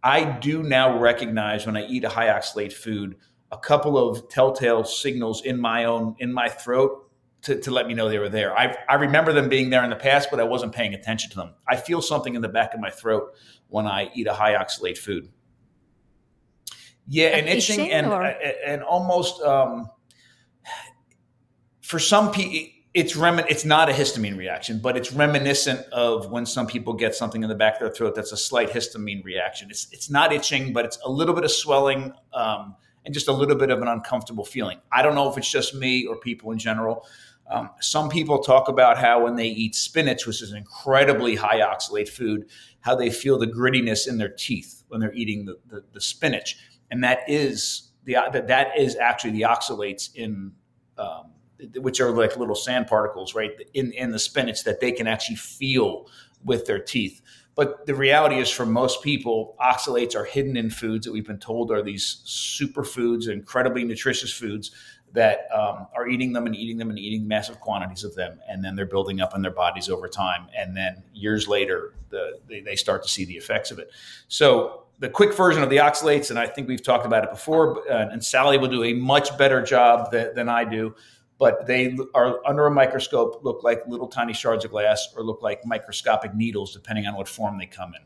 I 0.04 0.24
do 0.24 0.64
now 0.64 0.98
recognize 0.98 1.66
when 1.66 1.76
I 1.76 1.86
eat 1.88 2.04
a 2.04 2.10
high 2.10 2.28
oxalate 2.28 2.72
food 2.72 3.18
a 3.52 3.58
couple 3.58 3.98
of 3.98 4.30
telltale 4.30 4.84
signals 4.84 5.44
in 5.44 5.60
my 5.60 5.86
own 5.86 6.16
in 6.20 6.32
my 6.32 6.50
throat 6.50 7.10
to, 7.44 7.60
to 7.60 7.72
let 7.72 7.88
me 7.88 7.94
know 7.94 8.08
they 8.08 8.20
were 8.20 8.30
there. 8.30 8.56
I, 8.58 8.76
I 8.88 8.96
remember 8.96 9.34
them 9.34 9.50
being 9.50 9.72
there 9.72 9.84
in 9.84 9.90
the 9.90 9.96
past, 9.96 10.30
but 10.30 10.40
I 10.40 10.44
wasn't 10.44 10.74
paying 10.74 10.94
attention 10.94 11.32
to 11.32 11.38
them. 11.38 11.54
I 11.68 11.76
feel 11.76 12.02
something 12.02 12.36
in 12.36 12.42
the 12.42 12.50
back 12.50 12.74
of 12.74 12.80
my 12.80 12.92
throat 12.92 13.34
when 13.68 13.88
I 13.88 14.12
eat 14.14 14.28
a 14.28 14.34
high 14.34 14.54
oxalate 14.54 14.98
food. 14.98 15.30
Yeah, 17.08 17.30
and 17.30 17.50
itching, 17.50 17.80
itching 17.80 17.92
and 17.92 18.08
or? 18.08 18.24
and 18.24 18.84
almost 18.84 19.42
um, 19.42 19.90
for 21.82 22.00
some 22.00 22.32
people 22.32 22.70
it's 22.94 23.16
remin- 23.16 23.46
it's 23.50 23.64
not 23.64 23.90
a 23.90 23.94
histamine 23.94 24.38
reaction, 24.38 24.80
but 24.80 24.98
it's 24.98 25.14
reminiscent 25.14 25.80
of 25.94 26.30
when 26.30 26.46
some 26.46 26.68
people 26.68 26.94
get 26.94 27.16
something 27.16 27.42
in 27.42 27.48
the 27.48 27.56
back 27.56 27.76
of 27.76 27.80
their 27.80 27.90
throat 27.90 28.16
that's 28.16 28.34
a 28.34 28.38
slight 28.38 28.70
histamine 28.70 29.24
reaction. 29.24 29.70
It's 29.70 29.88
it's 29.92 30.10
not 30.10 30.34
itching, 30.34 30.74
but 30.74 30.86
it's 30.86 31.00
a 31.06 31.10
little 31.10 31.34
bit 31.34 31.44
of 31.44 31.52
swelling. 31.52 32.14
Um, 32.34 32.76
and 33.06 33.14
just 33.14 33.28
a 33.28 33.32
little 33.32 33.56
bit 33.56 33.70
of 33.70 33.82
an 33.82 33.88
uncomfortable 33.88 34.46
feeling. 34.46 34.80
I 34.92 35.02
don't 35.02 35.16
know 35.16 35.30
if 35.30 35.38
it's 35.38 35.50
just 35.50 35.74
me 35.74 36.06
or 36.06 36.16
people 36.18 36.52
in 36.52 36.58
general. 36.58 37.06
Um, 37.50 37.70
some 37.82 38.10
people 38.10 38.40
talk 38.40 38.70
about 38.70 38.98
how 38.98 39.24
when 39.24 39.36
they 39.36 39.48
eat 39.48 39.76
spinach, 39.76 40.26
which 40.26 40.42
is 40.42 40.52
an 40.52 40.58
incredibly 40.58 41.36
high 41.36 41.60
oxalate 41.60 42.08
food, 42.08 42.50
how 42.80 42.96
they 42.96 43.10
feel 43.10 43.38
the 43.38 43.48
grittiness 43.48 44.08
in 44.08 44.18
their 44.18 44.30
teeth 44.30 44.84
when 44.88 45.02
they're 45.02 45.14
eating 45.14 45.46
the, 45.46 45.58
the, 45.68 45.84
the 45.92 46.02
spinach, 46.02 46.58
and 46.90 47.04
that 47.04 47.20
is 47.28 47.92
the 48.06 48.14
that, 48.32 48.48
that 48.48 48.78
is 48.78 48.96
actually 48.96 49.32
the 49.32 49.42
oxalates 49.42 50.14
in 50.16 50.54
um, 50.98 51.32
which 51.76 52.00
are 52.00 52.12
like 52.12 52.38
little 52.38 52.56
sand 52.56 52.88
particles, 52.88 53.36
right, 53.36 53.52
in 53.74 53.92
in 53.94 54.12
the 54.12 54.20
spinach 54.20 54.64
that 54.64 54.80
they 54.80 54.92
can 54.92 55.08
actually 55.08 55.36
feel 55.36 56.08
with 56.44 56.66
their 56.66 56.80
teeth. 56.80 57.22
But 57.56 57.86
the 57.86 57.96
reality 57.96 58.38
is, 58.38 58.50
for 58.50 58.66
most 58.66 59.04
people, 59.04 59.56
oxalates 59.60 60.16
are 60.16 60.24
hidden 60.24 60.56
in 60.56 60.70
foods 60.70 61.06
that 61.06 61.12
we've 61.12 61.28
been 61.28 61.40
told 61.40 61.72
are 61.72 61.82
these 61.82 62.22
superfoods, 62.26 63.28
incredibly 63.28 63.84
nutritious 63.84 64.32
foods 64.32 64.72
that 65.14 65.48
um, 65.54 65.88
are 65.94 66.08
eating 66.08 66.32
them 66.32 66.46
and 66.46 66.56
eating 66.56 66.78
them 66.78 66.90
and 66.90 66.98
eating 66.98 67.28
massive 67.28 67.60
quantities 67.60 68.04
of 68.04 68.16
them, 68.16 68.40
and 68.48 68.64
then 68.64 68.76
they're 68.76 68.86
building 68.86 69.20
up 69.20 69.36
in 69.36 69.42
their 69.42 69.52
bodies 69.52 69.90
over 69.90 70.08
time, 70.08 70.48
and 70.58 70.76
then 70.76 71.04
years 71.14 71.48
later, 71.48 71.94
the, 72.10 72.40
they, 72.48 72.62
they 72.62 72.76
start 72.78 73.04
to 73.04 73.10
see 73.10 73.26
the 73.26 73.36
effects 73.36 73.72
of 73.72 73.80
it. 73.80 73.92
So 74.30 74.84
the 75.00 75.10
quick 75.10 75.34
version 75.34 75.64
of 75.64 75.70
the 75.70 75.78
oxalates, 75.78 76.30
and 76.30 76.40
I 76.40 76.48
think 76.48 76.70
we've 76.70 76.84
talked 76.84 77.06
about 77.06 77.26
it 77.26 77.30
before, 77.30 77.90
uh, 77.92 78.10
and 78.10 78.24
Sally 78.24 78.58
will 78.58 78.70
do 78.70 78.84
a 78.84 78.94
much 78.94 79.38
better 79.38 79.62
job 79.62 80.12
that, 80.12 80.36
than 80.36 80.48
I 80.48 80.64
do 80.64 80.96
but 81.42 81.66
they 81.66 81.98
are 82.14 82.40
under 82.46 82.68
a 82.68 82.72
microscope 82.72 83.40
look 83.44 83.64
like 83.64 83.82
little 83.88 84.08
tiny 84.08 84.32
shards 84.32 84.64
of 84.64 84.70
glass 84.70 85.08
or 85.18 85.24
look 85.24 85.42
like 85.42 85.66
microscopic 85.66 86.36
needles 86.36 86.72
depending 86.72 87.08
on 87.08 87.16
what 87.16 87.28
form 87.28 87.58
they 87.58 87.66
come 87.66 87.94
in. 87.96 88.02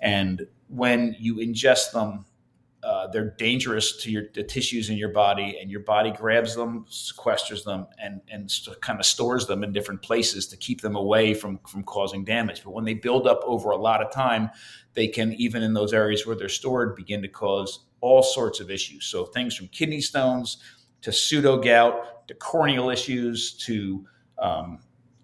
And 0.00 0.46
when 0.68 1.14
you 1.18 1.36
ingest 1.36 1.92
them 1.92 2.24
uh, 2.82 3.08
they're 3.08 3.34
dangerous 3.36 3.96
to 3.98 4.10
your 4.10 4.22
the 4.32 4.42
tissues 4.42 4.88
in 4.88 4.96
your 4.96 5.10
body 5.10 5.58
and 5.60 5.70
your 5.70 5.80
body 5.80 6.10
grabs 6.12 6.54
them 6.54 6.86
sequesters 6.88 7.62
them 7.62 7.86
and 8.02 8.22
and 8.30 8.50
st- 8.50 8.80
kind 8.80 8.98
of 8.98 9.04
stores 9.04 9.46
them 9.46 9.62
in 9.62 9.72
different 9.72 10.00
places 10.00 10.46
to 10.46 10.56
keep 10.56 10.80
them 10.80 10.96
away 10.96 11.34
from 11.34 11.58
from 11.66 11.82
causing 11.82 12.24
damage. 12.24 12.62
But 12.64 12.70
when 12.70 12.86
they 12.86 12.94
build 12.94 13.26
up 13.26 13.40
over 13.44 13.70
a 13.70 13.76
lot 13.76 14.00
of 14.00 14.10
time 14.10 14.48
they 14.94 15.08
can 15.08 15.34
even 15.34 15.62
in 15.62 15.74
those 15.74 15.92
areas 15.92 16.26
where 16.26 16.36
they're 16.36 16.48
stored 16.48 16.96
begin 16.96 17.20
to 17.20 17.28
cause 17.28 17.80
all 18.00 18.22
sorts 18.22 18.60
of 18.60 18.70
issues. 18.70 19.04
So 19.04 19.26
things 19.26 19.54
from 19.54 19.68
kidney 19.68 20.00
stones 20.00 20.56
to 21.02 21.12
pseudo 21.12 21.60
gout 21.60 22.17
to 22.28 22.34
corneal 22.34 22.90
issues 22.90 23.52
to 23.52 24.06
um, 24.38 24.78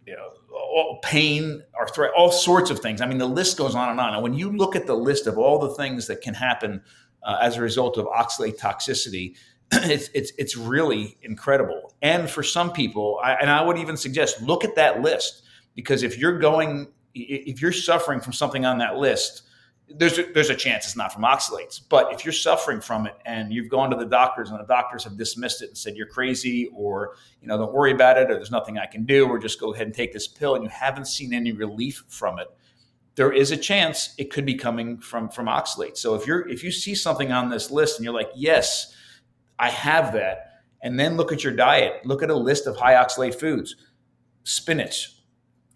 you 0.07 0.15
know 0.15 0.99
pain, 1.03 1.63
arthritis, 1.79 2.15
all 2.17 2.33
sorts 2.33 2.71
of 2.71 2.81
things. 2.81 3.01
I 3.01 3.07
mean, 3.07 3.19
the 3.19 3.27
list 3.27 3.57
goes 3.57 3.75
on 3.75 3.91
and 3.91 4.01
on. 4.01 4.15
And 4.15 4.23
when 4.23 4.35
you 4.35 4.51
look 4.51 4.75
at 4.75 4.87
the 4.87 4.95
list 4.95 5.27
of 5.27 5.39
all 5.39 5.59
the 5.59 5.75
things 5.75 6.07
that 6.09 6.23
can 6.23 6.35
happen 6.35 6.83
uh, 7.23 7.39
as 7.41 7.57
a 7.57 7.63
result 7.63 7.97
of 7.99 8.07
oxalate 8.07 8.59
toxicity, 8.59 9.37
it's, 9.73 10.09
it's 10.15 10.33
it's 10.39 10.57
really 10.57 11.17
incredible. 11.23 11.95
And 12.03 12.29
for 12.29 12.43
some 12.43 12.73
people, 12.73 13.21
I, 13.23 13.35
and 13.35 13.51
I 13.51 13.63
would 13.63 13.79
even 13.79 13.97
suggest 13.97 14.43
look 14.43 14.65
at 14.65 14.75
that 14.77 15.03
list 15.03 15.43
because 15.75 16.03
if 16.03 16.19
you're 16.19 16.39
going, 16.39 16.89
if 17.15 17.61
you're 17.63 17.73
suffering 17.73 18.21
from 18.21 18.33
something 18.33 18.65
on 18.65 18.79
that 18.79 18.97
list 18.97 19.43
there's 19.89 20.19
a, 20.19 20.25
there's 20.33 20.51
a 20.51 20.55
chance 20.55 20.87
it's 20.87 20.97
not 20.97 21.13
from 21.13 21.23
oxalates. 21.23 21.81
But 21.89 22.13
if 22.13 22.25
you're 22.25 22.33
suffering 22.33 22.81
from 22.81 23.07
it 23.07 23.17
and 23.27 23.53
you've 23.53 23.69
gone 23.69 23.91
to 23.91 23.97
the 23.97 24.07
doctors 24.07 24.51
and 24.51 24.59
the 24.59 24.65
doctors 24.65 25.05
have 25.05 25.17
dismissed 25.17 25.63
it 25.63 25.69
and 25.69 25.79
said 25.79 25.97
you're 25.97 26.07
crazy 26.07 26.71
or 26.75 27.17
you 27.41 27.49
know 27.49 27.59
don't 27.59 27.73
worry 27.73 27.93
about 27.93 28.19
it 28.19 28.31
or 28.31 28.35
there's 28.35 28.51
nothing 28.51 28.79
I 28.79 28.87
can 28.87 29.05
do 29.05 29.27
or 29.27 29.39
just 29.39 29.61
go 29.61 29.75
ahead 29.75 29.87
and 29.87 29.95
take 29.95 30.13
this 30.13 30.27
pill 30.27 30.55
and 30.55 30.65
you 30.65 30.71
haven't 30.71 31.07
seen 31.07 31.35
any 31.35 31.53
relief 31.53 32.05
from 32.09 32.39
it, 32.39 32.49
there 33.15 33.33
is 33.33 33.51
a 33.51 33.57
chance 33.57 34.15
it 34.19 34.31
could 34.31 34.47
be 34.47 34.55
coming 34.55 34.99
from 34.99 35.29
from 35.29 35.47
oxalates. 35.47 35.99
So 35.99 36.15
if 36.15 36.27
you're 36.27 36.49
if 36.49 36.65
you 36.65 36.71
see 36.71 36.95
something 36.95 37.31
on 37.31 37.51
this 37.51 37.71
list 37.71 37.99
and 37.99 38.05
you're 38.05 38.15
like, 38.15 38.31
yes, 38.35 38.95
I 39.59 39.69
have 39.71 40.15
that, 40.15 40.63
and 40.83 40.99
then 40.99 41.17
look 41.17 41.31
at 41.31 41.45
your 41.45 41.55
diet, 41.55 42.05
look 42.05 42.23
at 42.23 42.31
a 42.31 42.35
list 42.35 42.67
of 42.67 42.77
high 42.77 42.95
oxalate 42.95 43.35
foods: 43.35 43.77
spinach, 44.45 45.15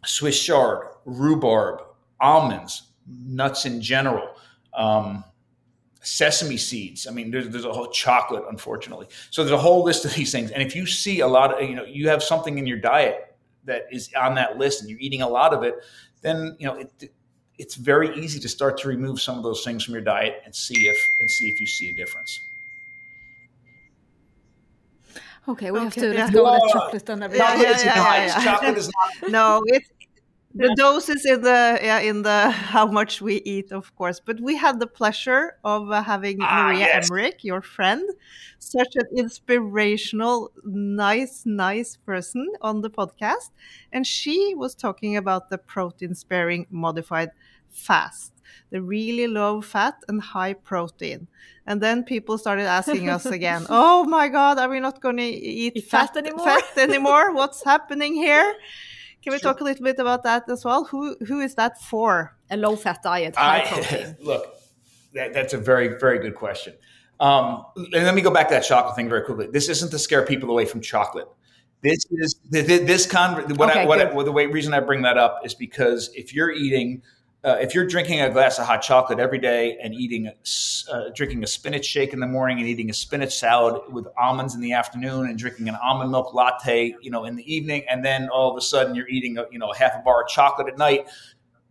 Swiss 0.05 0.43
chard, 0.43 0.89
rhubarb, 1.05 1.83
almonds 2.21 2.88
nuts 3.09 3.67
in 3.67 3.81
general, 3.81 4.29
um, 4.75 5.25
sesame 6.01 6.57
seeds. 6.57 7.07
I 7.07 7.11
mean, 7.11 7.31
there's, 7.31 7.49
there's 7.49 7.65
a 7.65 7.73
whole 7.73 7.89
chocolate, 7.89 8.45
unfortunately. 8.51 9.07
So 9.31 9.43
there's 9.43 9.53
a 9.53 9.59
whole 9.59 9.83
list 9.83 10.05
of 10.05 10.15
these 10.15 10.33
things. 10.33 10.51
And 10.51 10.63
if 10.63 10.75
you 10.75 10.87
see 10.87 11.21
a 11.21 11.27
lot 11.27 11.55
of, 11.55 11.69
you 11.69 11.75
know, 11.75 11.85
you 11.85 12.09
have 12.09 12.23
something 12.23 12.59
in 12.59 12.67
your 12.67 12.79
diet 12.79 13.37
that 13.65 13.87
is 13.91 14.11
on 14.15 14.35
that 14.37 14.59
list 14.59 14.81
and 14.81 14.91
you're 14.91 15.01
eating 15.01 15.23
a 15.23 15.29
lot 15.29 15.53
of 15.53 15.63
it, 15.63 15.75
then, 16.23 16.57
you 16.59 16.67
know, 16.67 16.75
it, 16.75 17.13
it's 17.59 17.75
very 17.75 18.17
easy 18.17 18.39
to 18.41 18.49
start 18.49 18.79
to 18.79 18.89
remove 18.89 19.21
some 19.21 19.37
of 19.37 19.43
those 19.43 19.65
things 19.65 19.85
from 19.85 19.95
your 19.95 20.03
diet 20.03 20.43
and 20.45 20.55
see 20.55 20.89
if, 20.89 20.97
and 21.21 21.31
see 21.31 21.49
if 21.49 21.61
you 21.61 21.67
see 21.67 21.91
a 21.91 21.93
difference. 21.93 22.41
Okay, 25.49 25.71
we 25.71 25.79
okay, 25.79 25.85
have 25.85 25.95
to 25.95 26.13
yeah. 26.13 26.25
let 26.25 26.33
go 26.33 26.47
of 26.47 26.61
the 26.61 26.71
chocolate 26.73 27.09
and 27.09 27.25
everything. 27.25 27.47
Yeah, 27.47 27.61
yeah, 27.63 27.79
yeah, 27.83 28.27
yeah, 28.27 28.45
Chocolate 28.45 28.77
is 28.77 28.91
not. 29.23 29.31
no, 29.31 29.63
it's 29.67 29.89
the 30.59 30.75
doses 30.77 31.25
in 31.25 31.41
the 31.43 31.79
yeah 31.83 32.01
in 32.01 32.23
the 32.23 32.51
how 32.75 32.87
much 32.87 33.21
we 33.21 33.37
eat 33.45 33.71
of 33.73 33.95
course 33.97 34.21
but 34.21 34.41
we 34.41 34.57
had 34.57 34.81
the 34.81 34.87
pleasure 34.87 35.57
of 35.65 35.91
uh, 35.91 36.03
having 36.03 36.39
ah, 36.41 36.65
maria 36.65 36.81
yes. 36.81 37.07
emmerich 37.07 37.45
your 37.45 37.63
friend 37.63 38.05
such 38.59 38.97
an 38.97 39.07
inspirational 39.17 40.51
nice 40.65 41.45
nice 41.47 41.97
person 41.97 42.47
on 42.61 42.81
the 42.81 42.91
podcast 42.91 43.51
and 43.93 44.07
she 44.07 44.55
was 44.55 44.75
talking 44.75 45.17
about 45.17 45.49
the 45.49 45.59
protein 45.59 46.15
sparing 46.15 46.67
modified 46.71 47.31
fast 47.69 48.33
the 48.71 48.83
really 48.83 49.27
low 49.27 49.61
fat 49.61 49.95
and 50.09 50.21
high 50.21 50.53
protein. 50.53 51.27
And 51.67 51.81
then 51.81 52.03
people 52.03 52.39
started 52.39 52.65
asking 52.65 53.09
us 53.09 53.27
again, 53.27 53.67
"Oh 53.71 54.05
my 54.05 54.29
God, 54.29 54.59
are 54.59 54.69
we 54.69 54.81
not 54.81 55.01
going 55.01 55.19
to 55.19 55.23
eat, 55.23 55.77
eat 55.77 55.85
fat, 55.85 56.15
fat, 56.15 56.25
anymore? 56.25 56.47
Fat 56.47 56.79
anymore? 56.79 57.33
What's 57.41 57.63
happening 57.65 58.15
here?" 58.15 58.55
Can 59.29 59.35
we 59.35 59.41
sure. 59.41 59.53
talk 59.53 59.61
a 59.61 59.65
little 59.65 59.85
bit 59.85 59.99
about 59.99 60.23
that 60.23 60.49
as 60.49 60.65
well? 60.65 60.85
Who 60.85 61.15
who 61.27 61.41
is 61.41 61.55
that 61.57 61.83
for? 61.83 62.35
A 62.51 62.57
low 62.57 62.77
fat 62.77 63.03
diet, 63.03 63.37
high 63.37 63.61
I, 63.61 63.67
protein. 63.67 64.17
Look, 64.23 64.55
that, 65.13 65.35
that's 65.35 65.53
a 65.53 65.59
very 65.59 65.99
very 65.99 66.19
good 66.19 66.35
question. 66.35 66.75
Um, 67.21 67.67
and 67.77 68.05
let 68.05 68.15
me 68.15 68.23
go 68.23 68.31
back 68.31 68.49
to 68.49 68.55
that 68.55 68.65
chocolate 68.65 68.97
thing 68.97 69.09
very 69.11 69.23
quickly. 69.23 69.49
This 69.49 69.69
isn't 69.69 69.91
to 69.91 69.99
scare 69.99 70.25
people 70.25 70.49
away 70.51 70.65
from 70.65 70.81
chocolate. 70.81 71.29
This 71.83 71.99
is 72.11 72.41
this 72.51 73.07
con. 73.07 73.35
What, 73.57 73.71
okay, 73.71 73.83
I, 73.83 73.85
what, 73.85 74.01
I, 74.01 74.13
what 74.13 74.25
the 74.25 74.33
way 74.33 74.47
reason 74.47 74.73
I 74.73 74.81
bring 74.81 75.03
that 75.03 75.19
up 75.19 75.41
is 75.45 75.55
because 75.55 76.11
if 76.15 76.33
you're 76.33 76.51
eating 76.51 77.03
uh, 77.45 77.57
if 77.61 77.75
you're 77.75 77.87
drinking 77.87 78.21
a 78.21 78.31
glass 78.31 78.59
of 78.59 78.67
hot 78.67 78.83
chocolate 78.83 79.21
every 79.21 79.39
day 79.39 79.79
and 79.81 79.95
eating, 79.95 80.31
uh, 80.93 81.05
drinking 81.15 81.45
a 81.45 81.47
spinach 81.47 81.85
shake 81.85 82.13
in 82.13 82.19
the 82.19 82.27
morning 82.27 82.59
and 82.59 82.67
eating 82.67 82.91
a 82.91 82.95
spinach 82.95 83.37
salad 83.37 83.81
with 83.93 84.09
almonds 84.19 84.55
in 84.57 84.61
the 84.61 84.73
afternoon 84.73 85.29
and 85.29 85.39
drinking 85.39 85.69
an 85.69 85.77
almond 85.83 86.11
milk 86.11 86.35
latte, 86.35 86.95
you 87.01 87.11
know, 87.11 87.25
in 87.25 87.37
the 87.37 87.55
evening, 87.55 87.85
and 87.89 88.05
then 88.05 88.29
all 88.31 88.51
of 88.51 88.57
a 88.57 88.61
sudden 88.61 88.95
you're 88.95 89.09
eating, 89.09 89.39
a, 89.39 89.47
you 89.53 89.59
know, 89.59 89.73
half 89.73 89.93
a 89.95 90.03
bar 90.05 90.23
of 90.25 90.29
chocolate 90.29 90.67
at 90.67 90.77
night, 90.79 91.07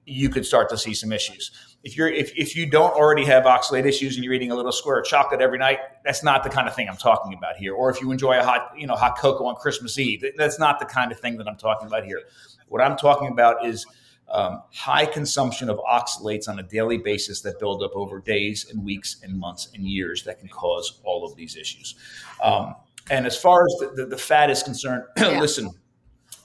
you 0.05 0.29
could 0.29 0.45
start 0.45 0.69
to 0.69 0.77
see 0.77 0.93
some 0.93 1.11
issues. 1.11 1.51
If 1.83 1.97
you're 1.97 2.07
if, 2.07 2.31
if 2.35 2.55
you 2.55 2.65
don't 2.65 2.93
already 2.93 3.25
have 3.25 3.43
oxalate 3.43 3.85
issues 3.85 4.15
and 4.15 4.23
you're 4.23 4.33
eating 4.33 4.51
a 4.51 4.55
little 4.55 4.71
square 4.71 4.99
of 4.99 5.05
chocolate 5.05 5.41
every 5.41 5.57
night, 5.57 5.79
that's 6.05 6.23
not 6.23 6.43
the 6.43 6.49
kind 6.49 6.67
of 6.67 6.75
thing 6.75 6.87
I'm 6.87 6.97
talking 6.97 7.33
about 7.33 7.57
here. 7.57 7.73
Or 7.73 7.89
if 7.89 8.01
you 8.01 8.11
enjoy 8.11 8.39
a 8.39 8.43
hot, 8.43 8.71
you 8.77 8.87
know, 8.87 8.95
hot 8.95 9.17
cocoa 9.17 9.45
on 9.45 9.55
Christmas 9.55 9.99
Eve, 9.99 10.23
that's 10.37 10.59
not 10.59 10.79
the 10.79 10.85
kind 10.85 11.11
of 11.11 11.19
thing 11.19 11.37
that 11.37 11.47
I'm 11.47 11.57
talking 11.57 11.87
about 11.87 12.05
here. 12.05 12.21
What 12.67 12.81
I'm 12.81 12.97
talking 12.97 13.27
about 13.27 13.65
is 13.65 13.85
um, 14.29 14.61
high 14.73 15.05
consumption 15.05 15.69
of 15.69 15.79
oxalates 15.79 16.49
on 16.49 16.59
a 16.59 16.63
daily 16.63 16.97
basis 16.97 17.41
that 17.41 17.59
build 17.59 17.81
up 17.81 17.91
over 17.95 18.19
days 18.19 18.69
and 18.69 18.83
weeks 18.83 19.17
and 19.23 19.37
months 19.37 19.69
and 19.73 19.85
years 19.87 20.23
that 20.23 20.39
can 20.39 20.49
cause 20.49 20.99
all 21.03 21.25
of 21.25 21.35
these 21.35 21.55
issues. 21.55 21.95
Um, 22.43 22.75
and 23.09 23.25
as 23.25 23.37
far 23.37 23.63
as 23.65 23.75
the, 23.79 23.91
the, 23.95 24.05
the 24.07 24.17
fat 24.17 24.49
is 24.49 24.63
concerned, 24.63 25.03
yeah. 25.17 25.39
listen, 25.39 25.71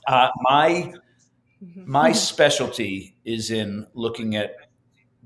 uh, 0.07 0.29
my 0.43 0.93
my 1.77 2.11
specialty 2.11 3.15
is 3.25 3.53
in 3.53 3.87
looking 3.95 4.35
at 4.35 4.57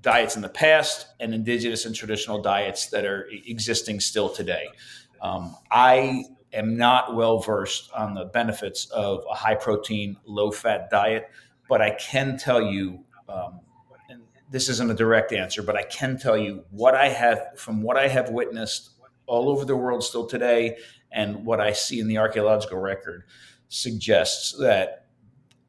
diets 0.02 0.36
in 0.36 0.42
the 0.42 0.48
past 0.48 1.06
and 1.18 1.32
indigenous 1.32 1.86
and 1.86 1.94
traditional 1.94 2.42
diets 2.42 2.88
that 2.90 3.06
are 3.06 3.28
existing 3.46 4.00
still 4.00 4.28
today. 4.28 4.66
Um, 5.22 5.56
I 5.70 6.24
am 6.52 6.76
not 6.76 7.14
well 7.14 7.38
versed 7.38 7.90
on 7.94 8.14
the 8.14 8.26
benefits 8.26 8.86
of 8.90 9.24
a 9.30 9.34
high 9.34 9.54
protein, 9.54 10.16
low 10.26 10.50
fat 10.50 10.90
diet 10.90 11.30
but 11.68 11.82
I 11.82 11.90
can 11.90 12.36
tell 12.36 12.62
you, 12.62 13.04
um, 13.28 13.60
and 14.08 14.22
this 14.50 14.68
isn't 14.68 14.90
a 14.90 14.94
direct 14.94 15.32
answer, 15.32 15.62
but 15.62 15.76
I 15.76 15.82
can 15.82 16.18
tell 16.18 16.36
you 16.36 16.64
what 16.70 16.94
I 16.94 17.08
have 17.08 17.58
from 17.58 17.82
what 17.82 17.96
I 17.96 18.08
have 18.08 18.30
witnessed 18.30 18.90
all 19.26 19.48
over 19.48 19.64
the 19.64 19.76
world 19.76 20.04
still 20.04 20.26
today, 20.26 20.76
and 21.10 21.44
what 21.44 21.60
I 21.60 21.72
see 21.72 22.00
in 22.00 22.08
the 22.08 22.18
archaeological 22.18 22.78
record 22.78 23.24
suggests 23.68 24.56
that 24.58 25.06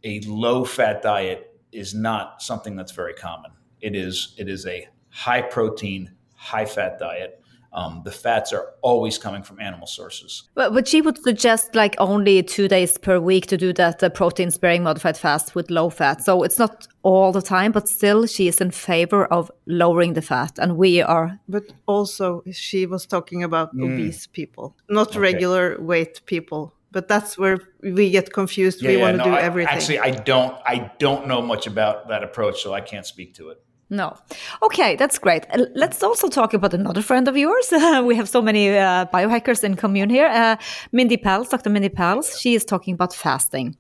a 0.04 0.20
low 0.22 0.64
fat 0.64 1.02
diet 1.02 1.60
is 1.72 1.94
not 1.94 2.42
something 2.42 2.76
that's 2.76 2.92
very 2.92 3.14
common. 3.14 3.52
It 3.82 3.96
is 3.96 4.36
it 4.38 4.48
is 4.48 4.66
a 4.66 4.88
high 5.10 5.42
protein, 5.42 6.14
high 6.36 6.66
fat 6.66 7.00
diet 7.00 7.42
um, 7.78 8.02
the 8.04 8.12
fats 8.12 8.52
are 8.54 8.74
always 8.82 9.20
coming 9.20 9.44
from 9.44 9.60
animal 9.60 9.86
sources. 9.86 10.50
But, 10.56 10.74
but 10.74 10.88
she 10.88 11.00
would 11.00 11.22
suggest 11.22 11.76
like 11.76 11.96
only 12.00 12.42
two 12.42 12.68
days 12.68 12.98
per 12.98 13.20
week 13.20 13.46
to 13.48 13.58
do 13.58 13.72
that 13.74 14.02
uh, 14.02 14.10
protein 14.10 14.50
sparing 14.50 14.82
modified 14.82 15.16
fast 15.16 15.54
with 15.54 15.70
low 15.70 15.92
fat. 15.92 16.24
So 16.24 16.42
it's 16.42 16.58
not 16.58 16.88
all 17.04 17.32
the 17.32 17.42
time, 17.42 17.72
but 17.72 17.88
still 17.88 18.26
she 18.26 18.48
is 18.48 18.60
in 18.60 18.72
favor 18.72 19.26
of 19.28 19.52
lowering 19.68 20.14
the 20.14 20.24
fat. 20.24 20.58
And 20.58 20.76
we 20.76 21.04
are. 21.04 21.40
But 21.48 21.66
also, 21.86 22.44
she 22.52 22.88
was 22.88 23.06
talking 23.06 23.44
about 23.44 23.76
mm. 23.76 23.84
obese 23.84 24.26
people, 24.26 24.76
not 24.90 25.10
okay. 25.10 25.20
regular 25.20 25.80
weight 25.80 26.22
people 26.26 26.74
but 26.90 27.08
that's 27.08 27.38
where 27.38 27.60
we 27.82 28.10
get 28.10 28.34
confused. 28.34 28.82
Yeah, 28.82 28.90
we 28.90 28.98
yeah, 28.98 29.02
want 29.04 29.18
to 29.18 29.18
no, 29.18 29.26
do 29.26 29.32
I, 29.32 29.42
everything. 29.42 29.76
Actually, 29.76 30.00
I 30.00 30.12
don't. 30.12 30.58
I 30.66 30.90
don't 30.98 31.28
know 31.28 31.42
much 31.42 31.68
about 31.68 32.08
that 32.08 32.24
approach, 32.24 32.64
so 32.64 32.74
I 32.74 32.82
can't 32.82 33.06
speak 33.06 33.36
to 33.36 33.50
it. 33.50 33.62
No. 33.90 34.18
Okay, 34.62 34.98
that's 34.98 35.18
great. 35.18 35.46
Uh, 35.50 35.66
let's 35.74 36.04
also 36.04 36.28
talk 36.28 36.54
about 36.54 36.74
another 36.74 37.02
friend 37.02 37.28
of 37.28 37.38
yours. 37.38 37.72
we 38.04 38.16
have 38.16 38.28
so 38.28 38.42
many 38.42 38.78
uh, 38.78 39.06
biohackers 39.06 39.64
in 39.64 39.76
commune 39.76 40.10
here. 40.10 40.28
Uh, 40.28 40.58
Mindy 40.92 41.16
Pelz, 41.16 41.50
Dr. 41.50 41.70
Mindy 41.70 41.90
Pelz, 41.90 42.38
she 42.40 42.54
is 42.54 42.66
talking 42.66 42.94
about 42.94 43.14
fasting. 43.14 43.78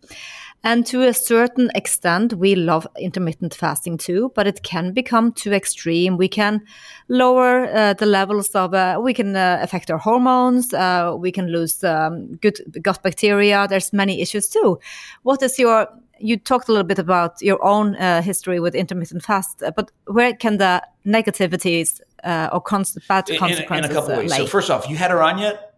And 0.63 0.85
to 0.87 1.03
a 1.03 1.13
certain 1.13 1.69
extent, 1.75 2.33
we 2.33 2.55
love 2.55 2.87
intermittent 2.97 3.53
fasting 3.53 3.97
too, 3.97 4.31
but 4.33 4.47
it 4.47 4.63
can 4.63 4.91
become 4.91 5.31
too 5.31 5.53
extreme. 5.53 6.17
We 6.17 6.27
can 6.27 6.61
lower 7.09 7.67
uh, 7.67 7.93
the 7.93 8.05
levels 8.05 8.49
of, 8.55 8.73
uh, 8.73 8.99
we 9.01 9.13
can 9.13 9.35
uh, 9.35 9.59
affect 9.61 9.91
our 9.91 9.99
hormones, 9.99 10.73
we 11.19 11.31
can 11.31 11.47
lose 11.47 11.83
um, 11.83 12.35
good 12.37 12.59
gut 12.81 13.03
bacteria. 13.03 13.67
There's 13.69 13.93
many 13.93 14.21
issues 14.21 14.49
too. 14.49 14.79
What 15.23 15.43
is 15.43 15.59
your 15.59 15.87
you 16.19 16.37
talked 16.37 16.69
a 16.69 16.71
little 16.71 16.87
bit 16.87 16.99
about 16.99 17.41
your 17.41 17.63
own 17.63 17.95
uh, 17.95 18.21
history 18.21 18.59
with 18.59 18.75
intermittent 18.75 19.23
fast, 19.23 19.63
uh, 19.63 19.71
but 19.71 19.91
where 20.05 20.33
can 20.33 20.57
the 20.57 20.83
negativities 21.05 22.01
uh, 22.23 22.49
or 22.51 22.61
cons- 22.61 22.97
bad 23.07 23.27
consequences 23.37 23.59
in, 23.69 23.77
in 23.77 23.91
a 23.91 23.93
couple 23.93 24.13
uh, 24.13 24.19
ways? 24.19 24.35
So 24.35 24.45
first 24.45 24.69
off, 24.69 24.89
you 24.89 24.95
had 24.95 25.11
her 25.11 25.21
on 25.21 25.37
yet? 25.39 25.75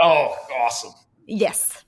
Oh, 0.00 0.34
awesome! 0.60 0.92
Yes. 1.26 1.84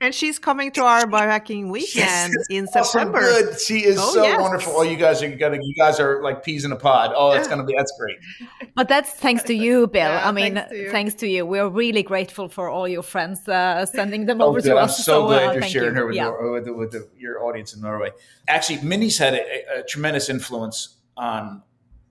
And 0.00 0.14
she's 0.14 0.38
coming 0.38 0.70
to 0.72 0.84
our 0.84 1.06
biohacking 1.06 1.70
weekend 1.70 2.34
yes, 2.36 2.46
in 2.50 2.66
September. 2.66 3.20
Good. 3.20 3.60
She 3.60 3.84
is 3.84 3.98
oh, 3.98 4.14
so 4.14 4.22
yes. 4.22 4.40
wonderful. 4.40 4.72
Oh, 4.76 4.82
you 4.82 4.96
guys 4.96 5.22
are 5.22 5.34
gonna, 5.34 5.58
you 5.62 5.74
guys 5.74 6.00
are 6.00 6.22
like 6.22 6.44
peas 6.44 6.64
in 6.64 6.72
a 6.72 6.76
pod. 6.76 7.12
Oh, 7.14 7.32
that's 7.32 7.48
gonna 7.48 7.64
be 7.64 7.74
that's 7.76 7.92
great. 7.98 8.18
But 8.74 8.88
that's 8.88 9.10
thanks 9.10 9.42
to 9.44 9.54
you, 9.54 9.86
Bill. 9.86 10.08
Yeah, 10.08 10.26
I 10.26 10.32
mean, 10.32 10.54
thanks 10.54 10.70
to, 10.70 10.90
thanks 10.90 11.14
to, 11.16 11.28
you. 11.28 11.44
We're 11.44 11.68
really 11.68 12.02
grateful 12.02 12.48
for 12.48 12.70
all 12.70 12.88
your 12.88 13.02
friends 13.02 13.46
uh, 13.46 13.84
sending 13.84 14.24
them 14.24 14.40
oh, 14.40 14.46
over 14.46 14.62
to 14.62 14.72
I'm 14.72 14.84
us. 14.84 14.98
I'm 14.98 15.04
so, 15.04 15.26
glad 15.26 15.48
uh, 15.48 15.52
you're 15.52 15.62
sharing 15.62 15.90
you. 15.90 16.00
her 16.00 16.06
with, 16.06 16.16
yeah. 16.16 16.24
your, 16.24 16.52
with, 16.52 16.64
the, 16.64 16.72
with 16.72 16.90
the, 16.92 17.08
your 17.18 17.44
audience 17.44 17.74
in 17.74 17.82
Norway. 17.82 18.12
Actually, 18.48 18.80
Mindy's 18.82 19.18
had 19.18 19.34
a, 19.34 19.80
a 19.80 19.82
tremendous 19.82 20.30
influence 20.30 20.96
on 21.18 21.62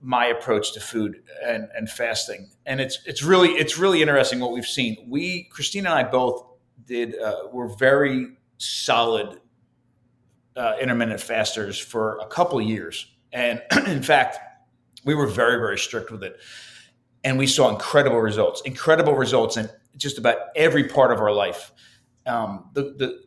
my 0.02 0.26
approach 0.26 0.72
to 0.72 0.80
food 0.80 1.22
and, 1.44 1.68
and 1.76 1.88
fasting. 1.88 2.50
And 2.66 2.80
it's 2.80 2.98
it's 3.06 3.22
really 3.22 3.50
it's 3.50 3.78
really 3.78 4.02
interesting 4.02 4.40
what 4.40 4.52
we've 4.52 4.66
seen. 4.66 5.06
We 5.08 5.44
Christina 5.44 5.90
and 5.90 5.98
I 5.98 6.10
both 6.10 6.44
did 6.86 7.18
uh, 7.18 7.48
were 7.52 7.68
very 7.68 8.36
solid 8.58 9.40
uh, 10.56 10.74
intermittent 10.80 11.20
fasters 11.20 11.78
for 11.78 12.18
a 12.18 12.26
couple 12.26 12.60
years, 12.60 13.14
and 13.32 13.62
in 13.86 14.02
fact, 14.02 14.38
we 15.04 15.14
were 15.14 15.26
very 15.26 15.58
very 15.58 15.78
strict 15.78 16.10
with 16.10 16.22
it, 16.22 16.38
and 17.24 17.38
we 17.38 17.46
saw 17.46 17.68
incredible 17.68 18.20
results. 18.20 18.62
Incredible 18.62 19.14
results 19.14 19.56
in 19.56 19.68
just 19.96 20.18
about 20.18 20.36
every 20.56 20.84
part 20.88 21.12
of 21.12 21.20
our 21.20 21.32
life. 21.32 21.72
Um, 22.26 22.70
the 22.74 22.94
the 22.98 23.22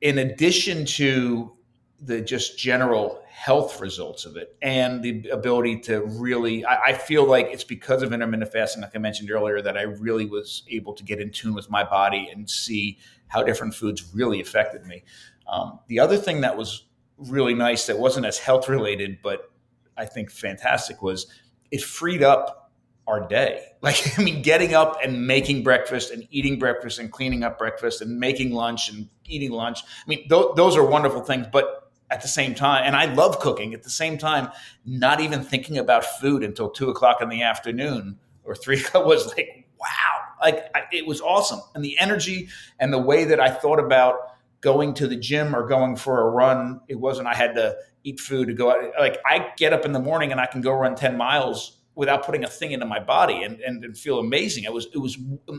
in 0.00 0.18
addition 0.18 0.84
to 0.84 1.56
the 2.00 2.20
just 2.20 2.58
general 2.58 3.21
health 3.42 3.80
results 3.80 4.24
of 4.24 4.36
it 4.36 4.54
and 4.62 5.02
the 5.02 5.28
ability 5.30 5.76
to 5.76 6.02
really 6.02 6.64
I, 6.64 6.90
I, 6.90 6.92
feel 6.92 7.24
like 7.24 7.48
it's 7.50 7.64
because 7.64 8.00
of 8.04 8.12
intermittent 8.12 8.52
fasting 8.52 8.82
like 8.82 8.94
i 8.94 9.00
mentioned 9.00 9.32
earlier 9.32 9.60
that 9.60 9.76
i 9.76 9.82
really 9.82 10.26
was 10.26 10.62
able 10.70 10.94
to 10.94 11.02
get 11.02 11.18
in 11.18 11.32
tune 11.32 11.52
with 11.52 11.68
my 11.68 11.82
body 11.82 12.30
and 12.32 12.48
see 12.48 12.98
how 13.26 13.42
different 13.42 13.74
foods 13.74 14.14
really 14.14 14.40
affected 14.40 14.86
me. 14.86 15.02
Um, 15.48 15.80
the 15.88 15.98
other 15.98 16.18
thing 16.18 16.42
that 16.42 16.56
was 16.56 16.84
really 17.16 17.54
nice 17.54 17.86
that 17.86 17.98
wasn't 17.98 18.26
as 18.26 18.38
health 18.38 18.68
related 18.68 19.18
but 19.24 19.50
i 19.96 20.04
think 20.04 20.30
fantastic 20.30 21.02
was 21.02 21.26
it 21.72 21.82
freed 21.82 22.22
up 22.22 22.70
our 23.08 23.26
day. 23.26 23.64
Like 23.82 24.16
i 24.20 24.22
mean 24.22 24.42
getting 24.42 24.72
up 24.72 24.98
and 25.02 25.26
making 25.26 25.64
breakfast 25.64 26.12
and 26.12 26.28
eating 26.30 26.60
breakfast 26.60 27.00
and 27.00 27.10
cleaning 27.10 27.42
up 27.42 27.58
breakfast 27.58 28.02
and 28.02 28.20
making 28.20 28.52
lunch 28.52 28.88
and 28.88 29.08
eating 29.24 29.50
lunch. 29.50 29.80
I 29.82 30.08
mean 30.08 30.28
th- 30.28 30.54
those 30.54 30.76
are 30.76 30.86
wonderful 30.86 31.22
things 31.22 31.48
but 31.50 31.81
at 32.12 32.20
the 32.20 32.28
same 32.28 32.54
time, 32.54 32.84
and 32.84 32.94
I 32.94 33.06
love 33.06 33.40
cooking 33.40 33.72
at 33.72 33.82
the 33.82 33.90
same 33.90 34.18
time, 34.18 34.50
not 34.84 35.20
even 35.20 35.42
thinking 35.42 35.78
about 35.78 36.04
food 36.04 36.44
until 36.44 36.68
two 36.68 36.90
o'clock 36.90 37.22
in 37.22 37.30
the 37.30 37.42
afternoon 37.42 38.18
or 38.44 38.54
three 38.54 38.80
o'clock 38.80 39.06
was 39.06 39.26
like, 39.28 39.66
wow, 39.80 40.18
like 40.42 40.70
I, 40.74 40.82
it 40.92 41.06
was 41.06 41.22
awesome. 41.22 41.60
And 41.74 41.82
the 41.82 41.98
energy 41.98 42.48
and 42.78 42.92
the 42.92 42.98
way 42.98 43.24
that 43.24 43.40
I 43.40 43.50
thought 43.50 43.80
about 43.80 44.16
going 44.60 44.92
to 44.94 45.08
the 45.08 45.16
gym 45.16 45.56
or 45.56 45.66
going 45.66 45.96
for 45.96 46.20
a 46.20 46.30
run, 46.30 46.82
it 46.86 47.00
wasn't 47.00 47.28
I 47.28 47.34
had 47.34 47.54
to 47.54 47.76
eat 48.04 48.20
food 48.20 48.48
to 48.48 48.54
go 48.54 48.70
out. 48.70 48.92
Like 48.98 49.18
I 49.24 49.48
get 49.56 49.72
up 49.72 49.86
in 49.86 49.92
the 49.92 50.00
morning 50.00 50.32
and 50.32 50.40
I 50.40 50.46
can 50.46 50.60
go 50.60 50.72
run 50.72 50.94
10 50.94 51.16
miles 51.16 51.78
without 51.94 52.26
putting 52.26 52.44
a 52.44 52.48
thing 52.48 52.72
into 52.72 52.86
my 52.86 53.00
body 53.00 53.42
and, 53.42 53.58
and, 53.60 53.82
and 53.84 53.96
feel 53.96 54.18
amazing. 54.18 54.64
It 54.64 54.72
was, 54.72 54.86
it 54.92 54.98
was, 54.98 55.18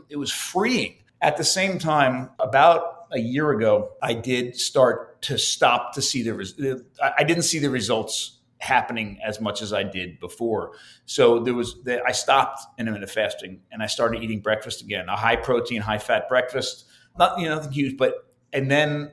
it 0.09 0.17
was 0.17 0.31
freeing. 0.31 0.97
At 1.21 1.37
the 1.37 1.43
same 1.43 1.79
time, 1.79 2.31
about 2.39 3.02
a 3.13 3.19
year 3.19 3.51
ago, 3.51 3.91
I 4.01 4.13
did 4.13 4.55
start 4.55 5.21
to 5.23 5.37
stop 5.37 5.93
to 5.93 6.01
see 6.01 6.23
the 6.23 6.33
res- 6.33 6.55
I 7.01 7.23
didn't 7.23 7.43
see 7.43 7.59
the 7.59 7.69
results 7.69 8.39
happening 8.59 9.19
as 9.23 9.41
much 9.41 9.61
as 9.61 9.73
I 9.73 9.83
did 9.83 10.19
before. 10.19 10.71
So 11.05 11.39
there 11.39 11.53
was 11.53 11.83
the, 11.83 12.01
I 12.05 12.13
stopped 12.13 12.61
intermittent 12.79 13.11
fasting 13.11 13.61
and 13.71 13.83
I 13.83 13.87
started 13.87 14.23
eating 14.23 14.39
breakfast 14.39 14.81
again, 14.81 15.09
a 15.09 15.17
high 15.17 15.35
protein, 15.35 15.81
high 15.81 15.97
fat 15.97 16.29
breakfast. 16.29 16.85
Not 17.17 17.39
you 17.39 17.47
know 17.47 17.55
nothing 17.55 17.73
huge, 17.73 17.97
but 17.97 18.33
and 18.53 18.71
then 18.71 19.11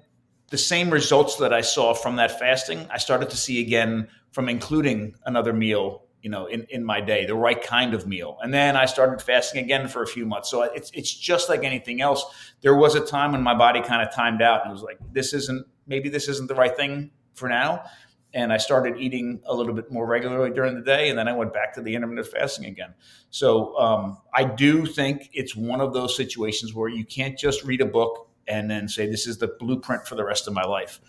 the 0.48 0.58
same 0.58 0.90
results 0.90 1.36
that 1.36 1.52
I 1.52 1.60
saw 1.60 1.94
from 1.94 2.16
that 2.16 2.38
fasting, 2.38 2.86
I 2.90 2.98
started 2.98 3.30
to 3.30 3.36
see 3.36 3.60
again 3.60 4.08
from 4.32 4.48
including 4.48 5.14
another 5.26 5.52
meal 5.52 6.04
you 6.22 6.30
know, 6.30 6.46
in, 6.46 6.66
in 6.70 6.84
my 6.84 7.00
day, 7.00 7.24
the 7.24 7.34
right 7.34 7.62
kind 7.62 7.94
of 7.94 8.06
meal. 8.06 8.38
And 8.42 8.52
then 8.52 8.76
I 8.76 8.84
started 8.84 9.22
fasting 9.22 9.64
again 9.64 9.88
for 9.88 10.02
a 10.02 10.06
few 10.06 10.26
months. 10.26 10.50
So 10.50 10.62
it's, 10.62 10.90
it's 10.92 11.12
just 11.12 11.48
like 11.48 11.64
anything 11.64 12.00
else. 12.00 12.24
There 12.60 12.74
was 12.74 12.94
a 12.94 13.04
time 13.04 13.32
when 13.32 13.42
my 13.42 13.54
body 13.54 13.80
kind 13.80 14.06
of 14.06 14.14
timed 14.14 14.42
out 14.42 14.62
and 14.62 14.72
was 14.72 14.82
like, 14.82 14.98
this 15.12 15.32
isn't, 15.32 15.66
maybe 15.86 16.08
this 16.08 16.28
isn't 16.28 16.48
the 16.48 16.54
right 16.54 16.76
thing 16.76 17.10
for 17.34 17.48
now. 17.48 17.84
And 18.32 18.52
I 18.52 18.58
started 18.58 18.96
eating 18.98 19.40
a 19.44 19.54
little 19.54 19.72
bit 19.72 19.90
more 19.90 20.06
regularly 20.06 20.50
during 20.50 20.74
the 20.74 20.82
day. 20.82 21.08
And 21.08 21.18
then 21.18 21.26
I 21.26 21.32
went 21.32 21.52
back 21.52 21.74
to 21.74 21.82
the 21.82 21.94
intermittent 21.94 22.28
fasting 22.28 22.66
again. 22.66 22.94
So 23.30 23.76
um, 23.78 24.18
I 24.32 24.44
do 24.44 24.86
think 24.86 25.30
it's 25.32 25.56
one 25.56 25.80
of 25.80 25.92
those 25.92 26.14
situations 26.16 26.74
where 26.74 26.88
you 26.88 27.04
can't 27.04 27.36
just 27.36 27.64
read 27.64 27.80
a 27.80 27.86
book 27.86 28.28
and 28.46 28.70
then 28.70 28.88
say, 28.88 29.08
this 29.08 29.26
is 29.26 29.38
the 29.38 29.48
blueprint 29.58 30.06
for 30.06 30.14
the 30.14 30.24
rest 30.24 30.46
of 30.46 30.54
my 30.54 30.62
life. 30.62 31.00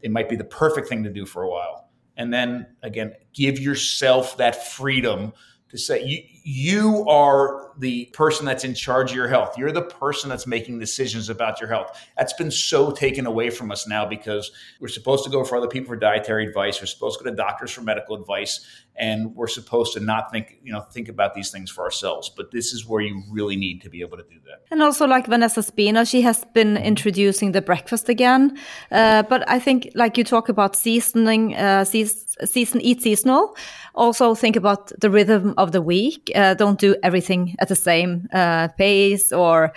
It 0.00 0.10
might 0.10 0.28
be 0.28 0.36
the 0.36 0.44
perfect 0.44 0.88
thing 0.88 1.02
to 1.04 1.10
do 1.10 1.26
for 1.26 1.42
a 1.42 1.50
while 1.50 1.89
And 2.20 2.30
then 2.34 2.66
again, 2.82 3.14
give 3.32 3.58
yourself 3.58 4.36
that 4.36 4.70
freedom 4.70 5.32
to 5.70 5.78
say 5.78 6.04
you 6.04 6.22
you 6.42 7.06
are 7.08 7.72
the 7.78 8.06
person 8.06 8.44
that's 8.46 8.64
in 8.64 8.74
charge 8.74 9.10
of 9.10 9.16
your 9.16 9.28
health. 9.28 9.56
You're 9.58 9.72
the 9.72 9.82
person 9.82 10.28
that's 10.28 10.46
making 10.46 10.78
decisions 10.78 11.28
about 11.28 11.60
your 11.60 11.68
health. 11.68 11.98
That's 12.16 12.32
been 12.32 12.50
so 12.50 12.90
taken 12.90 13.26
away 13.26 13.50
from 13.50 13.70
us 13.70 13.86
now 13.86 14.06
because 14.06 14.50
we're 14.80 14.88
supposed 14.88 15.24
to 15.24 15.30
go 15.30 15.44
for 15.44 15.56
other 15.56 15.68
people 15.68 15.88
for 15.88 15.96
dietary 15.96 16.46
advice. 16.46 16.80
We're 16.80 16.86
supposed 16.86 17.18
to 17.18 17.24
go 17.24 17.30
to 17.30 17.36
doctors 17.36 17.70
for 17.70 17.82
medical 17.82 18.16
advice, 18.16 18.66
and 18.96 19.34
we're 19.34 19.48
supposed 19.48 19.94
to 19.94 20.00
not 20.00 20.30
think 20.30 20.58
you 20.62 20.72
know 20.72 20.80
think 20.80 21.08
about 21.08 21.34
these 21.34 21.50
things 21.50 21.70
for 21.70 21.84
ourselves. 21.84 22.30
But 22.34 22.50
this 22.50 22.72
is 22.72 22.86
where 22.86 23.00
you 23.00 23.22
really 23.30 23.56
need 23.56 23.82
to 23.82 23.90
be 23.90 24.00
able 24.00 24.16
to 24.16 24.24
do 24.24 24.36
that. 24.46 24.62
And 24.70 24.82
also, 24.82 25.06
like 25.06 25.26
Vanessa 25.26 25.62
Spina, 25.62 26.04
she 26.04 26.22
has 26.22 26.44
been 26.54 26.76
introducing 26.76 27.52
the 27.52 27.62
breakfast 27.62 28.08
again. 28.08 28.58
Uh, 28.90 29.22
but 29.22 29.48
I 29.48 29.58
think, 29.58 29.90
like 29.94 30.18
you 30.18 30.24
talk 30.24 30.48
about 30.48 30.76
seasoning, 30.76 31.54
uh, 31.56 31.84
season 31.84 32.80
eat 32.80 33.02
seasonal. 33.02 33.56
Also, 33.94 34.34
think 34.34 34.56
about 34.56 34.92
the 35.00 35.10
rhythm 35.10 35.54
of 35.56 35.72
the 35.72 35.82
week. 35.82 36.29
Uh, 36.34 36.54
don't 36.54 36.78
do 36.78 36.96
everything 37.02 37.56
at 37.58 37.68
the 37.68 37.76
same 37.76 38.28
uh, 38.32 38.68
pace, 38.68 39.32
or 39.32 39.72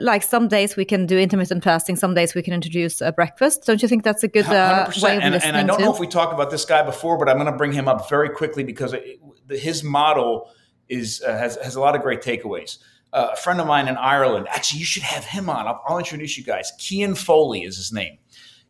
like 0.00 0.22
some 0.22 0.48
days 0.48 0.76
we 0.76 0.84
can 0.84 1.06
do 1.06 1.18
intermittent 1.18 1.62
fasting, 1.62 1.96
some 1.96 2.14
days 2.14 2.34
we 2.34 2.42
can 2.42 2.54
introduce 2.54 3.00
a 3.00 3.12
breakfast. 3.12 3.64
Don't 3.66 3.82
you 3.82 3.88
think 3.88 4.04
that's 4.04 4.22
a 4.22 4.28
good 4.28 4.46
uh, 4.46 4.90
way 5.02 5.16
of 5.16 5.22
and, 5.22 5.34
listening? 5.34 5.54
And 5.54 5.56
I 5.56 5.62
don't 5.64 5.78
to? 5.78 5.84
know 5.84 5.92
if 5.92 6.00
we 6.00 6.06
talked 6.06 6.32
about 6.32 6.50
this 6.50 6.64
guy 6.64 6.82
before, 6.82 7.18
but 7.18 7.28
I'm 7.28 7.36
going 7.36 7.50
to 7.50 7.56
bring 7.56 7.72
him 7.72 7.88
up 7.88 8.08
very 8.08 8.30
quickly 8.30 8.64
because 8.64 8.92
it, 8.92 9.20
his 9.48 9.82
model 9.82 10.50
is 10.88 11.22
uh, 11.26 11.36
has 11.36 11.56
has 11.56 11.74
a 11.74 11.80
lot 11.80 11.94
of 11.94 12.02
great 12.02 12.22
takeaways. 12.22 12.78
Uh, 13.12 13.28
a 13.32 13.36
friend 13.36 13.60
of 13.60 13.66
mine 13.66 13.88
in 13.88 13.96
Ireland, 13.96 14.46
actually, 14.48 14.80
you 14.80 14.86
should 14.86 15.02
have 15.02 15.24
him 15.24 15.50
on. 15.50 15.66
I'll, 15.66 15.82
I'll 15.86 15.98
introduce 15.98 16.38
you 16.38 16.44
guys. 16.44 16.72
Cian 16.78 17.14
Foley 17.14 17.62
is 17.64 17.76
his 17.76 17.92
name. 17.92 18.16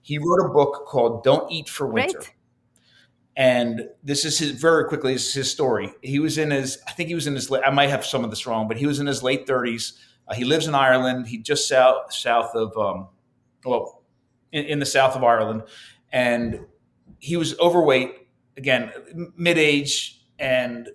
He 0.01 0.19
wrote 0.19 0.45
a 0.45 0.49
book 0.49 0.87
called 0.87 1.23
"Don't 1.23 1.51
Eat 1.51 1.69
for 1.69 1.87
Winter." 1.87 2.19
Great. 2.19 2.33
And 3.37 3.89
this 4.03 4.25
is 4.25 4.39
his 4.39 4.51
very 4.51 4.85
quickly 4.85 5.15
this 5.15 5.29
is 5.29 5.35
his 5.35 5.51
story. 5.51 5.93
He 6.03 6.19
was 6.19 6.39
in 6.39 6.51
his 6.51 6.79
i 6.87 6.93
think 6.93 7.09
he 7.09 7.15
was 7.15 7.27
in 7.27 7.35
his 7.35 7.51
i 7.51 7.71
might 7.71 7.91
have 7.91 8.05
some 8.05 8.25
of 8.25 8.31
this 8.31 8.47
wrong 8.47 8.69
but 8.69 8.77
he 8.77 8.87
was 8.87 8.99
in 9.01 9.07
his 9.07 9.23
late 9.23 9.47
30s 9.47 9.93
uh, 10.29 10.35
he 10.35 10.45
lives 10.45 10.67
in 10.67 10.75
ireland. 10.75 11.27
He 11.27 11.39
just 11.39 11.69
south 11.69 12.13
south 12.13 12.55
of 12.55 12.77
um, 12.77 13.09
well 13.65 14.03
in, 14.53 14.65
in 14.65 14.79
the 14.79 14.87
south 14.87 15.17
of 15.17 15.25
ireland. 15.25 15.63
And 16.13 16.67
he 17.19 17.37
was 17.37 17.59
overweight 17.59 18.29
again 18.57 18.93
mid-age 19.37 20.21
and 20.39 20.89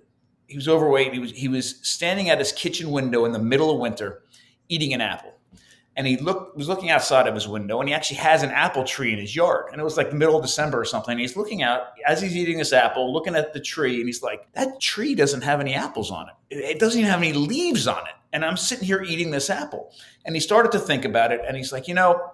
he 0.46 0.56
was 0.56 0.68
overweight. 0.68 1.12
He 1.12 1.18
was 1.18 1.32
he 1.32 1.48
was 1.48 1.78
standing 1.82 2.30
at 2.30 2.38
his 2.38 2.52
kitchen 2.52 2.90
window 2.90 3.24
in 3.24 3.32
the 3.32 3.38
middle 3.38 3.70
of 3.70 3.78
winter 3.78 4.22
eating 4.68 4.94
an 4.94 5.00
apple 5.00 5.37
and 5.98 6.06
he 6.06 6.16
looked 6.16 6.56
was 6.56 6.68
looking 6.68 6.90
outside 6.90 7.26
of 7.26 7.34
his 7.34 7.48
window 7.48 7.80
and 7.80 7.88
he 7.88 7.94
actually 7.94 8.18
has 8.18 8.44
an 8.44 8.50
apple 8.50 8.84
tree 8.84 9.12
in 9.12 9.18
his 9.18 9.34
yard. 9.34 9.66
And 9.72 9.80
it 9.80 9.84
was 9.84 9.96
like 9.96 10.10
the 10.10 10.16
middle 10.16 10.36
of 10.36 10.42
december 10.42 10.80
or 10.80 10.84
something 10.84 11.12
and 11.12 11.20
he's 11.20 11.36
looking 11.36 11.62
out 11.62 11.88
as 12.06 12.22
he's 12.22 12.36
eating 12.36 12.56
this 12.56 12.72
apple 12.72 13.12
looking 13.12 13.34
at 13.34 13.52
the 13.52 13.60
tree 13.60 13.96
and 13.96 14.06
he's 14.06 14.22
like 14.22 14.50
that 14.54 14.80
tree 14.80 15.14
doesn't 15.14 15.42
have 15.42 15.60
any 15.60 15.74
apples 15.74 16.10
on 16.10 16.28
it 16.28 16.56
it 16.56 16.78
doesn't 16.78 17.00
even 17.00 17.10
have 17.10 17.20
any 17.20 17.34
leaves 17.34 17.86
on 17.86 17.98
it. 18.06 18.14
And 18.32 18.44
i'm 18.44 18.56
sitting 18.56 18.86
here 18.86 19.02
eating 19.02 19.32
this 19.32 19.50
apple. 19.50 19.92
And 20.24 20.34
he 20.34 20.40
started 20.40 20.72
to 20.72 20.78
think 20.78 21.04
about 21.04 21.32
it 21.32 21.42
and 21.46 21.56
he's 21.56 21.72
like 21.72 21.88
you 21.88 21.94
know 21.94 22.30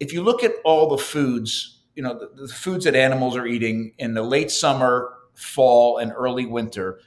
if 0.00 0.12
you 0.12 0.22
look 0.22 0.42
at 0.42 0.54
all 0.64 0.88
the 0.88 0.98
foods 0.98 1.82
you 1.94 2.02
know 2.02 2.18
the, 2.18 2.42
the 2.42 2.48
foods 2.48 2.86
that 2.86 2.96
animals 2.96 3.36
are 3.36 3.46
eating 3.46 3.92
in 3.98 4.14
the 4.14 4.22
late 4.22 4.50
summer 4.50 5.12
fall 5.34 5.98
and 5.98 6.10
early 6.16 6.46
winter 6.46 7.00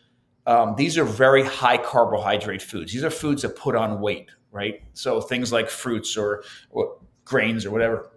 um, 0.45 0.76
these 0.78 0.98
are 0.98 1.04
very 1.04 1.43
high 1.43 1.78
carbohydrate 1.78 2.62
foods. 2.62 2.93
These 2.93 3.04
are 3.04 3.10
foods 3.10 3.41
that 3.41 3.58
put 3.58 3.76
on 3.76 4.00
weight 4.00 4.30
right? 4.52 4.82
So 4.93 5.22
things 5.22 5.52
like 5.52 5.70
fruits 5.70 6.18
or, 6.18 6.43
or 6.70 6.98
grains 7.26 7.66
or 7.66 7.72
whatever. 7.72 8.10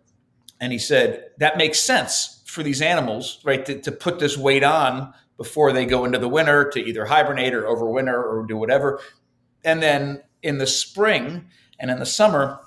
And 0.61 0.73
he 0.73 0.79
said 0.79 1.31
that 1.39 1.57
makes 1.57 1.81
sense 1.81 2.43
for 2.47 2.63
these 2.63 2.83
animals, 2.83 3.41
right, 3.45 3.65
to, 3.67 3.81
to 3.81 3.93
put 3.93 4.19
this 4.19 4.37
weight 4.37 4.65
on 4.65 5.15
before 5.37 5.73
they 5.73 5.87
go 5.87 6.05
into 6.05 6.19
the 6.19 6.29
winter 6.29 6.69
to 6.71 6.81
either 6.81 7.07
hibernate 7.07 7.55
or 7.55 7.63
overwinter 7.63 8.23
or 8.23 8.45
do 8.47 8.57
whatever. 8.57 9.01
And 9.65 9.83
then 9.83 10.23
in 10.43 10.59
the 10.59 10.67
spring 10.67 11.47
and 11.79 11.91
in 11.91 11.99
the 11.99 12.07
summer, 12.07 12.61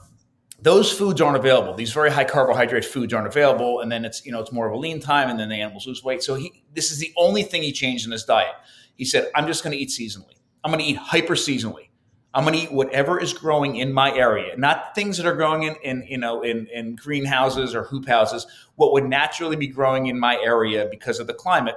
those 0.63 0.91
foods 0.91 1.19
aren't 1.19 1.37
available. 1.37 1.73
These 1.73 1.91
very 1.91 2.09
high 2.09 2.23
carbohydrate 2.23 2.85
foods 2.85 3.13
aren't 3.13 3.27
available, 3.27 3.81
and 3.81 3.91
then 3.91 4.05
it's 4.05 4.25
you 4.25 4.31
know 4.31 4.39
it's 4.39 4.51
more 4.51 4.65
of 4.65 4.73
a 4.73 4.77
lean 4.77 5.01
time, 5.01 5.29
and 5.29 5.37
then 5.37 5.49
the 5.49 5.55
animals 5.55 5.85
lose 5.85 6.03
weight. 6.03 6.23
So 6.23 6.35
he 6.35 6.63
this 6.73 6.89
is 6.91 6.99
the 6.99 7.11
only 7.17 7.43
thing 7.43 7.61
he 7.61 7.73
changed 7.73 8.05
in 8.05 8.11
his 8.11 8.23
diet. 8.23 8.53
He 8.95 9.03
said, 9.03 9.29
"I'm 9.35 9.45
just 9.45 9.63
going 9.63 9.73
to 9.73 9.77
eat 9.77 9.89
seasonally. 9.89 10.37
I'm 10.63 10.71
going 10.71 10.83
to 10.83 10.89
eat 10.89 10.97
hyper 10.97 11.35
seasonally. 11.35 11.89
I'm 12.33 12.43
going 12.45 12.55
to 12.55 12.63
eat 12.63 12.71
whatever 12.71 13.19
is 13.19 13.31
growing 13.31 13.75
in 13.75 13.93
my 13.93 14.11
area, 14.11 14.57
not 14.57 14.95
things 14.95 15.17
that 15.17 15.25
are 15.25 15.35
growing 15.35 15.63
in, 15.63 15.75
in 15.83 16.05
you 16.07 16.17
know 16.17 16.41
in, 16.41 16.67
in 16.73 16.95
greenhouses 16.95 17.75
or 17.75 17.83
hoop 17.83 18.07
houses. 18.07 18.47
What 18.75 18.93
would 18.93 19.05
naturally 19.05 19.55
be 19.55 19.67
growing 19.67 20.07
in 20.07 20.19
my 20.19 20.37
area 20.37 20.87
because 20.89 21.19
of 21.19 21.27
the 21.27 21.33
climate. 21.33 21.75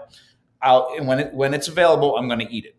I'll 0.62 0.94
and 0.96 1.06
when 1.06 1.20
it, 1.20 1.34
when 1.34 1.52
it's 1.52 1.68
available, 1.68 2.16
I'm 2.16 2.26
going 2.26 2.40
to 2.40 2.52
eat 2.52 2.64
it. 2.64 2.76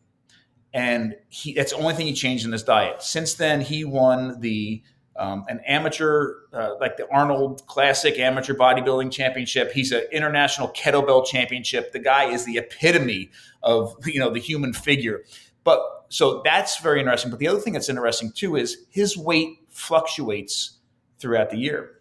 And 0.73 1.15
he, 1.30 1.53
that's 1.53 1.71
the 1.71 1.78
only 1.78 1.93
thing 1.93 2.07
he 2.07 2.13
changed 2.13 2.45
in 2.45 2.51
his 2.51 2.63
diet. 2.63 3.01
Since 3.01 3.36
then, 3.36 3.61
he 3.61 3.86
won 3.86 4.39
the 4.41 4.82
um, 5.15 5.45
an 5.47 5.61
amateur, 5.65 6.36
uh, 6.53 6.75
like 6.80 6.97
the 6.97 7.07
Arnold 7.11 7.65
Classic 7.65 8.17
Amateur 8.19 8.53
Bodybuilding 8.53 9.11
Championship. 9.11 9.71
He's 9.71 9.91
an 9.91 10.03
international 10.11 10.69
kettlebell 10.69 11.25
championship. 11.25 11.91
The 11.91 11.99
guy 11.99 12.25
is 12.25 12.45
the 12.45 12.57
epitome 12.57 13.32
of 13.63 13.95
you 14.05 14.19
know 14.19 14.30
the 14.30 14.39
human 14.39 14.73
figure. 14.73 15.23
But 15.63 15.82
so 16.10 16.41
that's 16.43 16.80
very 16.80 16.99
interesting. 16.99 17.32
But 17.32 17.39
the 17.39 17.47
other 17.47 17.60
thing 17.60 17.74
that's 17.74 17.89
interesting 17.89 18.32
too 18.32 18.55
is 18.55 18.86
his 18.89 19.18
weight 19.18 19.60
fluctuates 19.70 20.78
throughout 21.20 21.49
the 21.49 21.58
year. 21.58 21.93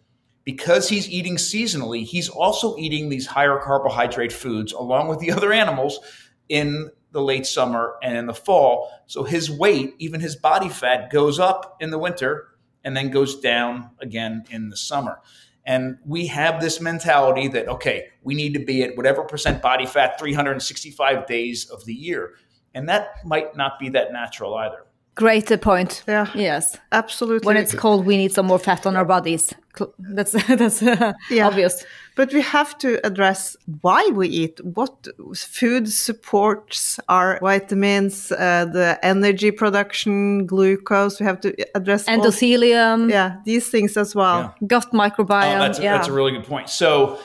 Because 0.43 0.87
he's 0.87 1.09
eating 1.09 1.35
seasonally, 1.35 2.05
he's 2.05 2.29
also 2.29 2.77
eating 2.77 3.09
these 3.09 3.27
higher 3.27 3.59
carbohydrate 3.59 4.31
foods 4.31 4.71
along 4.71 5.09
with 5.09 5.19
the 5.19 5.31
other 5.33 5.51
animals 5.51 5.99
in 6.47 6.89
the 7.11 7.21
late 7.21 7.45
summer 7.45 7.95
and 8.01 8.17
in 8.17 8.27
the 8.27 8.33
fall. 8.33 8.89
So 9.07 9.23
his 9.23 9.51
weight, 9.51 9.95
even 9.99 10.21
his 10.21 10.35
body 10.35 10.69
fat, 10.69 11.11
goes 11.11 11.39
up 11.39 11.77
in 11.81 11.91
the 11.91 11.97
winter 11.97 12.47
and 12.83 12.95
then 12.95 13.11
goes 13.11 13.39
down 13.39 13.89
again 13.99 14.45
in 14.49 14.69
the 14.69 14.77
summer. 14.77 15.19
And 15.65 15.97
we 16.05 16.27
have 16.27 16.61
this 16.61 16.79
mentality 16.79 17.49
that, 17.49 17.67
okay, 17.67 18.07
we 18.23 18.35
need 18.35 18.53
to 18.53 18.63
be 18.63 18.83
at 18.83 18.95
whatever 18.95 19.23
percent 19.23 19.61
body 19.61 19.85
fat 19.85 20.17
365 20.17 21.27
days 21.27 21.69
of 21.69 21.83
the 21.83 21.93
year. 21.93 22.35
And 22.73 22.87
that 22.89 23.25
might 23.25 23.55
not 23.55 23.79
be 23.79 23.89
that 23.89 24.11
natural 24.11 24.55
either. 24.55 24.83
Great 25.15 25.49
point. 25.61 26.03
Yeah. 26.07 26.27
Yes. 26.35 26.77
Absolutely. 26.91 27.47
When 27.47 27.57
it's 27.57 27.73
cold, 27.73 28.05
we 28.05 28.17
need 28.17 28.31
some 28.33 28.45
more 28.45 28.59
fat 28.59 28.85
on 28.85 28.95
our 28.95 29.05
bodies. 29.05 29.51
That's 29.97 30.31
that's 30.47 30.83
uh, 30.83 31.13
Yeah. 31.31 31.47
obvious. 31.47 31.83
But 32.15 32.31
we 32.33 32.41
have 32.41 32.77
to 32.79 32.99
address 33.03 33.57
why 33.81 34.07
we 34.13 34.27
eat, 34.27 34.59
what 34.63 35.07
food 35.35 35.87
supports 35.91 36.99
our 37.09 37.39
vitamins, 37.41 38.31
uh, 38.31 38.65
the 38.71 38.99
energy 39.01 39.49
production, 39.51 40.45
glucose. 40.45 41.19
We 41.19 41.25
have 41.25 41.41
to 41.41 41.55
address 41.75 42.07
all- 42.07 42.17
Endothelium, 42.19 43.09
yeah, 43.09 43.37
these 43.45 43.69
things 43.69 43.97
as 43.97 44.13
well. 44.15 44.53
Yeah. 44.61 44.67
gut 44.67 44.91
microbiome. 44.93 45.55
Oh, 45.55 45.59
that's, 45.59 45.79
a, 45.79 45.83
yeah. 45.83 45.93
that's 45.97 46.07
a 46.09 46.13
really 46.13 46.31
good 46.31 46.45
point. 46.45 46.69
So, 46.69 47.19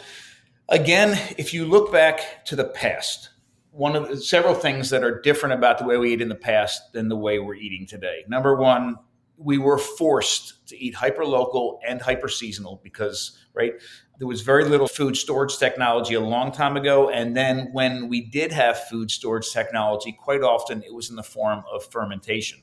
again, 0.68 1.18
if 1.36 1.52
you 1.52 1.66
look 1.66 1.92
back 1.92 2.44
to 2.46 2.56
the 2.56 2.64
past, 2.64 3.30
one 3.72 3.96
of 3.96 4.08
the, 4.08 4.16
several 4.18 4.54
things 4.54 4.90
that 4.90 5.02
are 5.02 5.20
different 5.20 5.54
about 5.54 5.78
the 5.78 5.84
way 5.84 5.96
we 5.96 6.12
eat 6.12 6.20
in 6.20 6.28
the 6.28 6.34
past 6.34 6.92
than 6.92 7.08
the 7.08 7.16
way 7.16 7.38
we're 7.38 7.54
eating 7.54 7.86
today. 7.86 8.22
Number 8.28 8.54
one, 8.54 8.96
we 9.38 9.58
were 9.58 9.78
forced 9.78 10.66
to 10.68 10.78
eat 10.78 10.94
hyper 10.94 11.24
local 11.24 11.80
and 11.86 12.00
hyper 12.00 12.28
seasonal 12.28 12.80
because, 12.84 13.38
right, 13.54 13.72
there 14.18 14.28
was 14.28 14.42
very 14.42 14.64
little 14.64 14.86
food 14.86 15.16
storage 15.16 15.56
technology 15.56 16.14
a 16.14 16.20
long 16.20 16.52
time 16.52 16.76
ago. 16.76 17.08
And 17.08 17.34
then 17.34 17.70
when 17.72 18.08
we 18.08 18.20
did 18.20 18.52
have 18.52 18.78
food 18.84 19.10
storage 19.10 19.50
technology, 19.50 20.12
quite 20.12 20.42
often 20.42 20.82
it 20.82 20.94
was 20.94 21.10
in 21.10 21.16
the 21.16 21.22
form 21.22 21.64
of 21.72 21.84
fermentation. 21.90 22.60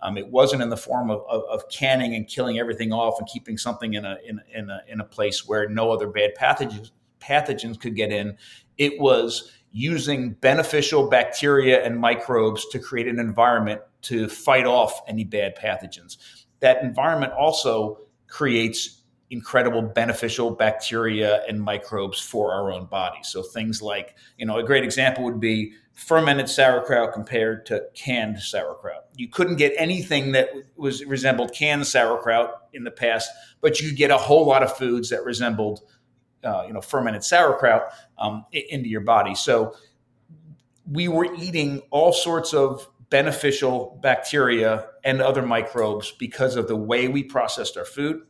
Um, 0.00 0.16
it 0.16 0.28
wasn't 0.28 0.62
in 0.62 0.70
the 0.70 0.76
form 0.76 1.10
of, 1.10 1.22
of, 1.28 1.42
of 1.50 1.68
canning 1.68 2.14
and 2.14 2.26
killing 2.26 2.58
everything 2.58 2.92
off 2.92 3.18
and 3.18 3.28
keeping 3.28 3.58
something 3.58 3.94
in 3.94 4.04
a, 4.04 4.16
in, 4.24 4.40
in, 4.54 4.70
a, 4.70 4.80
in 4.88 5.00
a 5.00 5.04
place 5.04 5.46
where 5.46 5.68
no 5.68 5.90
other 5.90 6.06
bad 6.06 6.30
pathogens, 6.40 6.92
pathogens 7.20 7.78
could 7.78 7.94
get 7.94 8.10
in. 8.10 8.36
It 8.78 8.98
was 9.00 9.52
using 9.72 10.32
beneficial 10.34 11.08
bacteria 11.08 11.84
and 11.84 11.98
microbes 11.98 12.66
to 12.68 12.78
create 12.78 13.08
an 13.08 13.18
environment 13.18 13.80
to 14.02 14.28
fight 14.28 14.66
off 14.66 15.00
any 15.08 15.24
bad 15.24 15.56
pathogens. 15.56 16.18
That 16.60 16.82
environment 16.82 17.32
also 17.32 17.98
creates 18.28 19.02
incredible 19.30 19.80
beneficial 19.80 20.50
bacteria 20.50 21.42
and 21.48 21.58
microbes 21.58 22.20
for 22.20 22.52
our 22.52 22.70
own 22.70 22.84
bodies. 22.84 23.28
So 23.28 23.42
things 23.42 23.80
like, 23.80 24.14
you 24.36 24.44
know, 24.44 24.58
a 24.58 24.62
great 24.62 24.84
example 24.84 25.24
would 25.24 25.40
be 25.40 25.72
fermented 25.94 26.50
sauerkraut 26.50 27.14
compared 27.14 27.64
to 27.66 27.82
canned 27.94 28.38
sauerkraut. 28.40 29.06
You 29.16 29.28
couldn't 29.28 29.56
get 29.56 29.72
anything 29.78 30.32
that 30.32 30.50
was 30.76 31.04
resembled 31.06 31.54
canned 31.54 31.86
sauerkraut 31.86 32.68
in 32.74 32.84
the 32.84 32.90
past, 32.90 33.30
but 33.62 33.80
you 33.80 33.88
could 33.88 33.96
get 33.96 34.10
a 34.10 34.18
whole 34.18 34.46
lot 34.46 34.62
of 34.62 34.76
foods 34.76 35.08
that 35.08 35.24
resembled 35.24 35.80
uh, 36.44 36.64
you 36.66 36.72
know 36.72 36.80
fermented 36.80 37.24
sauerkraut 37.24 37.82
um, 38.18 38.44
into 38.52 38.88
your 38.88 39.00
body. 39.00 39.34
So 39.34 39.74
we 40.90 41.08
were 41.08 41.32
eating 41.34 41.82
all 41.90 42.12
sorts 42.12 42.52
of 42.52 42.88
beneficial 43.10 43.98
bacteria 44.02 44.86
and 45.04 45.20
other 45.20 45.42
microbes 45.42 46.12
because 46.12 46.56
of 46.56 46.66
the 46.66 46.76
way 46.76 47.08
we 47.08 47.22
processed 47.22 47.76
our 47.76 47.84
food. 47.84 48.22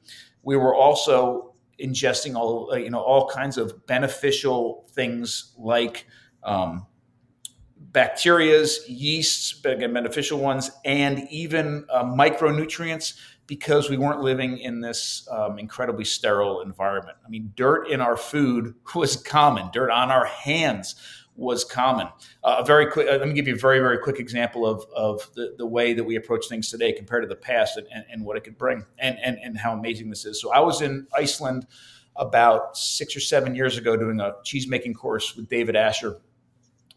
We 0.42 0.56
were 0.56 0.74
also 0.74 1.54
ingesting 1.80 2.34
all 2.34 2.70
uh, 2.72 2.76
you 2.76 2.90
know 2.90 3.00
all 3.00 3.28
kinds 3.28 3.58
of 3.58 3.86
beneficial 3.86 4.88
things 4.92 5.54
like 5.56 6.06
um, 6.42 6.86
bacterias, 7.92 8.78
yeasts, 8.88 9.60
again 9.64 9.92
beneficial 9.92 10.38
ones, 10.38 10.70
and 10.84 11.28
even 11.30 11.86
uh, 11.90 12.04
micronutrients 12.04 13.14
because 13.52 13.90
we 13.90 13.98
weren't 13.98 14.22
living 14.22 14.56
in 14.56 14.80
this 14.80 15.28
um, 15.30 15.58
incredibly 15.58 16.06
sterile 16.06 16.62
environment. 16.62 17.18
I 17.22 17.28
mean, 17.28 17.52
dirt 17.54 17.86
in 17.86 18.00
our 18.00 18.16
food 18.16 18.72
was 18.94 19.14
common. 19.14 19.68
Dirt 19.74 19.90
on 19.90 20.10
our 20.10 20.24
hands 20.24 20.94
was 21.36 21.62
common. 21.62 22.08
Uh, 22.42 22.56
a 22.60 22.64
very 22.64 22.86
quick, 22.86 23.06
uh, 23.08 23.18
let 23.18 23.28
me 23.28 23.34
give 23.34 23.46
you 23.46 23.52
a 23.52 23.58
very, 23.58 23.78
very 23.80 23.98
quick 23.98 24.18
example 24.18 24.66
of, 24.66 24.86
of 24.96 25.30
the, 25.34 25.54
the 25.58 25.66
way 25.66 25.92
that 25.92 26.02
we 26.02 26.16
approach 26.16 26.48
things 26.48 26.70
today 26.70 26.94
compared 26.94 27.24
to 27.24 27.28
the 27.28 27.36
past 27.36 27.76
and, 27.76 27.86
and, 27.94 28.06
and 28.10 28.24
what 28.24 28.38
it 28.38 28.42
could 28.42 28.56
bring 28.56 28.86
and, 28.96 29.18
and, 29.22 29.36
and 29.44 29.58
how 29.58 29.74
amazing 29.74 30.08
this 30.08 30.24
is. 30.24 30.40
So 30.40 30.50
I 30.50 30.60
was 30.60 30.80
in 30.80 31.06
Iceland 31.14 31.66
about 32.16 32.78
six 32.78 33.14
or 33.14 33.20
seven 33.20 33.54
years 33.54 33.76
ago 33.76 33.98
doing 33.98 34.18
a 34.18 34.32
cheese 34.44 34.66
making 34.66 34.94
course 34.94 35.36
with 35.36 35.50
David 35.50 35.76
Asher, 35.76 36.22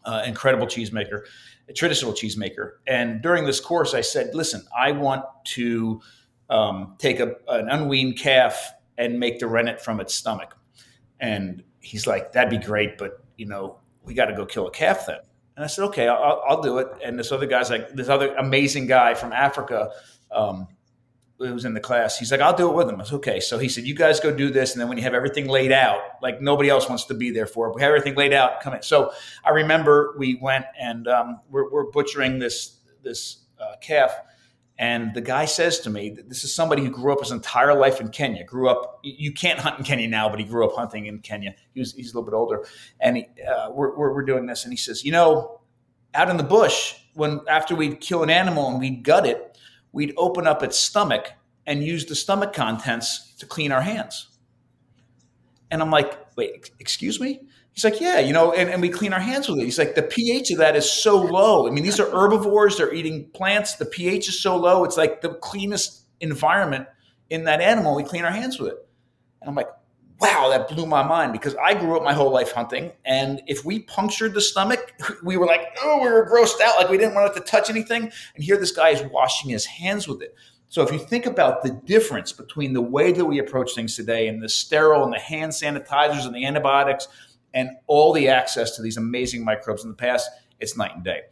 uh, 0.06 0.22
incredible 0.26 0.66
cheesemaker, 0.66 1.20
a 1.68 1.74
traditional 1.74 2.14
cheesemaker. 2.14 2.76
And 2.86 3.20
during 3.20 3.44
this 3.44 3.60
course, 3.60 3.92
I 3.92 4.00
said, 4.00 4.34
listen, 4.34 4.62
I 4.74 4.92
want 4.92 5.26
to 5.56 6.00
um, 6.50 6.94
take 6.98 7.20
a, 7.20 7.34
an 7.48 7.68
unweaned 7.68 8.18
calf 8.18 8.72
and 8.98 9.18
make 9.18 9.38
the 9.38 9.46
rennet 9.46 9.80
from 9.80 10.00
its 10.00 10.14
stomach. 10.14 10.56
And 11.20 11.62
he's 11.80 12.06
like, 12.06 12.32
that'd 12.32 12.50
be 12.50 12.64
great, 12.64 12.98
but 12.98 13.24
you 13.36 13.46
know, 13.46 13.78
we 14.04 14.14
got 14.14 14.26
to 14.26 14.34
go 14.34 14.46
kill 14.46 14.66
a 14.66 14.70
calf 14.70 15.06
then. 15.06 15.18
And 15.56 15.64
I 15.64 15.68
said, 15.68 15.84
okay, 15.86 16.06
I'll, 16.06 16.42
I'll, 16.46 16.60
do 16.60 16.78
it. 16.78 16.88
And 17.02 17.18
this 17.18 17.32
other 17.32 17.46
guy's 17.46 17.70
like, 17.70 17.90
this 17.90 18.08
other 18.08 18.34
amazing 18.34 18.86
guy 18.86 19.14
from 19.14 19.32
Africa, 19.32 19.90
um, 20.30 20.68
who 21.38 21.52
was 21.52 21.64
in 21.64 21.74
the 21.74 21.80
class, 21.80 22.18
he's 22.18 22.30
like, 22.30 22.40
I'll 22.40 22.56
do 22.56 22.68
it 22.68 22.74
with 22.74 22.88
him. 22.88 23.00
I 23.00 23.04
said, 23.04 23.16
okay. 23.16 23.40
So 23.40 23.58
he 23.58 23.68
said, 23.68 23.84
you 23.84 23.94
guys 23.94 24.20
go 24.20 24.34
do 24.34 24.50
this. 24.50 24.72
And 24.72 24.80
then 24.80 24.88
when 24.88 24.98
you 24.98 25.04
have 25.04 25.14
everything 25.14 25.48
laid 25.48 25.72
out, 25.72 26.00
like 26.22 26.42
nobody 26.42 26.68
else 26.68 26.88
wants 26.88 27.04
to 27.06 27.14
be 27.14 27.30
there 27.30 27.46
for 27.46 27.68
it, 27.68 27.74
we 27.74 27.80
have 27.82 27.88
everything 27.88 28.14
laid 28.14 28.34
out, 28.34 28.60
come 28.60 28.74
in. 28.74 28.82
So 28.82 29.12
I 29.44 29.50
remember 29.50 30.14
we 30.18 30.38
went 30.40 30.66
and 30.78 31.08
um, 31.08 31.40
we're, 31.50 31.70
we're, 31.70 31.90
butchering 31.90 32.38
this, 32.38 32.78
this 33.02 33.44
uh, 33.58 33.76
calf 33.80 34.14
and 34.78 35.14
the 35.14 35.20
guy 35.22 35.46
says 35.46 35.80
to 35.80 35.90
me, 35.90 36.16
this 36.26 36.44
is 36.44 36.54
somebody 36.54 36.82
who 36.82 36.90
grew 36.90 37.12
up 37.12 37.20
his 37.20 37.30
entire 37.30 37.74
life 37.74 38.00
in 38.00 38.08
Kenya. 38.08 38.44
Grew 38.44 38.68
up, 38.68 39.00
you 39.02 39.32
can't 39.32 39.58
hunt 39.58 39.78
in 39.78 39.84
Kenya 39.84 40.08
now, 40.08 40.28
but 40.28 40.38
he 40.38 40.44
grew 40.44 40.66
up 40.66 40.76
hunting 40.76 41.06
in 41.06 41.20
Kenya. 41.20 41.54
He 41.72 41.80
was, 41.80 41.94
he's 41.94 42.12
a 42.12 42.18
little 42.18 42.30
bit 42.30 42.36
older, 42.36 42.66
and 43.00 43.16
he, 43.16 43.26
uh, 43.48 43.70
we're, 43.70 43.96
we're, 43.96 44.14
we're 44.14 44.24
doing 44.24 44.46
this, 44.46 44.64
and 44.64 44.72
he 44.72 44.76
says, 44.76 45.04
you 45.04 45.12
know, 45.12 45.60
out 46.14 46.28
in 46.28 46.36
the 46.36 46.42
bush, 46.42 46.94
when 47.14 47.40
after 47.48 47.74
we'd 47.74 48.00
kill 48.00 48.22
an 48.22 48.30
animal 48.30 48.68
and 48.68 48.80
we'd 48.80 49.02
gut 49.02 49.26
it, 49.26 49.58
we'd 49.92 50.12
open 50.16 50.46
up 50.46 50.62
its 50.62 50.78
stomach 50.78 51.32
and 51.66 51.82
use 51.82 52.06
the 52.06 52.14
stomach 52.14 52.52
contents 52.52 53.34
to 53.38 53.46
clean 53.46 53.72
our 53.72 53.80
hands. 53.80 54.28
And 55.70 55.82
I'm 55.82 55.90
like, 55.90 56.18
wait, 56.36 56.70
excuse 56.78 57.20
me? 57.20 57.40
He's 57.76 57.84
like, 57.84 58.00
yeah, 58.00 58.20
you 58.20 58.32
know, 58.32 58.52
and, 58.52 58.70
and 58.70 58.80
we 58.80 58.88
clean 58.88 59.12
our 59.12 59.20
hands 59.20 59.50
with 59.50 59.58
it. 59.58 59.64
He's 59.64 59.78
like, 59.78 59.94
the 59.94 60.02
pH 60.02 60.50
of 60.50 60.56
that 60.58 60.76
is 60.76 60.90
so 60.90 61.20
low. 61.20 61.68
I 61.68 61.70
mean, 61.70 61.84
these 61.84 62.00
are 62.00 62.10
herbivores, 62.10 62.78
they're 62.78 62.94
eating 62.94 63.28
plants. 63.34 63.74
The 63.74 63.84
pH 63.84 64.30
is 64.30 64.40
so 64.40 64.56
low. 64.56 64.82
It's 64.84 64.96
like 64.96 65.20
the 65.20 65.34
cleanest 65.34 66.04
environment 66.20 66.86
in 67.28 67.44
that 67.44 67.60
animal. 67.60 67.94
We 67.94 68.02
clean 68.02 68.24
our 68.24 68.30
hands 68.30 68.58
with 68.58 68.72
it. 68.72 68.88
And 69.42 69.50
I'm 69.50 69.54
like, 69.54 69.68
wow, 70.18 70.48
that 70.48 70.68
blew 70.68 70.86
my 70.86 71.02
mind 71.02 71.34
because 71.34 71.54
I 71.56 71.74
grew 71.74 71.98
up 71.98 72.02
my 72.02 72.14
whole 72.14 72.30
life 72.30 72.50
hunting. 72.50 72.92
And 73.04 73.42
if 73.46 73.62
we 73.62 73.80
punctured 73.80 74.32
the 74.32 74.40
stomach, 74.40 74.94
we 75.22 75.36
were 75.36 75.44
like, 75.44 75.76
oh, 75.82 75.98
we 76.02 76.08
were 76.08 76.26
grossed 76.26 76.62
out. 76.62 76.78
Like 76.78 76.88
we 76.88 76.96
didn't 76.96 77.14
want 77.14 77.34
to 77.34 77.40
touch 77.42 77.68
anything. 77.68 78.10
And 78.34 78.42
here 78.42 78.56
this 78.56 78.72
guy 78.72 78.88
is 78.88 79.02
washing 79.02 79.50
his 79.50 79.66
hands 79.66 80.08
with 80.08 80.22
it. 80.22 80.34
So 80.68 80.82
if 80.82 80.90
you 80.90 80.98
think 80.98 81.26
about 81.26 81.62
the 81.62 81.78
difference 81.84 82.32
between 82.32 82.72
the 82.72 82.80
way 82.80 83.12
that 83.12 83.24
we 83.24 83.38
approach 83.38 83.74
things 83.74 83.96
today 83.96 84.28
and 84.28 84.42
the 84.42 84.48
sterile 84.48 85.04
and 85.04 85.12
the 85.12 85.18
hand 85.18 85.52
sanitizers 85.52 86.24
and 86.24 86.34
the 86.34 86.46
antibiotics– 86.46 87.08
and 87.56 87.70
all 87.86 88.12
the 88.12 88.28
access 88.28 88.76
to 88.76 88.82
these 88.82 88.98
amazing 88.98 89.42
microbes 89.42 89.82
in 89.82 89.88
the 89.88 89.96
past, 89.96 90.30
it's 90.60 90.76
night 90.76 90.94
and 90.94 91.02
day. 91.02 91.22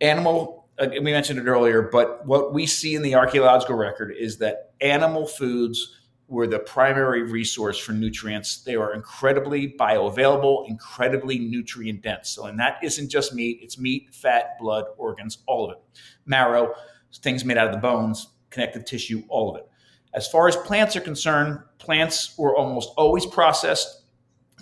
Animal, 0.00 0.68
uh, 0.78 0.86
we 0.92 1.00
mentioned 1.00 1.38
it 1.40 1.46
earlier, 1.46 1.82
but 1.82 2.24
what 2.24 2.54
we 2.54 2.64
see 2.64 2.94
in 2.94 3.02
the 3.02 3.16
archaeological 3.16 3.74
record 3.74 4.14
is 4.16 4.38
that 4.38 4.70
animal 4.80 5.26
foods 5.26 5.98
were 6.28 6.46
the 6.46 6.60
primary 6.60 7.24
resource 7.24 7.76
for 7.76 7.90
nutrients. 7.90 8.62
They 8.62 8.76
are 8.76 8.94
incredibly 8.94 9.74
bioavailable, 9.78 10.68
incredibly 10.68 11.40
nutrient 11.40 12.02
dense. 12.02 12.30
So, 12.30 12.46
and 12.46 12.58
that 12.60 12.78
isn't 12.80 13.10
just 13.10 13.34
meat, 13.34 13.58
it's 13.62 13.78
meat, 13.78 14.14
fat, 14.14 14.56
blood, 14.60 14.84
organs, 14.96 15.38
all 15.48 15.64
of 15.64 15.72
it. 15.72 15.82
Marrow, 16.24 16.72
things 17.16 17.44
made 17.44 17.58
out 17.58 17.66
of 17.66 17.72
the 17.72 17.80
bones, 17.80 18.28
connective 18.50 18.84
tissue, 18.84 19.24
all 19.28 19.50
of 19.50 19.56
it. 19.56 19.68
As 20.14 20.28
far 20.28 20.46
as 20.46 20.56
plants 20.56 20.94
are 20.94 21.00
concerned, 21.00 21.58
plants 21.78 22.38
were 22.38 22.56
almost 22.56 22.90
always 22.96 23.26
processed 23.26 24.01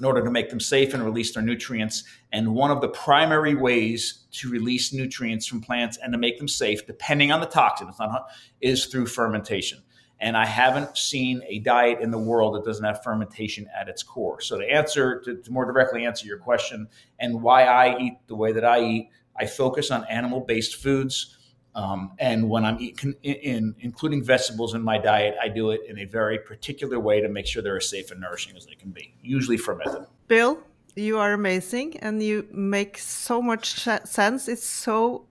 in 0.01 0.07
order 0.07 0.25
to 0.25 0.31
make 0.31 0.49
them 0.49 0.59
safe 0.59 0.95
and 0.95 1.05
release 1.05 1.35
their 1.35 1.43
nutrients. 1.43 2.05
And 2.33 2.55
one 2.55 2.71
of 2.71 2.81
the 2.81 2.89
primary 2.89 3.55
ways 3.55 4.25
to 4.33 4.51
release 4.51 4.93
nutrients 4.93 5.47
from 5.47 5.61
plants 5.61 5.99
and 6.03 6.13
to 6.13 6.19
make 6.19 6.39
them 6.39 6.49
safe, 6.49 6.87
depending 6.87 7.31
on 7.31 7.41
the 7.41 7.47
toxin, 7.47 7.93
not, 8.01 8.27
is 8.61 8.87
through 8.87 9.07
fermentation. 9.07 9.83
And 10.19 10.37
I 10.37 10.47
haven't 10.47 10.97
seen 10.97 11.43
a 11.49 11.61
diet 11.61 12.01
in 12.01 12.11
the 12.11 12.19
world 12.19 12.55
that 12.55 12.65
doesn't 12.65 12.85
have 12.85 13.03
fermentation 13.03 13.69
at 13.79 13.89
its 13.89 14.03
core. 14.03 14.41
So 14.41 14.59
to 14.59 14.65
answer, 14.65 15.21
to, 15.21 15.37
to 15.37 15.53
more 15.53 15.65
directly 15.65 16.05
answer 16.05 16.27
your 16.27 16.39
question, 16.39 16.89
and 17.19 17.43
why 17.43 17.65
I 17.65 17.99
eat 17.99 18.19
the 18.27 18.37
way 18.37 18.53
that 18.53 18.65
I 18.65 18.83
eat, 18.83 19.11
I 19.39 19.47
focus 19.47 19.91
on 19.91 20.05
animal-based 20.11 20.77
foods 20.77 21.39
um, 21.75 22.12
and 22.18 22.49
when 22.49 22.64
I'm 22.64 22.81
eating, 22.81 23.14
in, 23.23 23.35
in, 23.35 23.75
including 23.81 24.25
vegetables 24.25 24.75
in 24.75 24.83
my 24.83 24.99
diet, 24.99 25.37
I 25.41 25.49
do 25.49 25.71
it 25.71 25.83
in 25.89 25.99
a 25.99 26.05
very 26.05 26.39
particular 26.39 26.99
way 26.99 27.21
to 27.21 27.29
make 27.29 27.47
sure 27.47 27.62
they're 27.62 27.77
as 27.77 27.89
safe 27.89 28.11
and 28.11 28.21
nourishing 28.21 28.57
as 28.57 28.66
they 28.66 28.75
can 28.75 28.91
be, 28.91 29.14
usually 29.23 29.57
fermented. 29.57 30.07
Bill, 30.27 30.59
you 30.97 31.18
are 31.18 31.33
amazing 31.33 31.97
and 31.99 32.23
you 32.23 32.47
make 32.51 32.99
so 32.99 33.41
much 33.41 33.75
sense. 34.05 34.49
It's 34.49 34.66
so 34.66 35.27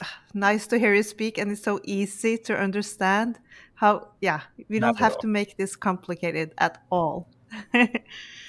nice 0.34 0.66
to 0.68 0.78
hear 0.78 0.94
you 0.94 1.02
speak 1.02 1.38
and 1.38 1.52
it's 1.52 1.62
so 1.62 1.80
easy 1.84 2.38
to 2.38 2.56
understand 2.58 3.38
how, 3.74 4.08
yeah, 4.20 4.42
we 4.68 4.78
don't 4.78 4.98
have 4.98 5.18
to 5.18 5.26
make 5.26 5.56
this 5.56 5.76
complicated 5.76 6.54
at 6.58 6.82
all. 6.90 7.28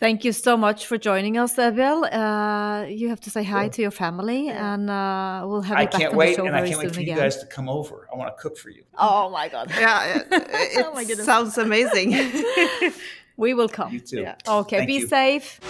Thank 0.00 0.24
you 0.24 0.32
so 0.32 0.56
much 0.56 0.86
for 0.86 0.98
joining 0.98 1.38
us, 1.38 1.54
Bill. 1.54 2.04
Uh, 2.04 2.84
you 2.88 3.08
have 3.08 3.20
to 3.20 3.30
say 3.30 3.44
hi 3.44 3.68
to 3.68 3.80
your 3.80 3.92
family, 3.92 4.48
and 4.48 4.90
uh, 4.90 5.44
we'll 5.46 5.62
have 5.62 5.78
I 5.78 5.86
back 5.86 6.10
on 6.10 6.16
wait, 6.16 6.30
the 6.30 6.42
show 6.42 6.46
and 6.46 6.56
I 6.56 6.66
can't 6.68 6.80
wait 6.80 6.94
for 6.94 7.00
again. 7.00 7.16
you 7.16 7.22
guys 7.22 7.36
to 7.38 7.46
come 7.46 7.68
over. 7.68 8.08
I 8.12 8.16
want 8.16 8.36
to 8.36 8.42
cook 8.42 8.58
for 8.58 8.70
you. 8.70 8.82
Oh 8.98 9.30
my 9.30 9.48
god! 9.48 9.70
Yeah, 9.78 10.16
it, 10.16 10.84
oh 10.84 10.92
my 10.94 11.04
sounds 11.04 11.58
amazing. 11.58 12.10
we 13.36 13.54
will 13.54 13.68
come. 13.68 13.92
You 13.92 14.00
too. 14.00 14.22
Yeah. 14.22 14.34
Okay, 14.48 14.78
Thank 14.78 14.88
be 14.88 14.94
you. 14.94 15.06
safe. 15.06 15.60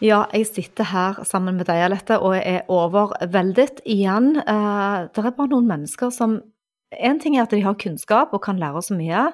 Ja, 0.00 0.24
jeg 0.32 0.46
sitter 0.46 0.84
her 0.84 1.22
sammen 1.24 1.56
med 1.56 1.68
deg, 1.70 1.84
Alette, 1.86 2.18
og 2.18 2.34
er 2.34 2.64
overveldet 2.66 3.78
igjen. 3.86 4.34
Uh, 4.42 5.06
det 5.14 5.22
er 5.22 5.36
bare 5.36 5.52
noen 5.54 5.70
mennesker 5.70 6.10
som 6.10 6.42
En 6.92 7.16
ting 7.16 7.38
er 7.38 7.46
at 7.46 7.52
de 7.54 7.62
har 7.64 7.72
kunnskap 7.80 8.34
og 8.36 8.42
kan 8.44 8.58
lære 8.60 8.82
så 8.84 8.92
mye. 8.92 9.30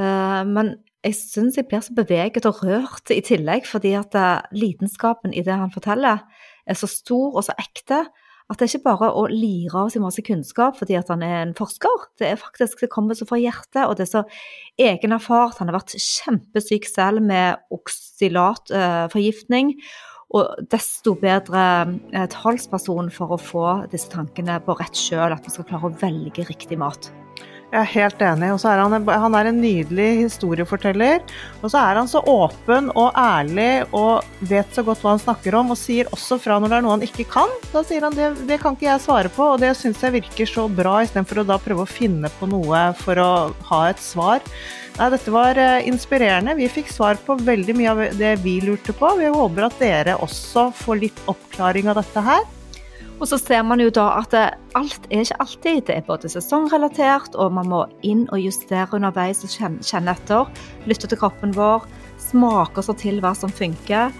Eh, 0.00 0.42
men 0.48 0.76
jeg 1.02 1.16
syns 1.18 1.56
jeg 1.58 1.66
blir 1.68 1.82
så 1.84 1.94
beveget 1.96 2.46
og 2.48 2.62
rørt 2.62 3.10
i 3.12 3.20
tillegg, 3.24 3.66
fordi 3.68 3.92
at 3.98 4.14
eh, 4.18 4.40
lidenskapen 4.56 5.34
i 5.34 5.42
det 5.44 5.56
han 5.58 5.74
forteller, 5.74 6.18
er 6.66 6.76
så 6.78 6.86
stor 6.90 7.36
og 7.36 7.44
så 7.46 7.52
ekte. 7.60 8.06
At 8.50 8.58
det 8.58 8.66
er 8.66 8.72
ikke 8.74 8.90
bare 8.90 9.08
å 9.16 9.22
lire 9.30 9.84
av 9.84 9.88
seg 9.92 10.02
masse 10.04 10.22
kunnskap 10.26 10.76
fordi 10.76 10.94
at 10.98 11.08
han 11.12 11.22
er 11.24 11.38
en 11.40 11.54
forsker. 11.56 11.98
Det 12.20 12.26
er 12.28 12.40
faktisk, 12.40 12.80
det 12.84 12.90
kommer 12.92 13.14
så 13.16 13.24
fra 13.28 13.38
hjertet, 13.40 13.84
og 13.86 13.96
det 13.96 14.04
er 14.04 14.12
så 14.12 14.22
egenerfart. 14.82 15.58
Han 15.62 15.68
har 15.70 15.78
vært 15.78 15.96
kjempesyk 15.96 16.84
selv 16.90 17.18
med 17.24 17.48
oksylatforgiftning. 17.72 19.66
Og 20.32 20.44
desto 20.72 21.14
bedre 21.20 21.64
talsperson 22.32 23.10
for 23.12 23.36
å 23.36 23.40
få 23.40 23.66
disse 23.92 24.08
tankene 24.12 24.60
på 24.64 24.76
rett 24.78 24.96
kjøl, 24.96 25.32
at 25.32 25.44
vi 25.44 25.52
skal 25.52 25.68
klare 25.68 25.88
å 25.90 25.96
velge 26.00 26.48
riktig 26.48 26.78
mat. 26.80 27.12
Jeg 27.72 27.80
er 27.80 27.88
helt 27.94 28.20
enig. 28.20 28.50
Og 28.52 28.58
så 28.60 28.68
er 28.68 28.82
han, 28.82 29.06
han 29.08 29.36
er 29.38 29.48
en 29.48 29.60
nydelig 29.62 30.08
historieforteller. 30.26 31.22
Og 31.62 31.72
så 31.72 31.80
er 31.80 31.96
han 32.02 32.10
så 32.10 32.20
åpen 32.28 32.90
og 32.92 33.16
ærlig 33.16 33.86
og 33.96 34.26
vet 34.50 34.76
så 34.76 34.84
godt 34.84 35.00
hva 35.00 35.14
han 35.14 35.22
snakker 35.22 35.56
om, 35.56 35.72
og 35.72 35.80
sier 35.80 36.10
også 36.12 36.36
fra 36.42 36.58
når 36.60 36.68
det 36.68 36.78
er 36.78 36.84
noe 36.84 36.98
han 36.98 37.06
ikke 37.08 37.26
kan. 37.32 37.56
Da 37.72 37.80
sier 37.88 38.04
han 38.04 38.18
det, 38.18 38.28
det 38.50 38.60
kan 38.60 38.76
ikke 38.76 38.90
jeg 38.90 39.04
svare 39.06 39.32
på, 39.32 39.54
og 39.54 39.64
det 39.64 39.72
syns 39.80 40.04
jeg 40.04 40.18
virker 40.18 40.52
så 40.52 40.68
bra, 40.68 40.98
istedenfor 41.00 41.40
å 41.40 41.48
da 41.48 41.56
prøve 41.64 41.86
å 41.86 41.88
finne 41.88 42.28
på 42.36 42.50
noe 42.52 42.84
for 43.00 43.24
å 43.24 43.32
ha 43.72 43.82
et 43.88 44.04
svar. 44.04 44.44
Nei, 44.98 45.08
dette 45.14 45.32
var 45.32 45.56
eh, 45.56 45.86
inspirerende. 45.88 46.58
Vi 46.58 46.68
fikk 46.68 46.92
svar 46.92 47.16
på 47.24 47.40
veldig 47.40 47.76
mye 47.78 47.94
av 47.94 48.02
det 48.20 48.34
vi 48.44 48.58
lurte 48.60 48.92
på. 48.92 49.16
Vi 49.16 49.32
håper 49.32 49.70
at 49.70 49.80
dere 49.80 50.20
også 50.20 50.68
får 50.76 51.06
litt 51.06 51.24
oppklaring 51.32 51.88
av 51.88 52.02
dette 52.02 52.28
her. 52.28 52.44
Og 53.22 53.28
så 53.30 53.38
ser 53.38 53.62
man 53.62 53.78
jo 53.78 53.86
da 53.94 54.08
at 54.18 54.34
alt 54.34 55.04
er 55.06 55.22
ikke 55.22 55.38
alltid. 55.44 55.82
Det 55.86 55.94
er 55.94 56.06
både 56.08 56.30
sesongrelatert, 56.32 57.36
og 57.38 57.54
man 57.54 57.68
må 57.70 57.84
inn 58.02 58.24
og 58.34 58.42
justere 58.42 58.98
underveis 58.98 59.44
og 59.46 59.52
kjenne 59.86 60.16
etter. 60.16 60.50
Lytte 60.90 61.06
til 61.06 61.20
kroppen 61.20 61.54
vår, 61.54 61.86
smake 62.18 62.82
oss 62.82 62.90
til 62.98 63.22
hva 63.22 63.30
som 63.38 63.54
funker. 63.54 64.10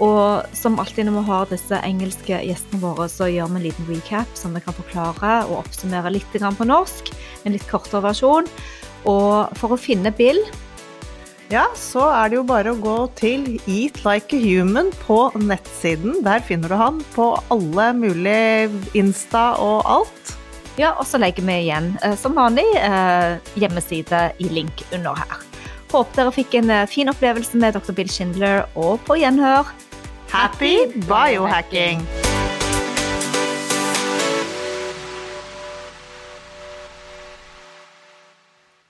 Og 0.00 0.56
som 0.56 0.80
alltid 0.80 1.04
når 1.08 1.18
vi 1.18 1.26
har 1.28 1.52
disse 1.52 1.80
engelske 1.84 2.40
gjestene 2.48 2.80
våre, 2.80 3.10
så 3.12 3.28
gjør 3.28 3.52
vi 3.52 3.60
en 3.60 3.66
liten 3.68 3.88
recap 3.92 4.40
som 4.40 4.56
vi 4.56 4.64
kan 4.64 4.76
forklare 4.76 5.38
og 5.50 5.60
oppsummere 5.62 6.12
litt 6.16 6.32
på 6.32 6.64
norsk. 6.64 7.12
en 7.44 7.52
litt 7.52 7.68
kortere 7.68 8.02
versjon. 8.08 8.48
Og 9.04 9.52
for 9.56 9.76
å 9.76 9.80
finne 9.80 10.10
Bill 10.16 10.40
Ja, 11.46 11.68
så 11.78 12.08
er 12.10 12.30
det 12.30 12.40
jo 12.40 12.46
bare 12.46 12.72
å 12.74 12.78
gå 12.82 12.96
til 13.18 13.44
Eat 13.70 14.00
Like 14.02 14.34
a 14.34 14.40
Human 14.42 14.88
på 15.04 15.28
nettsiden. 15.38 16.18
Der 16.26 16.42
finner 16.42 16.72
du 16.72 16.74
han 16.80 16.98
på 17.14 17.28
alle 17.54 17.92
mulige 17.94 18.66
Insta 18.98 19.52
og 19.62 19.86
alt. 19.86 20.32
Ja, 20.76 20.96
og 20.98 21.06
så 21.06 21.20
legger 21.22 21.46
vi 21.46 21.60
igjen 21.62 21.92
eh, 22.02 22.16
som 22.18 22.34
vanlig 22.36 22.66
eh, 22.80 23.38
hjemmeside 23.54 24.26
i 24.42 24.50
link 24.50 24.82
under 24.90 25.14
her. 25.22 25.38
Håper 25.94 26.18
dere 26.18 26.34
fikk 26.34 26.58
en 26.58 26.74
eh, 26.82 26.88
fin 26.90 27.14
opplevelse 27.14 27.62
med 27.62 27.78
Dr. 27.78 27.94
Bill 27.94 28.10
Schindler, 28.10 28.66
og 28.74 28.98
på 29.06 29.20
gjenhør. 29.22 29.70
Happy 30.34 30.90
biohacking! 31.06 32.02